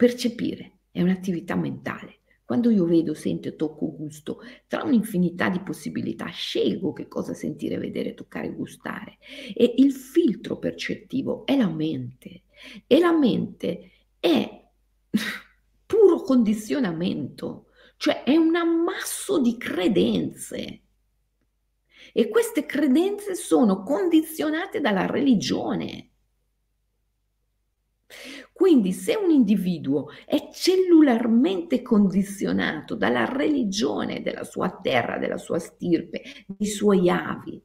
Percepire 0.00 0.78
è 0.92 1.02
un'attività 1.02 1.54
mentale. 1.56 2.20
Quando 2.46 2.70
io 2.70 2.86
vedo, 2.86 3.12
sento, 3.12 3.54
tocco, 3.54 3.94
gusto, 3.94 4.38
tra 4.66 4.82
un'infinità 4.82 5.50
di 5.50 5.60
possibilità, 5.60 6.24
scelgo 6.28 6.94
che 6.94 7.06
cosa 7.06 7.34
sentire, 7.34 7.76
vedere, 7.76 8.14
toccare, 8.14 8.50
gustare. 8.50 9.18
E 9.54 9.74
il 9.76 9.92
filtro 9.92 10.58
percettivo 10.58 11.44
è 11.44 11.54
la 11.54 11.68
mente. 11.68 12.44
E 12.86 12.98
la 12.98 13.12
mente 13.12 13.90
è 14.18 14.70
puro 15.84 16.22
condizionamento, 16.22 17.66
cioè 17.98 18.22
è 18.22 18.34
un 18.36 18.56
ammasso 18.56 19.38
di 19.38 19.58
credenze. 19.58 20.80
E 22.14 22.28
queste 22.30 22.64
credenze 22.64 23.34
sono 23.34 23.82
condizionate 23.82 24.80
dalla 24.80 25.04
religione. 25.04 26.09
Quindi 28.60 28.92
se 28.92 29.16
un 29.16 29.30
individuo 29.30 30.10
è 30.26 30.50
cellularmente 30.52 31.80
condizionato 31.80 32.94
dalla 32.94 33.24
religione 33.24 34.20
della 34.20 34.44
sua 34.44 34.68
terra, 34.82 35.16
della 35.16 35.38
sua 35.38 35.58
stirpe, 35.58 36.22
dei 36.46 36.68
suoi 36.68 37.08
avi, 37.08 37.58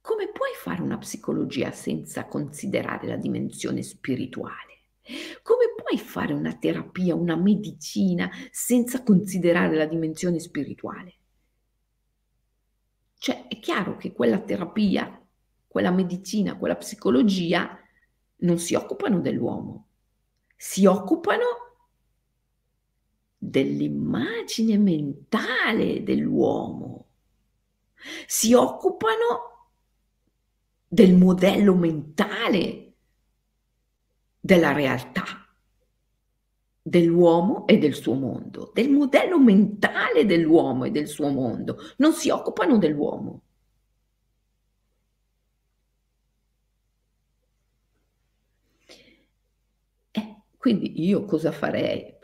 come 0.00 0.30
puoi 0.32 0.52
fare 0.56 0.80
una 0.80 0.96
psicologia 0.96 1.70
senza 1.70 2.28
considerare 2.28 3.08
la 3.08 3.16
dimensione 3.16 3.82
spirituale? 3.82 4.84
Come 5.42 5.66
puoi 5.76 5.98
fare 5.98 6.32
una 6.32 6.56
terapia, 6.56 7.14
una 7.14 7.36
medicina 7.36 8.30
senza 8.50 9.02
considerare 9.02 9.76
la 9.76 9.84
dimensione 9.84 10.38
spirituale? 10.38 11.14
Cioè 13.18 13.48
è 13.48 13.58
chiaro 13.60 13.98
che 13.98 14.14
quella 14.14 14.40
terapia, 14.40 15.22
quella 15.66 15.90
medicina, 15.90 16.56
quella 16.56 16.76
psicologia 16.76 17.82
non 18.38 18.58
si 18.58 18.74
occupano 18.74 19.20
dell'uomo, 19.20 19.86
si 20.56 20.86
occupano 20.86 21.44
dell'immagine 23.36 24.76
mentale 24.78 26.02
dell'uomo, 26.02 27.06
si 28.26 28.54
occupano 28.54 29.70
del 30.86 31.14
modello 31.14 31.74
mentale 31.74 32.94
della 34.40 34.72
realtà 34.72 35.38
dell'uomo 36.88 37.66
e 37.66 37.78
del 37.78 37.94
suo 37.94 38.14
mondo, 38.14 38.70
del 38.72 38.90
modello 38.90 39.38
mentale 39.38 40.24
dell'uomo 40.24 40.84
e 40.84 40.90
del 40.90 41.06
suo 41.06 41.28
mondo, 41.28 41.76
non 41.98 42.12
si 42.14 42.30
occupano 42.30 42.78
dell'uomo. 42.78 43.42
Quindi 50.58 51.04
io 51.06 51.24
cosa 51.24 51.52
farei? 51.52 52.14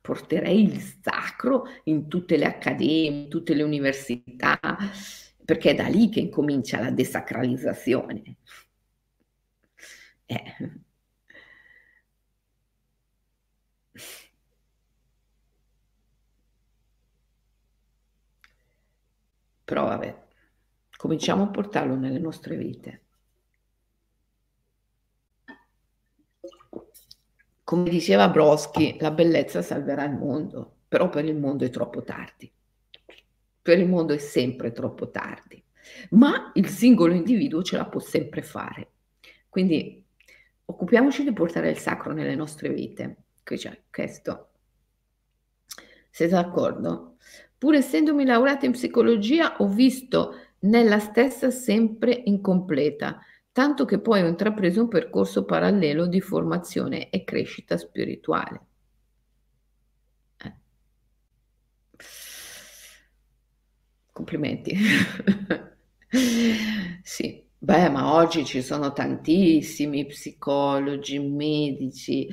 Porterei 0.00 0.62
il 0.62 0.80
sacro 1.00 1.64
in 1.84 2.08
tutte 2.08 2.36
le 2.36 2.44
accademie, 2.44 3.22
in 3.24 3.28
tutte 3.30 3.54
le 3.54 3.62
università, 3.62 4.58
perché 5.44 5.70
è 5.70 5.74
da 5.74 5.86
lì 5.88 6.08
che 6.10 6.20
incomincia 6.20 6.80
la 6.80 6.90
desacralizzazione. 6.90 8.36
Eh. 10.28 10.80
Però 19.64 19.84
vabbè, 19.84 20.24
cominciamo 20.96 21.42
a 21.44 21.48
portarlo 21.48 21.94
nelle 21.96 22.18
nostre 22.18 22.56
vite. 22.56 23.05
Come 27.66 27.90
diceva 27.90 28.28
Broschi, 28.28 28.96
la 29.00 29.10
bellezza 29.10 29.60
salverà 29.60 30.04
il 30.04 30.12
mondo, 30.12 30.82
però 30.86 31.08
per 31.08 31.24
il 31.24 31.34
mondo 31.34 31.64
è 31.64 31.68
troppo 31.68 32.04
tardi. 32.04 32.48
Per 33.60 33.76
il 33.76 33.88
mondo 33.88 34.14
è 34.14 34.18
sempre 34.18 34.70
troppo 34.70 35.10
tardi, 35.10 35.60
ma 36.10 36.52
il 36.54 36.68
singolo 36.68 37.12
individuo 37.12 37.64
ce 37.64 37.76
la 37.76 37.86
può 37.86 37.98
sempre 37.98 38.42
fare. 38.42 38.90
Quindi 39.48 40.00
occupiamoci 40.64 41.24
di 41.24 41.32
portare 41.32 41.70
il 41.70 41.76
sacro 41.76 42.12
nelle 42.12 42.36
nostre 42.36 42.68
vite. 42.68 43.16
Cioè, 43.42 43.82
questo. 43.90 44.50
Siete 46.08 46.34
d'accordo? 46.34 47.16
Pur 47.58 47.74
essendomi 47.74 48.24
laureata 48.24 48.64
in 48.66 48.72
psicologia, 48.72 49.56
ho 49.56 49.66
visto 49.66 50.36
nella 50.60 51.00
stessa 51.00 51.50
sempre 51.50 52.12
incompleta 52.26 53.20
tanto 53.56 53.86
che 53.86 54.00
poi 54.00 54.20
ho 54.20 54.26
intrapreso 54.26 54.82
un 54.82 54.88
percorso 54.88 55.46
parallelo 55.46 56.06
di 56.06 56.20
formazione 56.20 57.08
e 57.08 57.24
crescita 57.24 57.78
spirituale. 57.78 58.60
Eh. 60.36 60.54
Complimenti. 64.12 64.76
sì, 67.02 67.42
beh, 67.56 67.88
ma 67.88 68.12
oggi 68.12 68.44
ci 68.44 68.60
sono 68.60 68.92
tantissimi 68.92 70.04
psicologi, 70.04 71.18
medici 71.18 72.28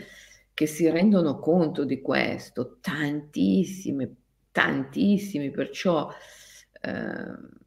che 0.53 0.65
si 0.65 0.89
rendono 0.89 1.39
conto 1.39 1.85
di 1.85 2.01
questo, 2.01 2.79
tantissimi, 2.81 4.13
tantissimi, 4.51 5.51
perciò... 5.51 6.09
Eh, 6.81 7.61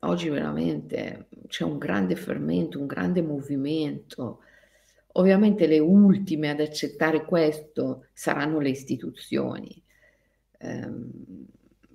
oggi 0.00 0.28
veramente 0.28 1.28
c'è 1.48 1.64
un 1.64 1.78
grande 1.78 2.16
fermento, 2.16 2.78
un 2.78 2.86
grande 2.86 3.22
movimento. 3.22 4.40
Ovviamente 5.12 5.66
le 5.66 5.78
ultime 5.78 6.50
ad 6.50 6.60
accettare 6.60 7.24
questo 7.24 8.06
saranno 8.12 8.60
le 8.60 8.68
istituzioni, 8.70 9.82
ehm, 10.58 11.10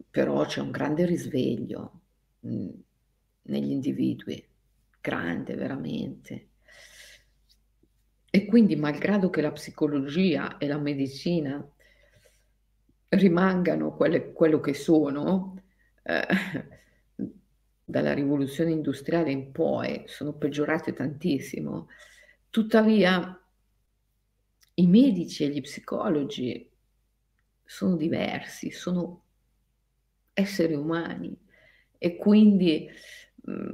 però 0.09 0.45
c'è 0.45 0.59
un 0.61 0.71
grande 0.71 1.05
risveglio 1.05 2.01
mm, 2.45 2.69
negli 3.43 3.71
individui, 3.71 4.45
grande 4.99 5.55
veramente. 5.55 6.47
E 8.29 8.45
quindi, 8.45 8.75
malgrado 8.75 9.29
che 9.29 9.41
la 9.41 9.51
psicologia 9.51 10.57
e 10.57 10.67
la 10.67 10.79
medicina 10.79 11.65
rimangano 13.09 13.95
quelle, 13.95 14.33
quello 14.33 14.59
che 14.59 14.73
sono, 14.73 15.61
eh, 16.01 16.27
dalla 17.93 18.15
rivoluzione 18.15 18.71
industriale 18.71 19.29
in 19.29 19.51
poi 19.51 20.01
sono 20.07 20.33
peggiorate 20.33 20.93
tantissimo, 20.93 21.89
tuttavia 22.49 23.39
i 24.73 24.87
medici 24.87 25.43
e 25.43 25.49
gli 25.49 25.61
psicologi 25.61 26.67
sono 27.63 27.95
diversi, 27.95 28.71
sono 28.71 29.21
esseri 30.33 30.73
umani 30.73 31.37
e 31.99 32.15
quindi 32.15 32.89
mh, 33.43 33.51
mm, 33.51 33.71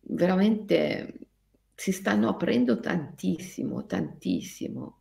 veramente 0.00 1.20
si 1.72 1.92
stanno 1.92 2.28
aprendo 2.28 2.80
tantissimo, 2.80 3.86
tantissimo. 3.86 4.98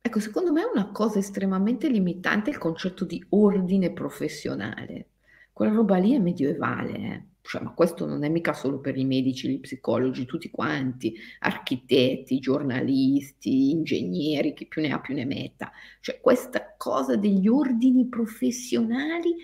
Ecco, 0.00 0.18
secondo 0.18 0.50
me 0.50 0.62
è 0.62 0.70
una 0.72 0.90
cosa 0.90 1.20
estremamente 1.20 1.86
limitante 1.88 2.50
il 2.50 2.58
concetto 2.58 3.04
di 3.04 3.24
ordine 3.28 3.92
professionale. 3.92 5.10
Quella 5.58 5.72
roba 5.72 5.96
lì 5.96 6.12
è 6.12 6.20
medievale, 6.20 6.92
eh. 6.96 7.22
cioè, 7.40 7.60
ma 7.62 7.74
questo 7.74 8.06
non 8.06 8.22
è 8.22 8.28
mica 8.28 8.52
solo 8.52 8.78
per 8.78 8.96
i 8.96 9.04
medici, 9.04 9.48
gli 9.48 9.58
psicologi, 9.58 10.24
tutti 10.24 10.50
quanti, 10.50 11.16
architetti, 11.40 12.38
giornalisti, 12.38 13.72
ingegneri, 13.72 14.54
chi 14.54 14.68
più 14.68 14.82
ne 14.82 14.92
ha 14.92 15.00
più 15.00 15.14
ne 15.14 15.24
metta. 15.24 15.72
Cioè, 16.00 16.20
questa 16.20 16.76
cosa 16.76 17.16
degli 17.16 17.48
ordini 17.48 18.06
professionali 18.06 19.34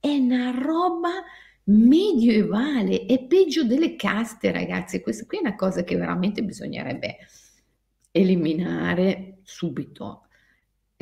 è 0.00 0.08
una 0.08 0.50
roba 0.50 1.10
medievale, 1.66 3.06
è 3.06 3.24
peggio 3.26 3.62
delle 3.62 3.94
caste, 3.94 4.50
ragazzi. 4.50 5.00
Questa 5.00 5.24
qui 5.24 5.36
è 5.36 5.40
una 5.40 5.54
cosa 5.54 5.84
che 5.84 5.94
veramente 5.94 6.42
bisognerebbe 6.42 7.18
eliminare 8.10 9.38
subito. 9.44 10.22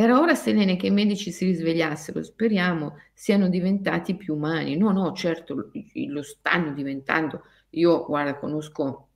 Era 0.00 0.20
ora, 0.20 0.36
Selene, 0.36 0.76
che 0.76 0.86
i 0.86 0.90
medici 0.92 1.32
si 1.32 1.44
risvegliassero, 1.44 2.22
speriamo 2.22 2.98
siano 3.12 3.48
diventati 3.48 4.14
più 4.14 4.36
umani. 4.36 4.76
No, 4.76 4.92
no, 4.92 5.12
certo, 5.12 5.72
lo, 6.06 6.22
stanno 6.22 6.72
diventando. 6.72 7.42
Io, 7.70 8.06
guarda, 8.06 8.36
conosco 8.38 9.08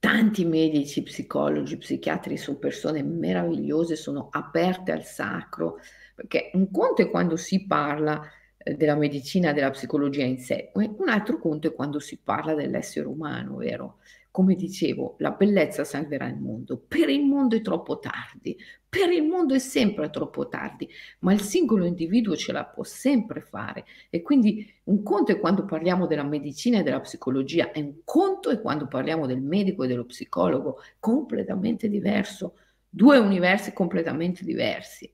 tanti 0.00 0.44
medici, 0.44 1.04
psicologi, 1.04 1.76
psichiatri, 1.76 2.36
sono 2.36 2.58
persone 2.58 3.04
meravigliose, 3.04 3.94
sono 3.94 4.30
aperte 4.32 4.90
al 4.90 5.04
sacro, 5.04 5.78
perché 6.16 6.50
un 6.54 6.72
conto 6.72 7.02
è 7.02 7.08
quando 7.08 7.36
si 7.36 7.66
parla 7.66 8.20
eh, 8.56 8.74
della 8.74 8.96
medicina, 8.96 9.52
della 9.52 9.70
psicologia 9.70 10.24
in 10.24 10.40
sé, 10.40 10.72
un 10.74 11.08
altro 11.08 11.38
conto 11.38 11.68
è 11.68 11.72
quando 11.72 12.00
si 12.00 12.18
parla 12.18 12.54
dell'essere 12.54 13.06
umano, 13.06 13.58
vero? 13.58 13.98
Come 14.32 14.56
dicevo, 14.56 15.14
la 15.18 15.30
bellezza 15.30 15.84
salverà 15.84 16.26
il 16.26 16.38
mondo. 16.38 16.76
Per 16.76 17.08
il 17.08 17.24
mondo 17.24 17.54
è 17.54 17.60
troppo 17.60 18.00
tardi, 18.00 18.56
per 18.94 19.10
il 19.10 19.24
mondo 19.24 19.54
è 19.54 19.58
sempre 19.58 20.08
troppo 20.08 20.48
tardi, 20.48 20.88
ma 21.20 21.32
il 21.32 21.40
singolo 21.40 21.84
individuo 21.84 22.36
ce 22.36 22.52
la 22.52 22.64
può 22.64 22.84
sempre 22.84 23.40
fare. 23.40 23.84
E 24.08 24.22
quindi 24.22 24.72
un 24.84 25.02
conto 25.02 25.32
è 25.32 25.40
quando 25.40 25.64
parliamo 25.64 26.06
della 26.06 26.22
medicina 26.22 26.78
e 26.78 26.84
della 26.84 27.00
psicologia, 27.00 27.72
e 27.72 27.80
un 27.80 28.04
conto 28.04 28.50
è 28.50 28.60
quando 28.60 28.86
parliamo 28.86 29.26
del 29.26 29.42
medico 29.42 29.82
e 29.82 29.88
dello 29.88 30.04
psicologo, 30.04 30.78
completamente 31.00 31.88
diverso, 31.88 32.54
due 32.88 33.18
universi 33.18 33.72
completamente 33.72 34.44
diversi. 34.44 35.12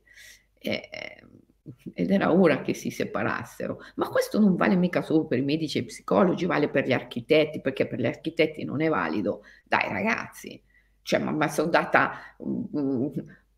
E, 0.58 0.88
ed 1.94 2.10
era 2.10 2.32
ora 2.32 2.60
che 2.60 2.74
si 2.74 2.90
separassero. 2.90 3.80
Ma 3.94 4.08
questo 4.08 4.38
non 4.38 4.56
vale 4.56 4.76
mica 4.76 5.00
solo 5.00 5.24
per 5.24 5.38
i 5.38 5.42
medici 5.42 5.78
e 5.78 5.82
i 5.82 5.84
psicologi, 5.84 6.44
vale 6.44 6.68
per 6.68 6.86
gli 6.86 6.92
architetti, 6.92 7.62
perché 7.62 7.86
per 7.86 7.98
gli 7.98 8.06
architetti 8.06 8.62
non 8.64 8.82
è 8.82 8.88
valido. 8.88 9.42
Dai 9.64 9.88
ragazzi, 9.88 10.60
cioè, 11.02 11.18
ma, 11.20 11.30
ma 11.30 11.48
sono 11.48 11.66
andata 11.66 12.12
um, 12.38 13.10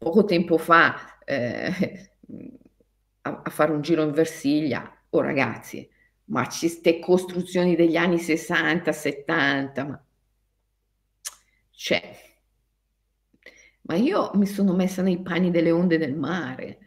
poco 0.03 0.25
tempo 0.25 0.59
fa 0.59 1.19
eh, 1.25 2.11
a, 3.23 3.43
a, 3.45 3.51
fare 3.51 3.73
un 3.73 3.81
giro 3.81 4.03
in 4.03 4.13
Versilia. 4.13 4.91
Oh 5.11 5.21
ragazzi, 5.21 5.89
ma 6.27 6.49
ci 6.49 6.69
ste 6.69 6.99
costruzioni 6.99 7.77
degli 7.77 7.97
anni 7.97 8.19
60, 8.19 8.93
70, 8.93 9.85
ma... 9.85 10.05
Cioè, 11.71 12.17
ma 13.83 13.97
io 13.97 14.31
mi 14.35 14.47
sono 14.47 14.75
messa 14.75 15.03
nei 15.03 15.21
panni 15.21 15.51
delle 15.51 15.71
onde 15.71 15.99
del 15.99 16.15
mare 16.15 16.79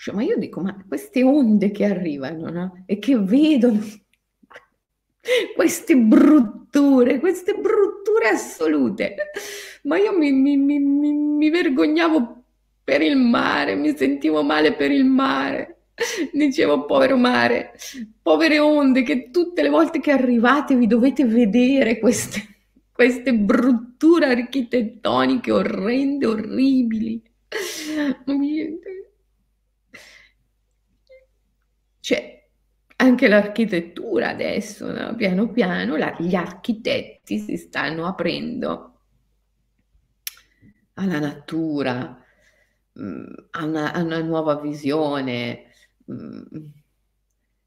cioè, 0.00 0.14
ma 0.14 0.22
io 0.22 0.38
dico, 0.38 0.62
ma 0.62 0.74
queste 0.88 1.22
onde 1.22 1.70
che 1.70 1.84
arrivano 1.84 2.48
no? 2.48 2.84
e 2.86 2.98
che 2.98 3.18
vedono 3.18 3.80
queste 5.54 5.94
brutture, 5.94 7.18
queste 7.20 7.52
brutture 7.52 8.28
assolute, 8.28 9.14
ma 9.82 9.98
io 9.98 10.16
mi, 10.16 10.32
mi, 10.32 10.56
mi, 10.56 10.78
mi, 10.78 11.50
vergognavo 11.50 12.39
per 12.90 13.02
il 13.02 13.16
mare, 13.16 13.76
mi 13.76 13.96
sentivo 13.96 14.42
male 14.42 14.74
per 14.74 14.90
il 14.90 15.04
mare. 15.04 15.82
Dicevo, 16.32 16.86
povero 16.86 17.16
mare, 17.16 17.74
povere 18.20 18.58
onde, 18.58 19.04
che 19.04 19.30
tutte 19.30 19.62
le 19.62 19.68
volte 19.68 20.00
che 20.00 20.10
arrivate 20.10 20.74
vi 20.74 20.88
dovete 20.88 21.24
vedere 21.24 22.00
queste, 22.00 22.40
queste 22.90 23.32
brutture 23.32 24.26
architettoniche 24.26 25.52
orrende, 25.52 26.26
orribili. 26.26 27.22
Cioè, 32.00 32.48
anche 32.96 33.28
l'architettura 33.28 34.30
adesso, 34.30 34.90
no? 34.90 35.14
piano 35.14 35.48
piano, 35.52 35.94
la, 35.94 36.16
gli 36.18 36.34
architetti 36.34 37.38
si 37.38 37.56
stanno 37.56 38.04
aprendo 38.06 39.02
alla 40.94 41.20
natura, 41.20 42.20
mh, 42.92 43.02
mm, 43.02 43.24
una, 43.62 43.92
una, 43.96 44.20
nuova 44.20 44.60
visione. 44.60 45.66
Mm. 46.10 46.42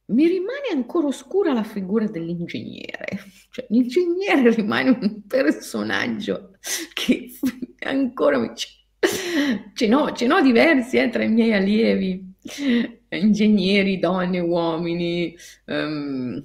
mi 0.08 0.28
rimane 0.28 0.68
ancora 0.74 1.08
oscura 1.08 1.54
la 1.54 1.64
figura 1.64 2.08
dell'ingegnere. 2.08 3.20
Cioè, 3.50 3.66
l'ingegnere 3.70 4.54
rimane 4.54 4.90
un 4.90 5.26
personaggio 5.28 6.58
che 6.94 7.32
ancora 7.80 8.38
mi... 8.40 8.52
Ce 9.74 9.88
n'ho, 9.88 10.14
ce 10.14 10.28
n'ho 10.28 10.42
diversi 10.42 10.98
eh, 10.98 11.10
tra 11.10 11.24
i 11.24 11.30
miei 11.30 11.54
allievi 11.54 12.34
ingegneri, 13.10 14.00
donne, 14.00 14.40
uomini, 14.40 15.36
um, 15.66 16.44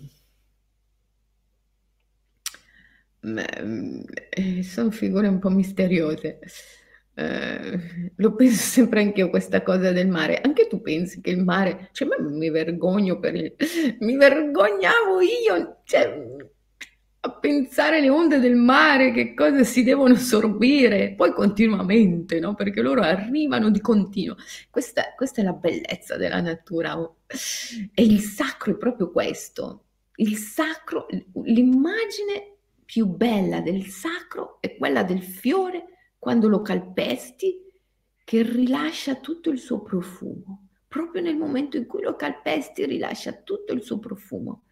sono 4.63 4.91
figure 4.91 5.29
un 5.29 5.39
po' 5.39 5.51
misteriose. 5.51 6.41
Uh, 7.19 8.11
lo 8.17 8.35
penso 8.37 8.63
sempre 8.63 9.01
anche 9.01 9.21
io 9.21 9.31
questa 9.31 9.63
cosa 9.63 9.91
del 9.91 10.07
mare. 10.09 10.41
Anche 10.41 10.69
tu 10.69 10.81
pensi 10.81 11.21
che 11.21 11.31
il 11.31 11.43
mare, 11.43 11.89
cioè, 11.93 12.09
mi 12.21 12.51
vergogno 12.51 13.19
per 13.19 13.35
il, 13.35 13.55
mi 14.01 14.17
vergognavo 14.17 15.21
io, 15.21 15.81
cioè, 15.85 16.27
a 17.21 17.31
pensare 17.33 17.99
alle 17.99 18.09
onde 18.09 18.39
del 18.39 18.55
mare, 18.55 19.11
che 19.11 19.35
cosa 19.35 19.65
si 19.65 19.83
devono 19.83 20.15
sorbire, 20.15 21.15
poi 21.17 21.33
continuamente, 21.33 22.39
no? 22.39 22.55
Perché 22.55 22.81
loro 22.81 23.01
arrivano 23.01 23.71
di 23.71 23.81
continuo. 23.81 24.37
Questa, 24.71 25.15
questa 25.17 25.41
è 25.41 25.45
la 25.45 25.53
bellezza 25.53 26.17
della 26.17 26.41
natura. 26.41 26.97
E 27.27 28.03
il 28.03 28.21
sacro 28.21 28.73
è 28.73 28.77
proprio 28.77 29.11
questo. 29.11 29.83
Il 30.17 30.37
sacro, 30.37 31.07
l'immagine 31.45 32.55
più 32.85 33.07
bella 33.07 33.61
del 33.61 33.85
sacro 33.87 34.59
è 34.61 34.77
quella 34.77 35.03
del 35.03 35.23
fiore 35.23 35.98
quando 36.19 36.49
lo 36.49 36.63
calpesti 36.63 37.65
che 38.25 38.43
rilascia 38.43 39.17
tutto 39.17 39.51
il 39.51 39.59
suo 39.59 39.81
profumo. 39.83 40.69
Proprio 40.89 41.23
nel 41.23 41.37
momento 41.37 41.77
in 41.77 41.87
cui 41.87 42.03
lo 42.03 42.17
calpesti 42.17 42.85
rilascia 42.87 43.33
tutto 43.33 43.73
il 43.73 43.83
suo 43.83 43.99
profumo 43.99 44.65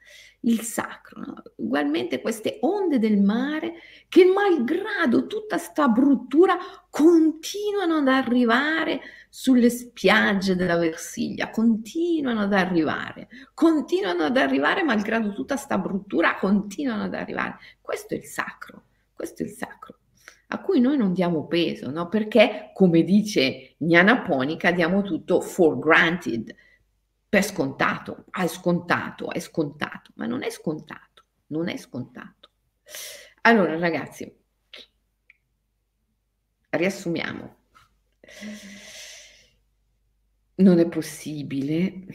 il 0.47 0.61
sacro. 0.63 1.21
No? 1.21 1.43
Ugualmente 1.57 2.21
queste 2.21 2.59
onde 2.61 2.99
del 2.99 3.19
mare 3.19 3.75
che 4.09 4.25
malgrado 4.25 5.27
tutta 5.27 5.59
sta 5.59 5.89
bruttura 5.89 6.57
continuano 6.91 7.97
ad 7.97 8.09
arrivare 8.09 9.01
sulle 9.29 9.69
spiagge 9.69 10.57
della 10.57 10.79
Versilia, 10.79 11.51
continuano 11.51 12.43
ad 12.43 12.53
arrivare, 12.53 13.29
continuano 13.53 14.25
ad 14.25 14.37
arrivare 14.37 14.83
malgrado 14.83 15.33
tutta 15.33 15.57
sta 15.57 15.79
bruttura, 15.79 16.37
continuano 16.37 17.05
ad 17.05 17.15
arrivare. 17.15 17.59
Questo 17.81 18.15
è 18.15 18.17
il 18.17 18.25
sacro, 18.25 18.85
questo 19.13 19.43
è 19.43 19.47
il 19.47 19.53
sacro 19.53 19.99
a 20.49 20.61
cui 20.61 20.81
noi 20.81 20.97
non 20.97 21.13
diamo 21.13 21.47
peso, 21.47 21.91
no? 21.91 22.09
perché, 22.09 22.71
come 22.73 23.03
dice 23.03 23.75
Gnana 23.79 24.23
Ponica, 24.23 24.71
diamo 24.71 25.03
tutto 25.03 25.41
for 25.41 25.79
granted, 25.79 26.55
per 27.29 27.43
scontato, 27.43 28.27
è 28.31 28.47
scontato, 28.47 29.31
è 29.31 29.41
scontato, 29.41 30.13
ma 30.15 30.27
non 30.27 30.43
è 30.43 30.51
scontato, 30.51 31.25
non 31.49 31.69
è 31.69 31.77
scontato. 31.77 32.51
Allora 33.43 33.77
ragazzi, 33.79 34.33
riassumiamo. 36.71 37.57
Non 40.57 40.79
è 40.79 40.89
possibile 40.89 42.07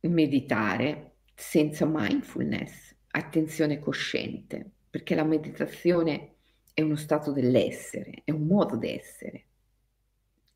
meditare 0.00 1.16
senza 1.34 1.86
mindfulness, 1.86 2.94
attenzione 3.10 3.80
cosciente, 3.80 4.70
perché 4.90 5.14
la 5.14 5.24
meditazione 5.24 6.33
è 6.74 6.82
uno 6.82 6.96
stato 6.96 7.30
dell'essere, 7.30 8.22
è 8.24 8.32
un 8.32 8.46
modo 8.46 8.76
di 8.76 8.90
essere. 8.90 9.46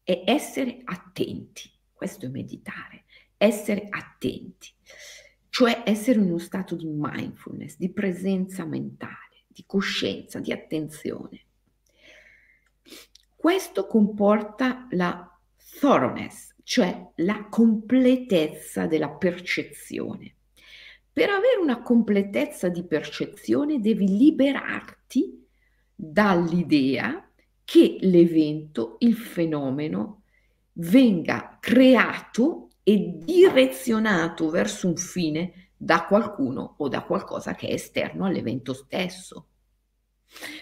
È 0.02 0.24
essere 0.26 0.80
attenti, 0.84 1.70
questo 1.92 2.26
è 2.26 2.28
meditare, 2.28 3.04
essere 3.36 3.86
attenti, 3.88 4.68
cioè 5.48 5.82
essere 5.86 6.18
in 6.18 6.26
uno 6.26 6.38
stato 6.38 6.74
di 6.74 6.86
mindfulness, 6.86 7.76
di 7.76 7.90
presenza 7.90 8.64
mentale, 8.64 9.44
di 9.46 9.62
coscienza, 9.64 10.40
di 10.40 10.50
attenzione. 10.50 11.44
Questo 13.36 13.86
comporta 13.86 14.88
la 14.90 15.38
thoroughness, 15.78 16.54
cioè 16.64 17.10
la 17.16 17.46
completezza 17.48 18.86
della 18.86 19.10
percezione. 19.10 20.34
Per 21.12 21.28
avere 21.30 21.60
una 21.60 21.80
completezza 21.82 22.68
di 22.68 22.84
percezione 22.84 23.80
devi 23.80 24.16
liberarti 24.16 25.46
dall'idea 26.00 27.28
che 27.64 27.98
l'evento, 28.00 28.96
il 29.00 29.16
fenomeno, 29.16 30.22
venga 30.74 31.58
creato 31.60 32.68
e 32.84 33.18
direzionato 33.18 34.48
verso 34.48 34.86
un 34.86 34.96
fine 34.96 35.72
da 35.76 36.04
qualcuno 36.04 36.76
o 36.78 36.88
da 36.88 37.02
qualcosa 37.02 37.54
che 37.54 37.66
è 37.66 37.72
esterno 37.72 38.26
all'evento 38.26 38.72
stesso. 38.72 39.48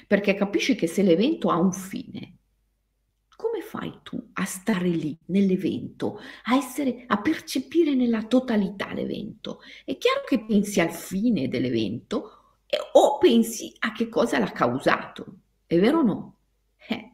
Perché 0.06 0.34
capisci 0.34 0.74
che 0.74 0.86
se 0.86 1.02
l'evento 1.02 1.50
ha 1.50 1.58
un 1.58 1.72
fine, 1.72 2.36
come 3.36 3.60
fai 3.60 4.00
tu 4.02 4.30
a 4.32 4.44
stare 4.46 4.88
lì 4.88 5.16
nell'evento, 5.26 6.18
a 6.44 6.56
essere, 6.56 7.04
a 7.06 7.20
percepire 7.20 7.94
nella 7.94 8.22
totalità 8.22 8.94
l'evento? 8.94 9.60
È 9.84 9.98
chiaro 9.98 10.22
che 10.26 10.44
pensi 10.46 10.80
al 10.80 10.92
fine 10.92 11.46
dell'evento 11.48 12.35
o 12.92 13.18
pensi 13.18 13.72
a 13.80 13.92
che 13.92 14.08
cosa 14.08 14.38
l'ha 14.38 14.50
causato, 14.50 15.38
è 15.66 15.78
vero 15.78 15.98
o 15.98 16.02
no? 16.02 16.36
Eh. 16.88 17.10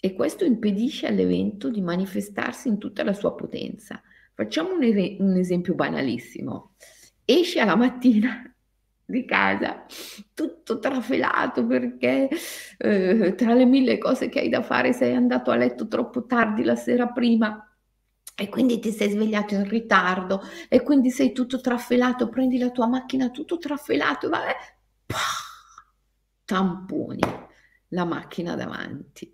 E 0.00 0.12
questo 0.12 0.44
impedisce 0.44 1.06
all'evento 1.06 1.70
di 1.70 1.80
manifestarsi 1.80 2.68
in 2.68 2.78
tutta 2.78 3.04
la 3.04 3.12
sua 3.12 3.34
potenza. 3.34 4.02
Facciamo 4.34 4.74
un, 4.74 4.82
es- 4.82 5.16
un 5.18 5.36
esempio 5.36 5.74
banalissimo. 5.74 6.74
Esci 7.24 7.58
alla 7.58 7.76
mattina 7.76 8.42
di 9.06 9.24
casa, 9.24 9.84
tutto 10.32 10.78
trafelato 10.78 11.66
perché 11.66 12.28
eh, 12.78 13.34
tra 13.36 13.54
le 13.54 13.64
mille 13.64 13.98
cose 13.98 14.28
che 14.28 14.40
hai 14.40 14.48
da 14.48 14.62
fare 14.62 14.92
sei 14.92 15.14
andato 15.14 15.50
a 15.50 15.56
letto 15.56 15.86
troppo 15.88 16.24
tardi 16.26 16.64
la 16.64 16.76
sera 16.76 17.08
prima 17.08 17.73
e 18.34 18.48
quindi 18.48 18.80
ti 18.80 18.90
sei 18.90 19.10
svegliato 19.10 19.54
in 19.54 19.68
ritardo 19.68 20.42
e 20.68 20.82
quindi 20.82 21.10
sei 21.10 21.32
tutto 21.32 21.60
trafelato, 21.60 22.28
prendi 22.28 22.58
la 22.58 22.70
tua 22.70 22.86
macchina 22.86 23.30
tutto 23.30 23.58
trafelato, 23.58 24.28
vabbè, 24.28 24.54
pah, 25.06 25.16
tamponi 26.44 27.20
la 27.88 28.04
macchina 28.04 28.56
davanti. 28.56 29.32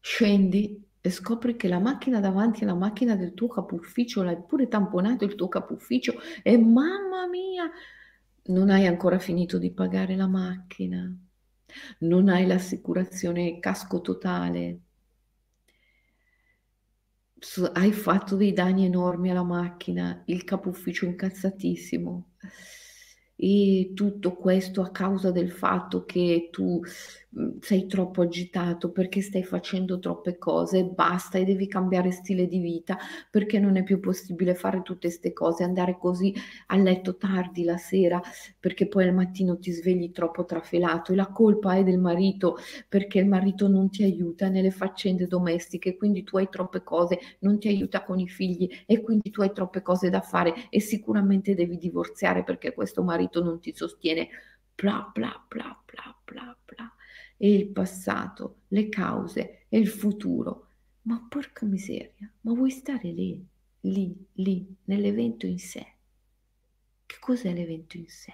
Scendi 0.00 0.90
e 1.00 1.10
scopri 1.10 1.56
che 1.56 1.66
la 1.66 1.80
macchina 1.80 2.20
davanti 2.20 2.62
è 2.62 2.64
la 2.64 2.74
macchina 2.74 3.16
del 3.16 3.34
tuo 3.34 3.48
capo 3.48 3.74
ufficio, 3.74 4.22
l'hai 4.22 4.40
pure 4.40 4.68
tamponato 4.68 5.24
il 5.24 5.34
tuo 5.34 5.48
capo 5.48 5.74
ufficio 5.74 6.14
e 6.42 6.56
mamma 6.56 7.26
mia, 7.26 7.68
non 8.44 8.70
hai 8.70 8.86
ancora 8.86 9.18
finito 9.18 9.58
di 9.58 9.72
pagare 9.72 10.14
la 10.14 10.28
macchina, 10.28 11.12
non 12.00 12.28
hai 12.28 12.46
l'assicurazione 12.46 13.58
casco 13.58 14.00
totale, 14.00 14.80
hai 17.72 17.92
fatto 17.92 18.36
dei 18.36 18.52
danni 18.52 18.84
enormi 18.84 19.30
alla 19.30 19.42
macchina, 19.42 20.22
il 20.26 20.44
capo 20.44 20.68
ufficio 20.68 21.04
incazzatissimo. 21.04 22.30
E 23.34 23.92
tutto 23.94 24.36
questo 24.36 24.82
a 24.82 24.90
causa 24.90 25.32
del 25.32 25.50
fatto 25.50 26.04
che 26.04 26.48
tu 26.52 26.80
sei 27.60 27.86
troppo 27.86 28.22
agitato 28.22 28.90
perché 28.90 29.22
stai 29.22 29.42
facendo 29.42 29.98
troppe 29.98 30.36
cose, 30.36 30.84
basta 30.84 31.38
e 31.38 31.44
devi 31.44 31.66
cambiare 31.66 32.10
stile 32.10 32.46
di 32.46 32.58
vita 32.58 32.98
perché 33.30 33.58
non 33.58 33.76
è 33.76 33.82
più 33.82 34.00
possibile 34.00 34.54
fare 34.54 34.82
tutte 34.82 35.08
queste 35.08 35.32
cose, 35.32 35.64
andare 35.64 35.96
così 35.98 36.34
a 36.66 36.76
letto 36.76 37.16
tardi 37.16 37.64
la 37.64 37.78
sera 37.78 38.20
perché 38.60 38.86
poi 38.86 39.04
al 39.04 39.14
mattino 39.14 39.58
ti 39.58 39.70
svegli 39.70 40.10
troppo 40.10 40.44
trafelato 40.44 41.12
e 41.12 41.16
la 41.16 41.28
colpa 41.28 41.74
è 41.76 41.84
del 41.84 41.98
marito 41.98 42.58
perché 42.88 43.20
il 43.20 43.26
marito 43.26 43.68
non 43.68 43.88
ti 43.88 44.02
aiuta 44.02 44.48
nelle 44.48 44.70
faccende 44.70 45.26
domestiche, 45.26 45.96
quindi 45.96 46.24
tu 46.24 46.36
hai 46.36 46.48
troppe 46.50 46.82
cose, 46.82 47.18
non 47.40 47.58
ti 47.58 47.68
aiuta 47.68 48.02
con 48.04 48.18
i 48.18 48.28
figli 48.28 48.68
e 48.84 49.00
quindi 49.00 49.30
tu 49.30 49.40
hai 49.40 49.52
troppe 49.52 49.80
cose 49.80 50.10
da 50.10 50.20
fare 50.20 50.68
e 50.68 50.80
sicuramente 50.80 51.54
devi 51.54 51.78
divorziare 51.78 52.44
perché 52.44 52.74
questo 52.74 53.02
marito 53.02 53.10
marito 53.12 53.42
non 53.42 53.60
ti 53.60 53.72
sostiene, 53.74 54.28
bla 54.74 55.10
bla 55.12 55.44
bla 55.48 55.78
bla 55.84 56.16
bla 56.24 56.56
bla. 56.64 56.94
E 57.46 57.52
il 57.52 57.66
passato, 57.66 58.62
le 58.68 58.88
cause 58.88 59.66
e 59.68 59.78
il 59.78 59.88
futuro. 59.88 60.68
Ma 61.02 61.26
porca 61.28 61.66
miseria, 61.66 62.32
ma 62.42 62.52
vuoi 62.52 62.70
stare 62.70 63.10
lì, 63.10 63.44
lì, 63.80 64.14
lì, 64.34 64.76
nell'evento 64.84 65.46
in 65.46 65.58
sé? 65.58 65.84
Che 67.06 67.16
cos'è 67.18 67.52
l'evento 67.52 67.96
in 67.96 68.06
sé? 68.06 68.32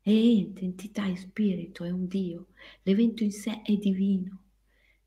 È 0.00 0.10
ente, 0.10 0.64
entità 0.64 1.06
e 1.06 1.16
spirito, 1.16 1.84
è 1.84 1.90
un 1.90 2.06
Dio. 2.06 2.46
L'evento 2.84 3.22
in 3.24 3.32
sé 3.32 3.60
è 3.62 3.76
divino. 3.76 4.42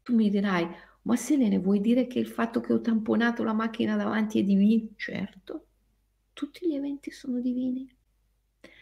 Tu 0.03 0.13
mi 0.13 0.29
dirai, 0.29 0.67
ma 1.03 1.15
Selene, 1.15 1.57
vuoi 1.57 1.81
dire 1.81 2.05
che 2.07 2.19
il 2.19 2.27
fatto 2.27 2.61
che 2.61 2.73
ho 2.73 2.81
tamponato 2.81 3.43
la 3.43 3.53
macchina 3.53 3.95
davanti 3.95 4.39
è 4.39 4.43
divino? 4.43 4.89
Certo, 4.95 5.67
tutti 6.33 6.67
gli 6.67 6.75
eventi 6.75 7.11
sono 7.11 7.39
divini. 7.41 7.96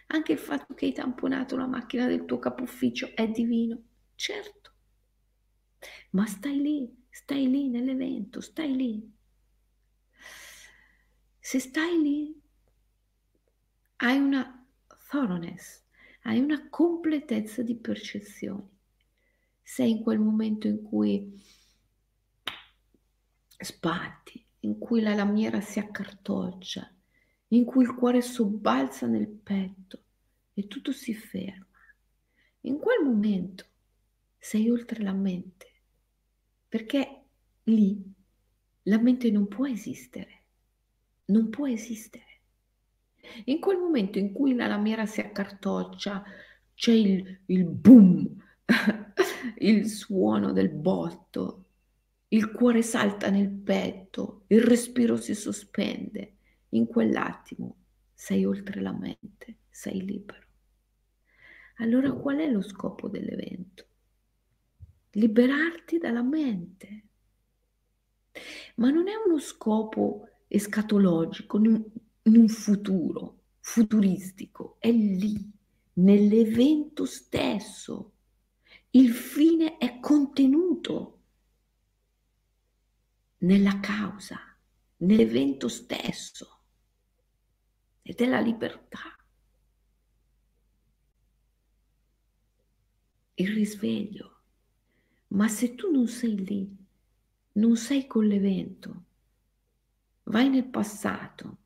Anche 0.08 0.34
il 0.34 0.40
fatto 0.40 0.74
che 0.74 0.86
hai 0.86 0.94
tamponato 0.94 1.58
la 1.58 1.68
macchina 1.68 2.08
del 2.08 2.26
tuo 2.26 2.40
capo 2.40 2.64
ufficio 2.64 3.12
è 3.16 3.28
divino, 3.28 3.82
certo. 4.16 4.72
Ma 6.12 6.26
stai 6.26 6.62
lì, 6.62 7.06
stai 7.10 7.50
lì 7.50 7.70
nell'evento, 7.70 8.40
stai 8.40 8.76
lì. 8.76 9.14
Se 11.40 11.60
stai 11.60 12.02
lì, 12.02 12.42
hai 13.98 14.18
una 14.18 14.66
thoroughness, 15.10 15.84
hai 16.24 16.40
una 16.40 16.70
completezza 16.70 17.62
di 17.62 17.76
percezioni. 17.76 18.70
Sei 19.62 19.90
in 19.90 20.02
quel 20.02 20.20
momento 20.20 20.68
in 20.68 20.82
cui 20.84 21.42
sbatti, 23.60 24.46
in 24.60 24.78
cui 24.78 25.02
la 25.02 25.14
lamiera 25.14 25.60
si 25.62 25.80
accartoccia, 25.80 26.95
in 27.50 27.66
cui 27.66 27.84
il 27.84 27.94
cuore 27.94 28.22
sobbalza 28.22 29.06
nel 29.06 29.28
petto 29.28 30.04
e 30.54 30.68
tutto 30.68 30.92
si 30.92 31.14
ferma. 31.14 31.66
In 32.62 32.80
quel 32.80 33.04
momento 33.04 33.66
sei 34.38 34.70
oltre 34.70 35.04
la 35.04 35.14
mente, 35.14 35.72
perché 36.68 37.24
lì 37.64 38.02
la 38.84 38.98
mente 39.00 39.30
non 39.30 39.48
può 39.48 39.68
esistere, 39.68 40.44
non 41.26 41.50
può 41.50 41.68
esistere. 41.68 42.24
In 43.46 43.60
quel 43.60 43.78
momento 43.78 44.18
in 44.18 44.32
cui 44.32 44.56
la 44.56 44.68
lamiera 44.68 45.06
si 45.06 45.20
accartoccia, 45.20 46.24
c'è 46.74 46.92
il, 46.92 47.42
il 47.46 47.66
boom, 47.66 48.44
il 49.60 49.88
suono 49.88 50.52
del 50.52 50.70
botto, 50.70 51.66
il 52.30 52.52
cuore 52.52 52.82
salta 52.82 53.30
nel 53.30 53.50
petto, 53.50 54.44
il 54.48 54.62
respiro 54.62 55.16
si 55.16 55.34
sospende 55.34 56.35
in 56.76 56.88
quell'attimo 56.88 57.78
sei 58.14 58.46
oltre 58.46 58.82
la 58.82 58.94
mente, 58.94 59.60
sei 59.70 60.04
libero. 60.04 60.44
Allora 61.78 62.12
qual 62.14 62.38
è 62.38 62.50
lo 62.50 62.62
scopo 62.62 63.08
dell'evento? 63.08 63.86
Liberarti 65.12 65.98
dalla 65.98 66.22
mente. 66.22 67.04
Ma 68.76 68.90
non 68.90 69.08
è 69.08 69.14
uno 69.26 69.40
scopo 69.40 70.30
escatologico, 70.48 71.58
in 71.58 72.38
un 72.38 72.48
futuro, 72.50 73.44
futuristico, 73.60 74.76
è 74.80 74.92
lì, 74.92 75.52
nell'evento 75.94 77.06
stesso. 77.06 78.12
Il 78.92 79.12
fine 79.12 79.78
è 79.78 80.00
contenuto 80.00 81.20
nella 83.40 83.80
causa, 83.80 84.40
nell'evento 84.98 85.68
stesso 85.68 86.55
ed 88.08 88.22
è 88.22 88.28
la 88.28 88.40
libertà. 88.40 89.00
Il 93.34 93.52
risveglio. 93.52 94.42
Ma 95.30 95.48
se 95.48 95.74
tu 95.74 95.92
non 95.92 96.08
sei 96.08 96.46
lì, 96.46 96.78
non 97.54 97.76
sei 97.76 98.06
con 98.06 98.26
l'evento, 98.26 99.04
vai 100.24 100.50
nel 100.50 100.66
passato 100.66 101.58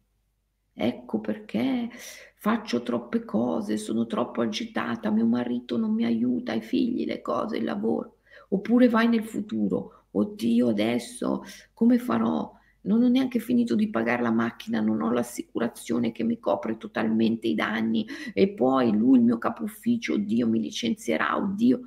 ecco 0.73 1.19
perché 1.19 1.89
faccio 2.35 2.81
troppe 2.83 3.25
cose, 3.25 3.77
sono 3.77 4.05
troppo 4.07 4.41
agitata, 4.41 5.11
mio 5.11 5.25
marito 5.25 5.77
non 5.77 5.93
mi 5.93 6.05
aiuta, 6.05 6.53
i 6.53 6.61
figli, 6.61 7.05
le 7.05 7.21
cose, 7.21 7.57
il 7.57 7.65
lavoro. 7.65 8.19
Oppure 8.49 8.87
vai 8.87 9.07
nel 9.09 9.25
futuro, 9.25 10.05
oddio 10.11 10.69
adesso 10.69 11.43
come 11.73 11.99
farò? 11.99 12.57
Non 12.89 13.03
ho 13.03 13.07
neanche 13.07 13.37
finito 13.37 13.75
di 13.75 13.91
pagare 13.91 14.23
la 14.23 14.31
macchina, 14.31 14.81
non 14.81 15.03
ho 15.03 15.11
l'assicurazione 15.11 16.11
che 16.11 16.23
mi 16.23 16.39
copre 16.39 16.75
totalmente 16.77 17.47
i 17.47 17.53
danni 17.53 18.07
e 18.33 18.49
poi 18.49 18.91
lui, 18.91 19.19
il 19.19 19.23
mio 19.23 19.37
capo 19.37 19.61
ufficio, 19.61 20.15
oddio 20.15 20.47
mi 20.47 20.59
licenzierà, 20.59 21.37
oddio. 21.37 21.81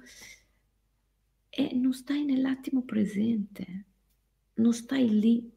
E 1.50 1.74
non 1.74 1.92
stai 1.92 2.24
nell'attimo 2.24 2.84
presente, 2.84 3.86
non 4.54 4.72
stai 4.72 5.18
lì 5.18 5.52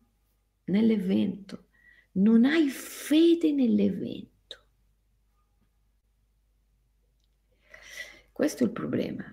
nell'evento, 0.64 1.68
non 2.14 2.44
hai 2.46 2.68
fede 2.70 3.52
nell'evento. 3.52 4.64
Questo 8.32 8.64
è 8.64 8.66
il 8.66 8.72
problema, 8.72 9.24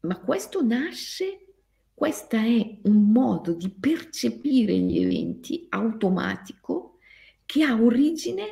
ma 0.00 0.18
questo 0.18 0.64
nasce, 0.64 1.47
questo 1.98 2.36
è 2.36 2.78
un 2.84 3.10
modo 3.10 3.54
di 3.54 3.70
percepire 3.70 4.72
gli 4.72 5.02
eventi 5.02 5.66
automatico 5.68 7.00
che 7.44 7.64
ha 7.64 7.74
origine 7.74 8.44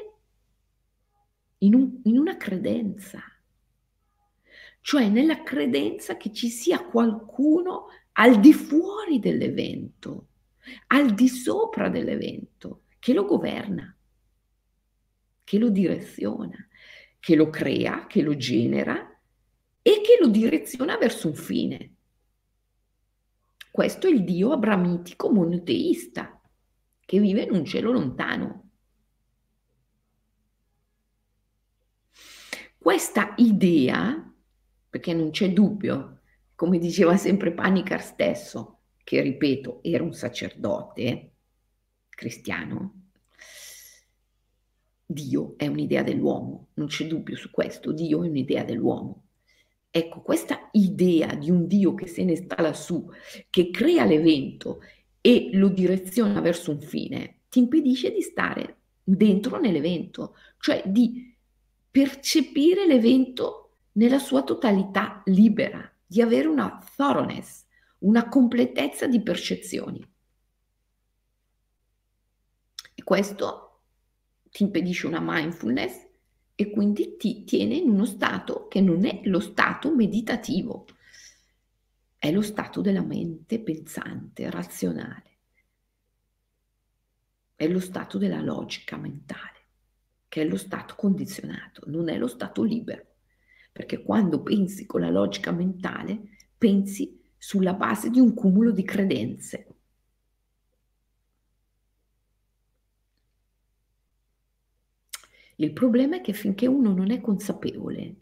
in, 1.58 1.76
un, 1.76 2.00
in 2.02 2.18
una 2.18 2.36
credenza, 2.36 3.22
cioè 4.80 5.08
nella 5.08 5.44
credenza 5.44 6.16
che 6.16 6.32
ci 6.32 6.48
sia 6.48 6.84
qualcuno 6.86 7.86
al 8.14 8.40
di 8.40 8.52
fuori 8.52 9.20
dell'evento, 9.20 10.26
al 10.88 11.14
di 11.14 11.28
sopra 11.28 11.88
dell'evento, 11.88 12.86
che 12.98 13.12
lo 13.12 13.26
governa, 13.26 13.96
che 15.44 15.58
lo 15.58 15.68
direziona, 15.68 16.66
che 17.20 17.36
lo 17.36 17.48
crea, 17.50 18.08
che 18.08 18.22
lo 18.22 18.34
genera 18.34 19.08
e 19.82 20.00
che 20.00 20.18
lo 20.20 20.26
direziona 20.26 20.96
verso 20.96 21.28
un 21.28 21.36
fine. 21.36 21.95
Questo 23.76 24.06
è 24.06 24.10
il 24.10 24.24
Dio 24.24 24.52
abramitico 24.52 25.30
monoteista 25.30 26.40
che 27.04 27.20
vive 27.20 27.42
in 27.42 27.52
un 27.52 27.62
cielo 27.66 27.92
lontano. 27.92 28.70
Questa 32.78 33.34
idea, 33.36 34.34
perché 34.88 35.12
non 35.12 35.28
c'è 35.28 35.52
dubbio, 35.52 36.22
come 36.54 36.78
diceva 36.78 37.18
sempre 37.18 37.52
Panicar 37.52 38.02
stesso, 38.02 38.78
che 39.04 39.20
ripeto 39.20 39.80
era 39.82 40.02
un 40.02 40.14
sacerdote 40.14 41.32
cristiano, 42.08 43.10
Dio 45.04 45.52
è 45.58 45.66
un'idea 45.66 46.02
dell'uomo, 46.02 46.68
non 46.76 46.86
c'è 46.86 47.06
dubbio 47.06 47.36
su 47.36 47.50
questo, 47.50 47.92
Dio 47.92 48.24
è 48.24 48.28
un'idea 48.28 48.64
dell'uomo. 48.64 49.25
Ecco, 49.96 50.20
questa 50.20 50.68
idea 50.72 51.34
di 51.34 51.50
un 51.50 51.66
Dio 51.66 51.94
che 51.94 52.06
se 52.06 52.22
ne 52.22 52.36
sta 52.36 52.60
lassù, 52.60 53.08
che 53.48 53.70
crea 53.70 54.04
l'evento 54.04 54.80
e 55.22 55.48
lo 55.54 55.68
direziona 55.68 56.38
verso 56.42 56.70
un 56.70 56.82
fine, 56.82 57.44
ti 57.48 57.60
impedisce 57.60 58.12
di 58.12 58.20
stare 58.20 58.80
dentro 59.02 59.58
nell'evento, 59.58 60.34
cioè 60.58 60.82
di 60.84 61.34
percepire 61.90 62.86
l'evento 62.86 63.78
nella 63.92 64.18
sua 64.18 64.42
totalità 64.42 65.22
libera, 65.24 65.90
di 66.04 66.20
avere 66.20 66.46
una 66.46 66.78
thoroughness, 66.94 67.64
una 68.00 68.28
completezza 68.28 69.06
di 69.06 69.22
percezioni. 69.22 70.06
E 72.94 73.02
questo 73.02 73.80
ti 74.50 74.62
impedisce 74.62 75.06
una 75.06 75.20
mindfulness 75.22 76.05
e 76.58 76.70
quindi 76.70 77.16
ti 77.18 77.44
tiene 77.44 77.74
in 77.76 77.90
uno 77.90 78.06
stato 78.06 78.66
che 78.66 78.80
non 78.80 79.04
è 79.04 79.20
lo 79.24 79.40
stato 79.40 79.94
meditativo, 79.94 80.86
è 82.16 82.32
lo 82.32 82.40
stato 82.40 82.80
della 82.80 83.02
mente 83.02 83.60
pensante, 83.60 84.50
razionale, 84.50 85.36
è 87.54 87.68
lo 87.68 87.78
stato 87.78 88.16
della 88.16 88.40
logica 88.40 88.96
mentale, 88.96 89.66
che 90.28 90.40
è 90.40 90.44
lo 90.46 90.56
stato 90.56 90.94
condizionato, 90.96 91.82
non 91.88 92.08
è 92.08 92.16
lo 92.16 92.26
stato 92.26 92.62
libero, 92.62 93.04
perché 93.70 94.02
quando 94.02 94.42
pensi 94.42 94.86
con 94.86 95.02
la 95.02 95.10
logica 95.10 95.52
mentale, 95.52 96.38
pensi 96.56 97.22
sulla 97.36 97.74
base 97.74 98.08
di 98.08 98.18
un 98.18 98.32
cumulo 98.32 98.70
di 98.70 98.82
credenze 98.82 99.75
Il 105.56 105.72
problema 105.72 106.16
è 106.16 106.20
che 106.20 106.32
finché 106.32 106.66
uno 106.66 106.92
non 106.92 107.10
è 107.10 107.20
consapevole, 107.20 108.16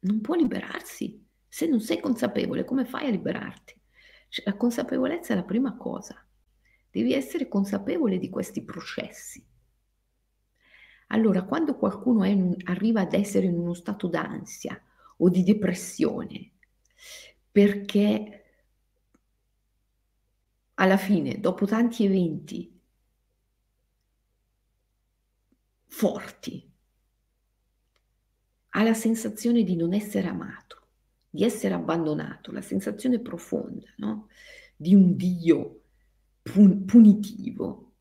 non 0.00 0.20
può 0.20 0.34
liberarsi. 0.34 1.22
Se 1.48 1.66
non 1.66 1.80
sei 1.80 2.00
consapevole, 2.00 2.64
come 2.64 2.84
fai 2.84 3.06
a 3.06 3.10
liberarti? 3.10 3.78
Cioè, 4.28 4.44
la 4.46 4.56
consapevolezza 4.56 5.32
è 5.32 5.36
la 5.36 5.44
prima 5.44 5.76
cosa. 5.76 6.26
Devi 6.90 7.12
essere 7.12 7.46
consapevole 7.48 8.18
di 8.18 8.30
questi 8.30 8.64
processi. 8.64 9.44
Allora, 11.08 11.44
quando 11.44 11.76
qualcuno 11.76 12.24
in, 12.24 12.56
arriva 12.64 13.02
ad 13.02 13.12
essere 13.12 13.46
in 13.46 13.58
uno 13.58 13.74
stato 13.74 14.08
d'ansia 14.08 14.80
o 15.18 15.28
di 15.28 15.44
depressione, 15.44 16.52
perché 17.52 18.44
alla 20.74 20.96
fine, 20.96 21.38
dopo 21.38 21.66
tanti 21.66 22.04
eventi, 22.04 22.73
forti. 25.94 26.68
Ha 28.70 28.82
la 28.82 28.94
sensazione 28.94 29.62
di 29.62 29.76
non 29.76 29.94
essere 29.94 30.26
amato, 30.26 30.88
di 31.30 31.44
essere 31.44 31.74
abbandonato, 31.74 32.50
la 32.50 32.62
sensazione 32.62 33.20
profonda 33.20 33.86
no? 33.98 34.26
di 34.74 34.92
un 34.92 35.14
Dio 35.14 35.82
pun- 36.42 36.84
punitivo 36.84 37.92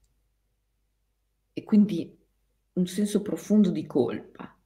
e 1.53 1.63
quindi 1.63 2.17
un 2.73 2.87
senso 2.87 3.21
profondo 3.21 3.69
di 3.69 3.85
colpa, 3.85 4.57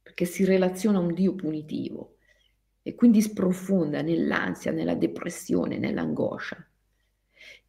perché 0.00 0.24
si 0.24 0.46
relaziona 0.46 0.96
a 0.96 1.02
un 1.02 1.12
Dio 1.12 1.34
punitivo 1.34 2.16
e 2.80 2.94
quindi 2.94 3.20
sprofonda 3.20 4.00
nell'ansia, 4.00 4.72
nella 4.72 4.94
depressione, 4.94 5.76
nell'angoscia. 5.76 6.66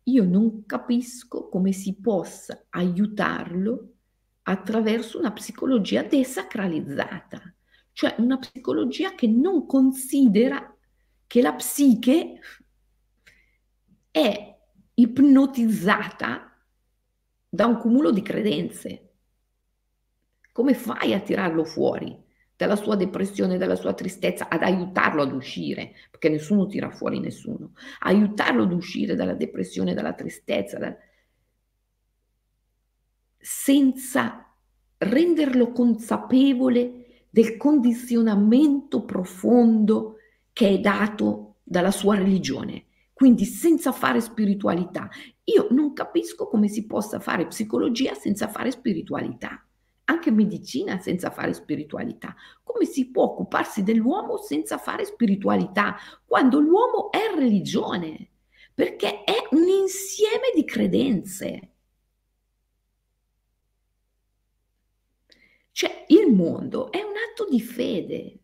Io 0.04 0.24
non 0.24 0.66
capisco 0.66 1.50
come 1.50 1.74
si 1.74 1.96
possa 1.96 2.68
aiutarlo 2.70 3.96
attraverso 4.52 5.18
una 5.18 5.32
psicologia 5.32 6.04
desacralizzata, 6.04 7.54
cioè 7.94 8.16
una 8.18 8.38
psicologia 8.38 9.16
che 9.16 9.28
non 9.28 9.66
considera 9.66 10.76
che 11.26 11.42
la 11.42 11.54
psiche 11.54 12.40
è 14.12 14.58
ipnotizzata 14.94 16.54
da 17.48 17.66
un 17.66 17.78
cumulo 17.78 18.12
di 18.12 18.22
credenze. 18.22 19.14
Come 20.52 20.74
fai 20.74 21.14
a 21.14 21.22
tirarlo 21.22 21.64
fuori 21.64 22.22
dalla 22.58 22.76
sua 22.76 22.96
depressione, 22.96 23.58
dalla 23.58 23.76
sua 23.76 23.94
tristezza, 23.94 24.50
ad 24.50 24.64
aiutarlo 24.64 25.22
ad 25.22 25.32
uscire? 25.32 25.94
Perché 26.12 26.28
nessuno 26.28 26.68
tira 26.68 26.90
fuori 26.92 27.20
nessuno. 27.20 27.72
Aiutarlo 28.00 28.64
ad 28.64 28.74
uscire 28.74 29.16
dalla 29.16 29.34
depressione, 29.34 29.94
dalla 29.94 30.14
tristezza, 30.14 30.78
da 30.78 30.96
senza 33.42 34.46
renderlo 34.98 35.72
consapevole 35.72 37.26
del 37.30 37.58
condizionamento 37.58 39.04
profondo 39.04 40.18
che 40.54 40.70
è 40.70 40.80
dato 40.80 41.56
dalla 41.64 41.92
sua 41.92 42.16
religione, 42.16 42.86
quindi 43.14 43.46
senza 43.46 43.92
fare 43.92 44.22
spiritualità. 44.22 45.10
Io 45.46 45.68
non 45.72 45.94
capisco 45.94 46.48
come 46.48 46.68
si 46.68 46.86
possa 46.86 47.20
fare 47.20 47.48
psicologia 47.48 48.14
senza 48.14 48.48
fare 48.48 48.70
spiritualità, 48.70 49.66
anche 50.06 50.30
medicina 50.30 51.00
senza 51.00 51.32
fare 51.32 51.54
spiritualità. 51.54 52.36
Come 52.64 52.86
si 52.86 53.10
può 53.10 53.24
occuparsi 53.24 53.82
dell'uomo 53.84 54.38
senza 54.38 54.78
fare 54.78 55.06
spiritualità, 55.06 55.96
quando 56.26 56.60
l'uomo 56.60 57.12
è 57.12 57.34
religione? 57.36 58.30
Perché 58.74 59.24
è 59.24 59.48
un 59.52 59.68
insieme 59.68 60.52
di 60.54 60.66
credenze 60.66 61.72
Cioè 65.72 66.01
il 66.12 66.34
mondo 66.34 66.92
è 66.92 66.98
un 66.98 67.14
atto 67.30 67.48
di 67.50 67.62
fede. 67.62 68.40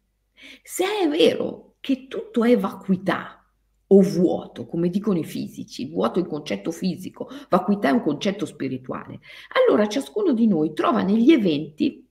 Se 0.63 0.85
è 0.85 1.07
vero 1.07 1.75
che 1.79 2.07
tutto 2.07 2.43
è 2.43 2.57
vacuità 2.57 3.45
o 3.87 4.01
vuoto, 4.01 4.65
come 4.65 4.89
dicono 4.89 5.19
i 5.19 5.23
fisici, 5.23 5.89
vuoto 5.89 6.19
è 6.19 6.21
il 6.21 6.27
concetto 6.27 6.71
fisico, 6.71 7.29
vacuità 7.49 7.89
è 7.89 7.91
un 7.91 8.01
concetto 8.01 8.45
spirituale, 8.45 9.19
allora 9.65 9.87
ciascuno 9.87 10.33
di 10.33 10.47
noi 10.47 10.73
trova 10.73 11.03
negli 11.03 11.31
eventi 11.31 12.05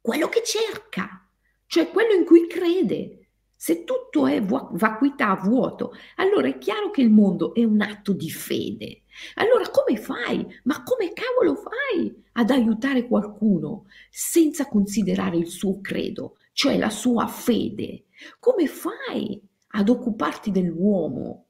quello 0.00 0.28
che 0.28 0.42
cerca, 0.44 1.28
cioè 1.66 1.90
quello 1.90 2.14
in 2.14 2.24
cui 2.24 2.46
crede. 2.46 3.17
Se 3.60 3.82
tutto 3.82 4.28
è 4.28 4.40
vacuità, 4.40 5.34
vuoto, 5.34 5.92
allora 6.14 6.46
è 6.46 6.58
chiaro 6.58 6.90
che 6.90 7.02
il 7.02 7.10
mondo 7.10 7.54
è 7.54 7.64
un 7.64 7.80
atto 7.80 8.12
di 8.12 8.30
fede. 8.30 9.02
Allora 9.34 9.68
come 9.68 9.96
fai? 9.96 10.46
Ma 10.62 10.84
come 10.84 11.12
cavolo 11.12 11.56
fai 11.56 12.24
ad 12.34 12.50
aiutare 12.50 13.08
qualcuno 13.08 13.86
senza 14.10 14.68
considerare 14.68 15.38
il 15.38 15.48
suo 15.48 15.80
credo, 15.80 16.36
cioè 16.52 16.78
la 16.78 16.88
sua 16.88 17.26
fede? 17.26 18.04
Come 18.38 18.68
fai 18.68 19.42
ad 19.70 19.88
occuparti 19.88 20.52
dell'uomo 20.52 21.48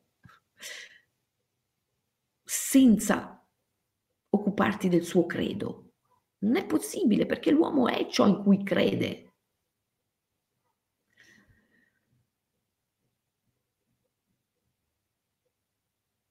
senza 2.42 3.46
occuparti 4.30 4.88
del 4.88 5.04
suo 5.04 5.26
credo? 5.26 5.90
Non 6.38 6.56
è 6.56 6.64
possibile 6.64 7.26
perché 7.26 7.50
l'uomo 7.50 7.86
è 7.86 8.06
ciò 8.08 8.26
in 8.26 8.42
cui 8.42 8.64
crede. 8.64 9.27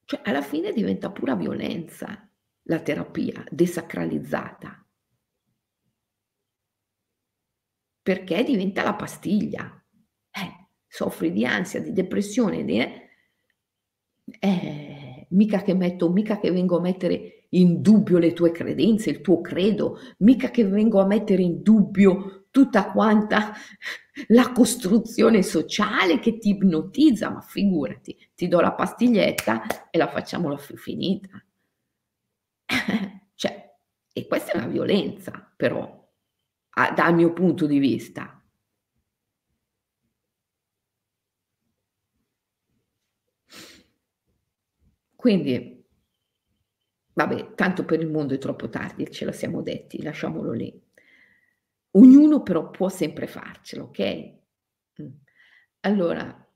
Cioè, 0.07 0.21
alla 0.23 0.41
fine 0.41 0.71
diventa 0.71 1.11
pura 1.11 1.35
violenza 1.35 2.31
la 2.63 2.79
terapia 2.79 3.43
desacralizzata. 3.51 4.87
Perché 8.01 8.43
diventa 8.45 8.83
la 8.83 8.95
pastiglia. 8.95 9.85
Eh, 10.31 10.67
soffri 10.87 11.33
di 11.33 11.45
ansia, 11.45 11.81
di 11.81 11.91
depressione, 11.91 12.63
di, 12.63 12.79
eh, 12.79 13.09
eh, 14.39 15.27
mica 15.31 15.61
che 15.61 15.73
metto, 15.73 16.09
mica 16.09 16.39
che 16.39 16.51
vengo 16.51 16.77
a 16.77 16.81
mettere 16.81 17.47
in 17.49 17.81
dubbio 17.81 18.17
le 18.17 18.31
tue 18.31 18.51
credenze, 18.51 19.09
il 19.09 19.19
tuo 19.19 19.41
credo, 19.41 19.97
mica 20.19 20.49
che 20.51 20.63
vengo 20.63 21.01
a 21.01 21.05
mettere 21.05 21.41
in 21.41 21.61
dubbio 21.61 22.36
tutta 22.57 22.89
quanta 22.91 23.53
la 24.29 24.51
costruzione 24.51 25.43
sociale 25.43 26.17
che 26.17 26.39
ti 26.39 26.49
ipnotizza, 26.49 27.29
ma 27.29 27.39
figurati, 27.41 28.17
ti 28.33 28.47
do 28.47 28.59
la 28.59 28.73
pastiglietta 28.73 29.89
e 29.91 29.97
la 29.99 30.07
facciamo 30.07 30.49
la 30.49 30.57
finita. 30.57 31.29
cioè, 33.35 33.75
e 34.11 34.27
questa 34.27 34.53
è 34.53 34.57
una 34.57 34.65
violenza, 34.65 35.53
però, 35.55 36.09
dal 36.95 37.13
mio 37.13 37.31
punto 37.31 37.67
di 37.67 37.77
vista. 37.77 38.41
Quindi, 45.15 45.83
vabbè, 47.15 47.53
tanto 47.55 47.83
per 47.83 47.99
il 47.99 48.07
mondo 48.09 48.33
è 48.33 48.37
troppo 48.37 48.69
tardi, 48.69 49.11
ce 49.11 49.25
la 49.25 49.33
siamo 49.33 49.61
detti, 49.61 50.01
lasciamolo 50.01 50.53
lì. 50.53 50.86
Ognuno 51.97 52.43
però 52.43 52.69
può 52.69 52.89
sempre 52.89 53.27
farcelo, 53.27 53.85
ok? 53.85 54.33
Mm. 55.01 55.07
Allora, 55.81 56.47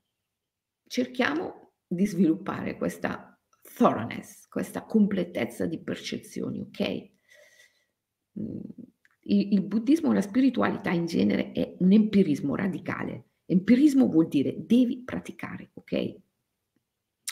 cerchiamo 0.86 1.72
di 1.86 2.06
sviluppare 2.06 2.76
questa 2.76 3.28
thoroughness, 3.76 4.46
questa 4.48 4.84
completezza 4.84 5.66
di 5.66 5.82
percezioni, 5.82 6.60
ok? 6.60 7.10
Mm. 8.40 8.58
Il, 9.24 9.52
il 9.52 9.62
buddismo 9.62 10.12
la 10.12 10.20
spiritualità 10.20 10.90
in 10.90 11.06
genere 11.06 11.52
è 11.52 11.76
un 11.78 11.92
empirismo 11.92 12.54
radicale. 12.54 13.30
Empirismo 13.46 14.08
vuol 14.08 14.28
dire 14.28 14.54
devi 14.64 15.02
praticare, 15.02 15.70
ok? 15.74 16.16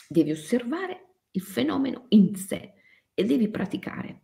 Devi 0.07 0.31
osservare 0.31 1.15
il 1.31 1.41
fenomeno 1.41 2.05
in 2.09 2.35
sé 2.35 2.73
e 3.13 3.23
devi 3.23 3.49
praticare. 3.49 4.21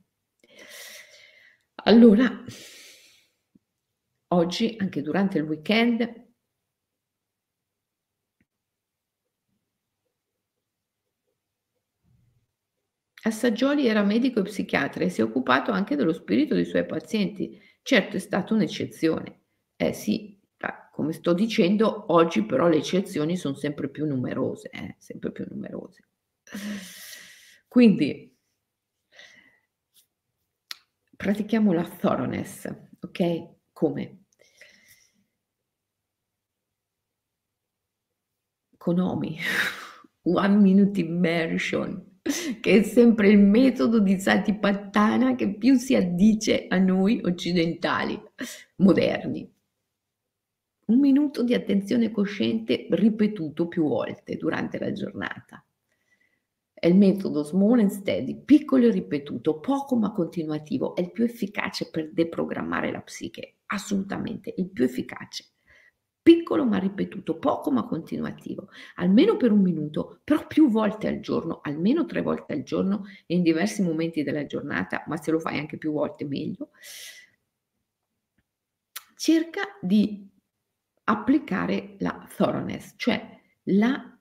Allora, 1.83 2.43
Oggi, 4.29 4.77
anche 4.79 5.01
durante 5.01 5.37
il 5.37 5.43
weekend, 5.43 6.27
Assaggioli 13.25 13.85
era 13.87 14.01
medico 14.01 14.39
e 14.39 14.43
psichiatra 14.43 15.03
e 15.03 15.09
si 15.09 15.21
è 15.21 15.23
occupato 15.23 15.71
anche 15.71 15.95
dello 15.95 16.13
spirito 16.13 16.55
dei 16.55 16.65
suoi 16.65 16.85
pazienti. 16.85 17.59
Certo 17.83 18.15
è 18.15 18.19
stata 18.19 18.53
un'eccezione. 18.55 19.41
Eh 19.75 19.93
sì, 19.93 20.39
come 20.91 21.11
sto 21.13 21.33
dicendo, 21.33 22.11
oggi 22.11 22.43
però 22.45 22.67
le 22.67 22.77
eccezioni 22.77 23.37
sono 23.37 23.53
sempre 23.55 23.89
più 23.89 24.05
numerose, 24.07 24.69
eh, 24.69 24.95
sempre 24.97 25.31
più 25.31 25.45
numerose. 25.47 26.07
Quindi 27.67 28.35
pratichiamo 31.17 31.73
la 31.73 31.83
thoroughness, 31.83 32.65
ok? 33.01 33.56
Come? 33.77 34.23
Konomi, 38.75 39.37
One 40.25 40.55
Minute 40.55 40.99
Immersion, 40.99 42.21
che 42.59 42.79
è 42.79 42.81
sempre 42.81 43.29
il 43.29 43.37
metodo 43.37 43.99
di 43.99 44.19
Satipattana 44.19 45.35
che 45.35 45.53
più 45.53 45.75
si 45.75 45.93
addice 45.93 46.65
a 46.67 46.79
noi 46.79 47.21
occidentali, 47.23 48.19
moderni. 48.77 49.47
Un 50.87 50.99
minuto 50.99 51.43
di 51.43 51.53
attenzione 51.53 52.09
cosciente 52.09 52.87
ripetuto 52.89 53.67
più 53.67 53.87
volte 53.87 54.37
durante 54.37 54.79
la 54.79 54.91
giornata. 54.91 55.63
È 56.79 56.85
il 56.85 56.95
metodo 56.95 57.43
small 57.43 57.79
and 57.79 57.89
steady, 57.89 58.39
piccolo 58.43 58.85
e 58.85 58.91
ripetuto, 58.91 59.59
poco 59.59 59.95
ma 59.95 60.11
continuativo, 60.11 60.95
è 60.95 61.01
il 61.01 61.11
più 61.11 61.23
efficace 61.23 61.89
per 61.89 62.13
deprogrammare 62.13 62.91
la 62.91 63.01
psiche, 63.01 63.55
assolutamente, 63.65 64.53
il 64.57 64.69
più 64.69 64.83
efficace. 64.83 65.45
Piccolo 66.21 66.65
ma 66.65 66.77
ripetuto, 66.77 67.39
poco 67.39 67.71
ma 67.71 67.85
continuativo, 67.85 68.69
almeno 68.95 69.37
per 69.37 69.51
un 69.51 69.61
minuto, 69.61 70.19
però 70.23 70.45
più 70.45 70.69
volte 70.69 71.07
al 71.07 71.19
giorno, 71.19 71.61
almeno 71.63 72.05
tre 72.05 72.21
volte 72.21 72.53
al 72.53 72.61
giorno 72.61 73.05
e 73.25 73.35
in 73.35 73.41
diversi 73.41 73.81
momenti 73.81 74.21
della 74.21 74.45
giornata, 74.45 75.03
ma 75.07 75.17
se 75.17 75.31
lo 75.31 75.39
fai 75.39 75.57
anche 75.57 75.77
più 75.77 75.93
volte 75.93 76.25
meglio. 76.25 76.69
Cerca 79.15 79.61
di 79.81 80.29
applicare 81.05 81.95
la 81.99 82.27
thoroughness, 82.35 82.93
cioè 82.97 83.39
la 83.63 84.16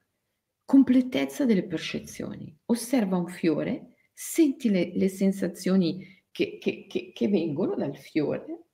completezza 0.66 1.46
delle 1.46 1.64
percezioni. 1.64 2.54
Osserva 2.66 3.16
un 3.16 3.28
fiore, 3.28 3.94
senti 4.12 4.68
le, 4.68 4.92
le 4.94 5.08
sensazioni 5.08 6.24
che, 6.30 6.58
che, 6.58 6.86
che, 6.86 7.12
che 7.14 7.28
vengono 7.28 7.76
dal 7.76 7.96
fiore 7.96 8.64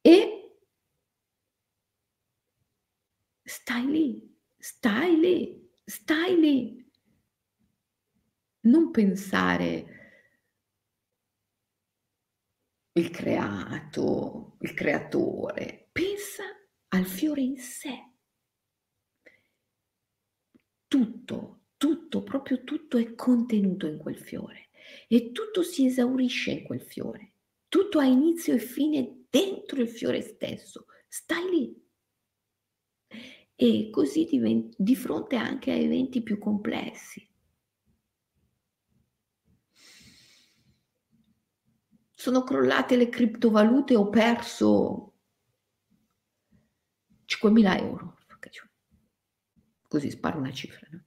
e 0.00 0.60
stai 3.42 3.86
lì, 3.86 4.38
stai 4.56 5.18
lì, 5.18 5.70
stai 5.84 6.38
lì. 6.38 6.86
Non 8.60 8.90
pensare 8.90 9.96
il 12.92 13.10
creato, 13.10 14.56
il 14.60 14.74
creatore, 14.74 15.88
pensa 15.90 16.44
al 16.88 17.06
fiore 17.06 17.40
in 17.40 17.56
sé 17.56 18.17
tutto, 20.88 21.60
tutto, 21.76 22.22
proprio 22.22 22.64
tutto 22.64 22.96
è 22.96 23.14
contenuto 23.14 23.86
in 23.86 23.98
quel 23.98 24.16
fiore 24.16 24.70
e 25.06 25.32
tutto 25.32 25.62
si 25.62 25.86
esaurisce 25.86 26.50
in 26.50 26.62
quel 26.64 26.80
fiore. 26.80 27.32
Tutto 27.68 27.98
ha 27.98 28.04
inizio 28.04 28.54
e 28.54 28.58
fine 28.58 29.26
dentro 29.28 29.82
il 29.82 29.88
fiore 29.88 30.22
stesso. 30.22 30.86
Stai 31.06 31.50
lì. 31.50 31.86
E 33.54 33.90
così 33.90 34.24
diventi, 34.24 34.76
di 34.78 34.96
fronte 34.96 35.36
anche 35.36 35.70
a 35.70 35.74
eventi 35.74 36.22
più 36.22 36.38
complessi. 36.38 37.26
Sono 42.10 42.42
crollate 42.42 42.96
le 42.96 43.08
criptovalute, 43.08 43.94
ho 43.94 44.08
perso 44.08 45.12
5.000 47.26 47.78
euro 47.78 48.17
così 49.88 50.10
sparo 50.10 50.38
una 50.38 50.52
cifra. 50.52 50.86
No? 50.90 51.04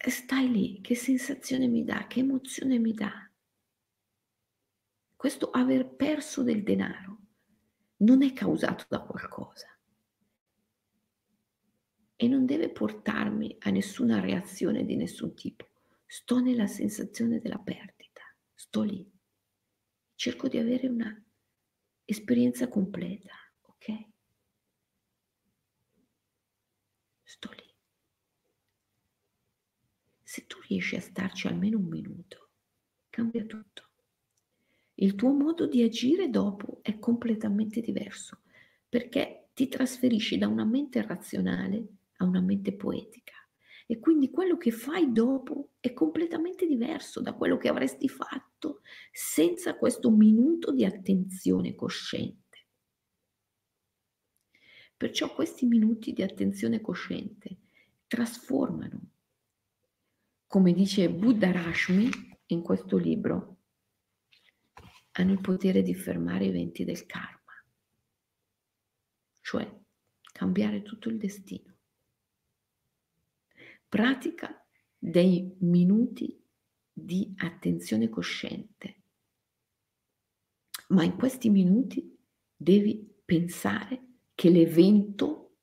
E 0.00 0.10
stai 0.10 0.48
lì, 0.48 0.80
che 0.80 0.94
sensazione 0.94 1.66
mi 1.66 1.82
dà, 1.82 2.06
che 2.06 2.20
emozione 2.20 2.78
mi 2.78 2.94
dà? 2.94 3.28
Questo 5.16 5.50
aver 5.50 5.88
perso 5.96 6.44
del 6.44 6.62
denaro 6.62 7.16
non 7.98 8.22
è 8.22 8.32
causato 8.32 8.84
da 8.88 9.00
qualcosa 9.00 9.66
e 12.14 12.28
non 12.28 12.46
deve 12.46 12.70
portarmi 12.70 13.56
a 13.60 13.70
nessuna 13.70 14.20
reazione 14.20 14.84
di 14.84 14.94
nessun 14.94 15.34
tipo. 15.34 15.66
Sto 16.06 16.38
nella 16.38 16.68
sensazione 16.68 17.40
della 17.40 17.58
perdita, 17.58 18.22
sto 18.54 18.82
lì. 18.82 19.04
Cerco 20.14 20.46
di 20.46 20.58
avere 20.58 20.86
una 20.86 21.24
esperienza 22.04 22.68
completa, 22.68 23.34
ok? 23.62 24.08
sto 27.28 27.50
lì. 27.52 27.74
Se 30.38 30.46
tu 30.46 30.58
riesci 30.68 30.94
a 30.94 31.00
starci 31.00 31.48
almeno 31.48 31.78
un 31.78 31.86
minuto, 31.86 32.50
cambia 33.10 33.44
tutto. 33.44 33.88
Il 34.94 35.16
tuo 35.16 35.32
modo 35.32 35.66
di 35.66 35.82
agire 35.82 36.30
dopo 36.30 36.78
è 36.82 37.00
completamente 37.00 37.80
diverso 37.80 38.42
perché 38.88 39.48
ti 39.52 39.66
trasferisci 39.66 40.38
da 40.38 40.46
una 40.46 40.64
mente 40.64 41.02
razionale 41.02 41.88
a 42.18 42.24
una 42.24 42.40
mente 42.40 42.72
poetica 42.72 43.34
E 43.88 43.98
quindi 43.98 44.30
quello 44.30 44.56
che 44.56 44.70
fai 44.70 45.10
dopo 45.10 45.70
è 45.80 45.92
completamente 45.92 46.68
diverso 46.68 47.20
da 47.20 47.32
quello 47.32 47.56
che 47.56 47.66
avresti 47.66 48.08
fatto 48.08 48.82
senza 49.10 49.76
questo 49.76 50.08
minuto 50.08 50.70
di 50.70 50.84
attenzione 50.84 51.74
cosciente. 51.74 52.66
Perciò 54.96 55.34
questi 55.34 55.66
minuti 55.66 56.12
di 56.12 56.22
attenzione 56.22 56.80
cosciente 56.80 57.56
trasformano. 58.06 59.17
Come 60.48 60.72
dice 60.72 61.10
Buddha 61.10 61.52
Rashmi 61.52 62.08
in 62.46 62.62
questo 62.62 62.96
libro, 62.96 63.58
hanno 65.12 65.32
il 65.32 65.42
potere 65.42 65.82
di 65.82 65.94
fermare 65.94 66.46
i 66.46 66.50
venti 66.50 66.86
del 66.86 67.04
karma, 67.04 67.52
cioè 69.42 69.70
cambiare 70.32 70.80
tutto 70.80 71.10
il 71.10 71.18
destino. 71.18 71.76
Pratica 73.86 74.66
dei 74.96 75.54
minuti 75.58 76.42
di 76.90 77.34
attenzione 77.36 78.08
cosciente, 78.08 79.02
ma 80.88 81.04
in 81.04 81.14
questi 81.14 81.50
minuti 81.50 82.18
devi 82.56 83.06
pensare 83.22 84.02
che 84.34 84.48
l'evento 84.48 85.56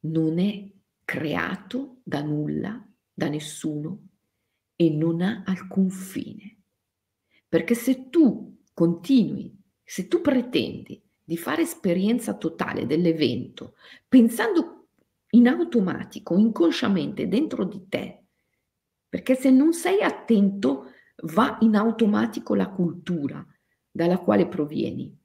non 0.00 0.40
è 0.40 0.68
creato 1.04 2.00
da 2.02 2.22
nulla, 2.22 2.85
da 3.16 3.28
nessuno 3.28 4.08
e 4.76 4.90
non 4.90 5.22
ha 5.22 5.42
alcun 5.46 5.88
fine. 5.88 6.58
Perché 7.48 7.74
se 7.74 8.10
tu 8.10 8.58
continui, 8.74 9.58
se 9.82 10.06
tu 10.06 10.20
pretendi 10.20 11.02
di 11.24 11.38
fare 11.38 11.62
esperienza 11.62 12.34
totale 12.34 12.84
dell'evento 12.84 13.74
pensando 14.06 14.88
in 15.30 15.48
automatico, 15.48 16.36
inconsciamente 16.36 17.26
dentro 17.26 17.64
di 17.64 17.88
te, 17.88 18.24
perché 19.08 19.34
se 19.34 19.48
non 19.48 19.72
sei 19.72 20.02
attento 20.02 20.92
va 21.22 21.56
in 21.62 21.74
automatico 21.74 22.54
la 22.54 22.68
cultura 22.68 23.44
dalla 23.90 24.18
quale 24.18 24.46
provieni 24.46 25.18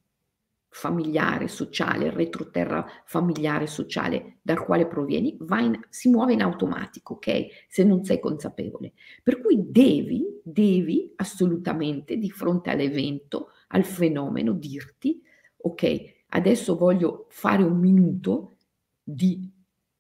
familiare, 0.74 1.50
sociale, 1.50 2.06
il 2.06 2.12
retroterra 2.14 2.86
familiare, 3.04 3.68
sociale 3.68 4.38
dal 4.42 4.64
quale 4.64 4.88
provieni, 4.88 5.38
in, 5.38 5.80
si 5.90 6.10
muove 6.10 6.32
in 6.32 6.42
automatico, 6.42 7.16
ok? 7.16 7.48
Se 7.68 7.84
non 7.84 8.06
sei 8.06 8.22
consapevole. 8.22 8.94
Per 9.22 9.42
cui 9.42 9.66
devi, 9.70 10.26
devi 10.42 11.12
assolutamente 11.18 12.16
di 12.18 12.30
fronte 12.30 12.70
all'evento, 12.70 13.50
al 13.68 13.84
fenomeno, 13.84 14.54
dirti, 14.54 15.22
ok, 15.58 16.14
adesso 16.30 16.78
voglio 16.78 17.26
fare 17.30 17.64
un 17.64 17.78
minuto 17.78 18.56
di 19.04 19.52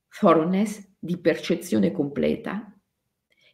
thoroughness, 0.08 0.90
di 0.98 1.18
percezione 1.18 1.92
completa, 1.92 2.74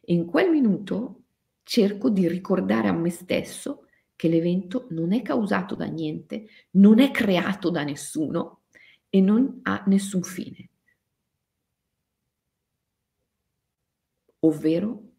e 0.00 0.14
in 0.14 0.24
quel 0.24 0.50
minuto 0.50 1.22
cerco 1.64 2.10
di 2.10 2.28
ricordare 2.28 2.86
a 2.86 2.92
me 2.92 3.10
stesso 3.10 3.87
che 4.18 4.26
l'evento 4.26 4.88
non 4.90 5.12
è 5.12 5.22
causato 5.22 5.76
da 5.76 5.84
niente, 5.84 6.48
non 6.70 6.98
è 6.98 7.12
creato 7.12 7.70
da 7.70 7.84
nessuno 7.84 8.62
e 9.08 9.20
non 9.20 9.60
ha 9.62 9.84
nessun 9.86 10.24
fine. 10.24 10.70
Ovvero 14.40 15.12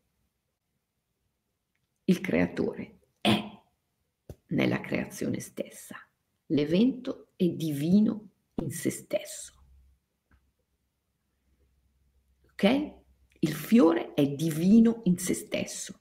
il 2.03 2.19
creatore 2.19 2.99
è 3.21 3.41
nella 4.47 4.81
creazione 4.81 5.39
stessa. 5.39 5.95
L'evento 6.47 7.29
è 7.37 7.47
divino 7.47 8.31
in 8.55 8.69
se 8.69 8.89
stesso. 8.89 9.63
Ok? 12.51 12.93
Il 13.39 13.53
fiore 13.53 14.13
è 14.13 14.27
divino 14.27 14.99
in 15.05 15.17
se 15.17 15.33
stesso. 15.33 15.97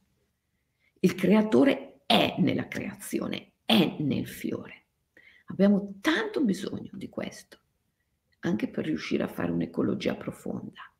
Il 0.99 1.14
creatore 1.14 1.88
è 2.09 2.36
nella 2.38 2.68
creazione, 2.68 3.50
è 3.66 3.96
nel 3.98 4.26
fiore. 4.26 4.84
Abbiamo 5.48 5.96
tanto 6.00 6.42
bisogno 6.42 6.88
di 6.94 7.11
questo, 7.11 7.59
anche 8.40 8.68
per 8.68 8.86
riuscire 8.86 9.24
a 9.24 9.28
fare 9.28 9.50
un'ecologia 9.50 10.14
profonda. 10.14 10.90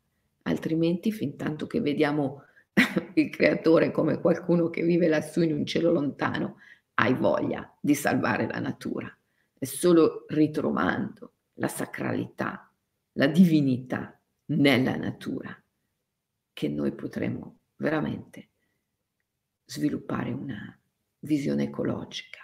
Altrimenti, 0.42 1.11
fin 1.11 1.34
tanto 1.36 1.66
che 1.66 1.80
vediamo 1.80 2.42
il 3.14 3.30
creatore 3.30 3.90
come 3.90 4.20
qualcuno 4.20 4.68
che 4.68 4.82
vive 4.82 5.09
lassù 5.09 5.40
in 5.40 5.54
un 5.54 5.64
cielo 5.64 5.92
lontano, 5.92 6.56
hai 6.96 7.14
voglia 7.14 7.74
di 7.80 7.94
salvare 7.94 8.46
la 8.46 8.59
natura. 8.59 9.11
È 9.59 9.64
solo 9.64 10.26
ritrovando 10.28 11.32
la 11.54 11.68
sacralità, 11.68 12.70
la 13.12 13.26
divinità 13.28 14.20
nella 14.50 14.96
natura 14.96 15.59
che 16.52 16.68
noi 16.68 16.92
potremo 16.92 17.61
veramente 17.76 18.48
sviluppare 19.64 20.32
una 20.32 20.78
visione 21.21 21.64
ecologica 21.64 22.41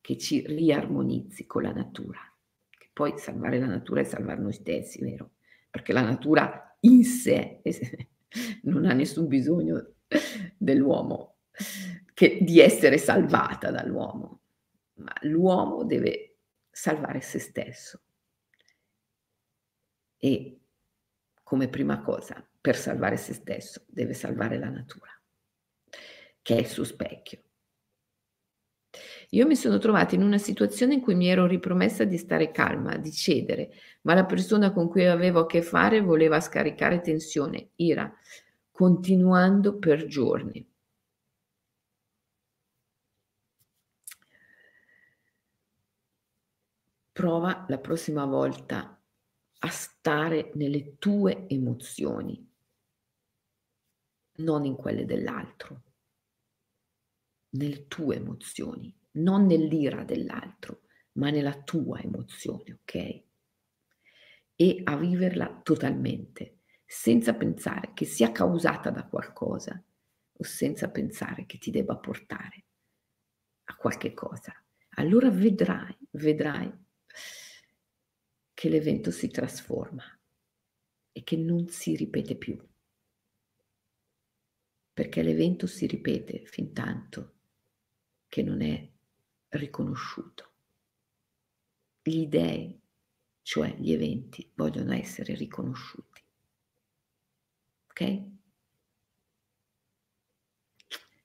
che 0.00 0.18
ci 0.18 0.44
riarmonizzi 0.46 1.46
con 1.46 1.62
la 1.62 1.72
natura. 1.72 2.20
Che 2.70 2.90
poi 2.92 3.18
salvare 3.18 3.58
la 3.58 3.66
natura 3.66 4.02
è 4.02 4.04
salvare 4.04 4.40
noi 4.40 4.52
stessi, 4.52 5.00
vero? 5.00 5.32
Perché 5.70 5.92
la 5.92 6.02
natura 6.02 6.76
in 6.80 7.04
sé 7.04 7.62
non 8.64 8.84
ha 8.84 8.92
nessun 8.92 9.26
bisogno 9.26 9.94
dell'uomo, 10.56 11.36
che, 12.12 12.38
di 12.42 12.60
essere 12.60 12.98
salvata 12.98 13.70
dall'uomo, 13.70 14.40
ma 14.96 15.12
l'uomo 15.22 15.84
deve 15.84 16.36
salvare 16.70 17.20
se 17.20 17.38
stesso. 17.38 18.02
E 20.18 20.60
come 21.42 21.68
prima 21.68 22.00
cosa, 22.00 22.46
per 22.60 22.76
salvare 22.76 23.16
se 23.16 23.34
stesso, 23.34 23.84
deve 23.88 24.14
salvare 24.14 24.58
la 24.58 24.68
natura, 24.70 25.10
che 26.42 26.56
è 26.56 26.58
il 26.58 26.66
suo 26.66 26.84
specchio. 26.84 27.42
Io 29.34 29.46
mi 29.48 29.56
sono 29.56 29.78
trovata 29.78 30.14
in 30.14 30.22
una 30.22 30.38
situazione 30.38 30.94
in 30.94 31.00
cui 31.00 31.16
mi 31.16 31.26
ero 31.26 31.46
ripromessa 31.46 32.04
di 32.04 32.16
stare 32.18 32.52
calma, 32.52 32.96
di 32.96 33.10
cedere, 33.10 33.72
ma 34.02 34.14
la 34.14 34.24
persona 34.24 34.72
con 34.72 34.88
cui 34.88 35.06
avevo 35.06 35.40
a 35.40 35.46
che 35.46 35.60
fare 35.60 36.00
voleva 36.00 36.40
scaricare 36.40 37.00
tensione, 37.00 37.70
ira, 37.74 38.12
continuando 38.70 39.76
per 39.78 40.06
giorni. 40.06 40.64
Prova 47.10 47.64
la 47.68 47.78
prossima 47.78 48.26
volta 48.26 49.02
a 49.58 49.68
stare 49.68 50.52
nelle 50.54 50.96
tue 50.98 51.46
emozioni, 51.48 52.48
non 54.36 54.64
in 54.64 54.76
quelle 54.76 55.04
dell'altro, 55.04 55.82
nelle 57.50 57.88
tue 57.88 58.14
emozioni 58.14 59.02
non 59.14 59.46
nell'ira 59.46 60.04
dell'altro, 60.04 60.82
ma 61.12 61.30
nella 61.30 61.62
tua 61.62 62.00
emozione, 62.00 62.80
ok? 62.80 63.22
E 64.56 64.80
a 64.84 64.96
viverla 64.96 65.60
totalmente, 65.62 66.60
senza 66.84 67.34
pensare 67.34 67.92
che 67.92 68.04
sia 68.04 68.32
causata 68.32 68.90
da 68.90 69.06
qualcosa 69.06 69.82
o 70.36 70.44
senza 70.44 70.90
pensare 70.90 71.46
che 71.46 71.58
ti 71.58 71.70
debba 71.70 71.96
portare 71.96 72.64
a 73.64 73.76
qualche 73.76 74.14
cosa. 74.14 74.52
Allora 74.96 75.30
vedrai, 75.30 75.96
vedrai 76.12 76.72
che 78.52 78.68
l'evento 78.68 79.10
si 79.10 79.28
trasforma 79.28 80.04
e 81.12 81.22
che 81.22 81.36
non 81.36 81.68
si 81.68 81.96
ripete 81.96 82.36
più. 82.36 82.56
Perché 84.92 85.22
l'evento 85.22 85.66
si 85.66 85.86
ripete 85.86 86.44
fin 86.46 86.72
tanto 86.72 87.34
che 88.28 88.42
non 88.42 88.62
è 88.62 88.93
riconosciuto. 89.58 90.52
Gli 92.02 92.26
dei, 92.26 92.80
cioè 93.42 93.74
gli 93.76 93.92
eventi, 93.92 94.50
vogliono 94.54 94.92
essere 94.92 95.34
riconosciuti. 95.34 96.22
Ok? 97.88 98.22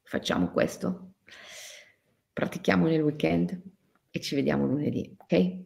Facciamo 0.04 0.52
questo. 0.52 1.14
Pratichiamo 2.34 2.88
nel 2.88 3.02
weekend 3.02 3.62
e 4.10 4.20
ci 4.22 4.36
vediamo 4.36 4.66
lunedì, 4.66 5.14
ok? 5.18 5.66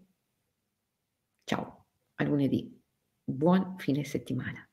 Ciao, 1.45 1.85
a 2.15 2.23
lunedì. 2.23 2.81
Buon 3.23 3.77
fine 3.77 4.03
settimana. 4.03 4.67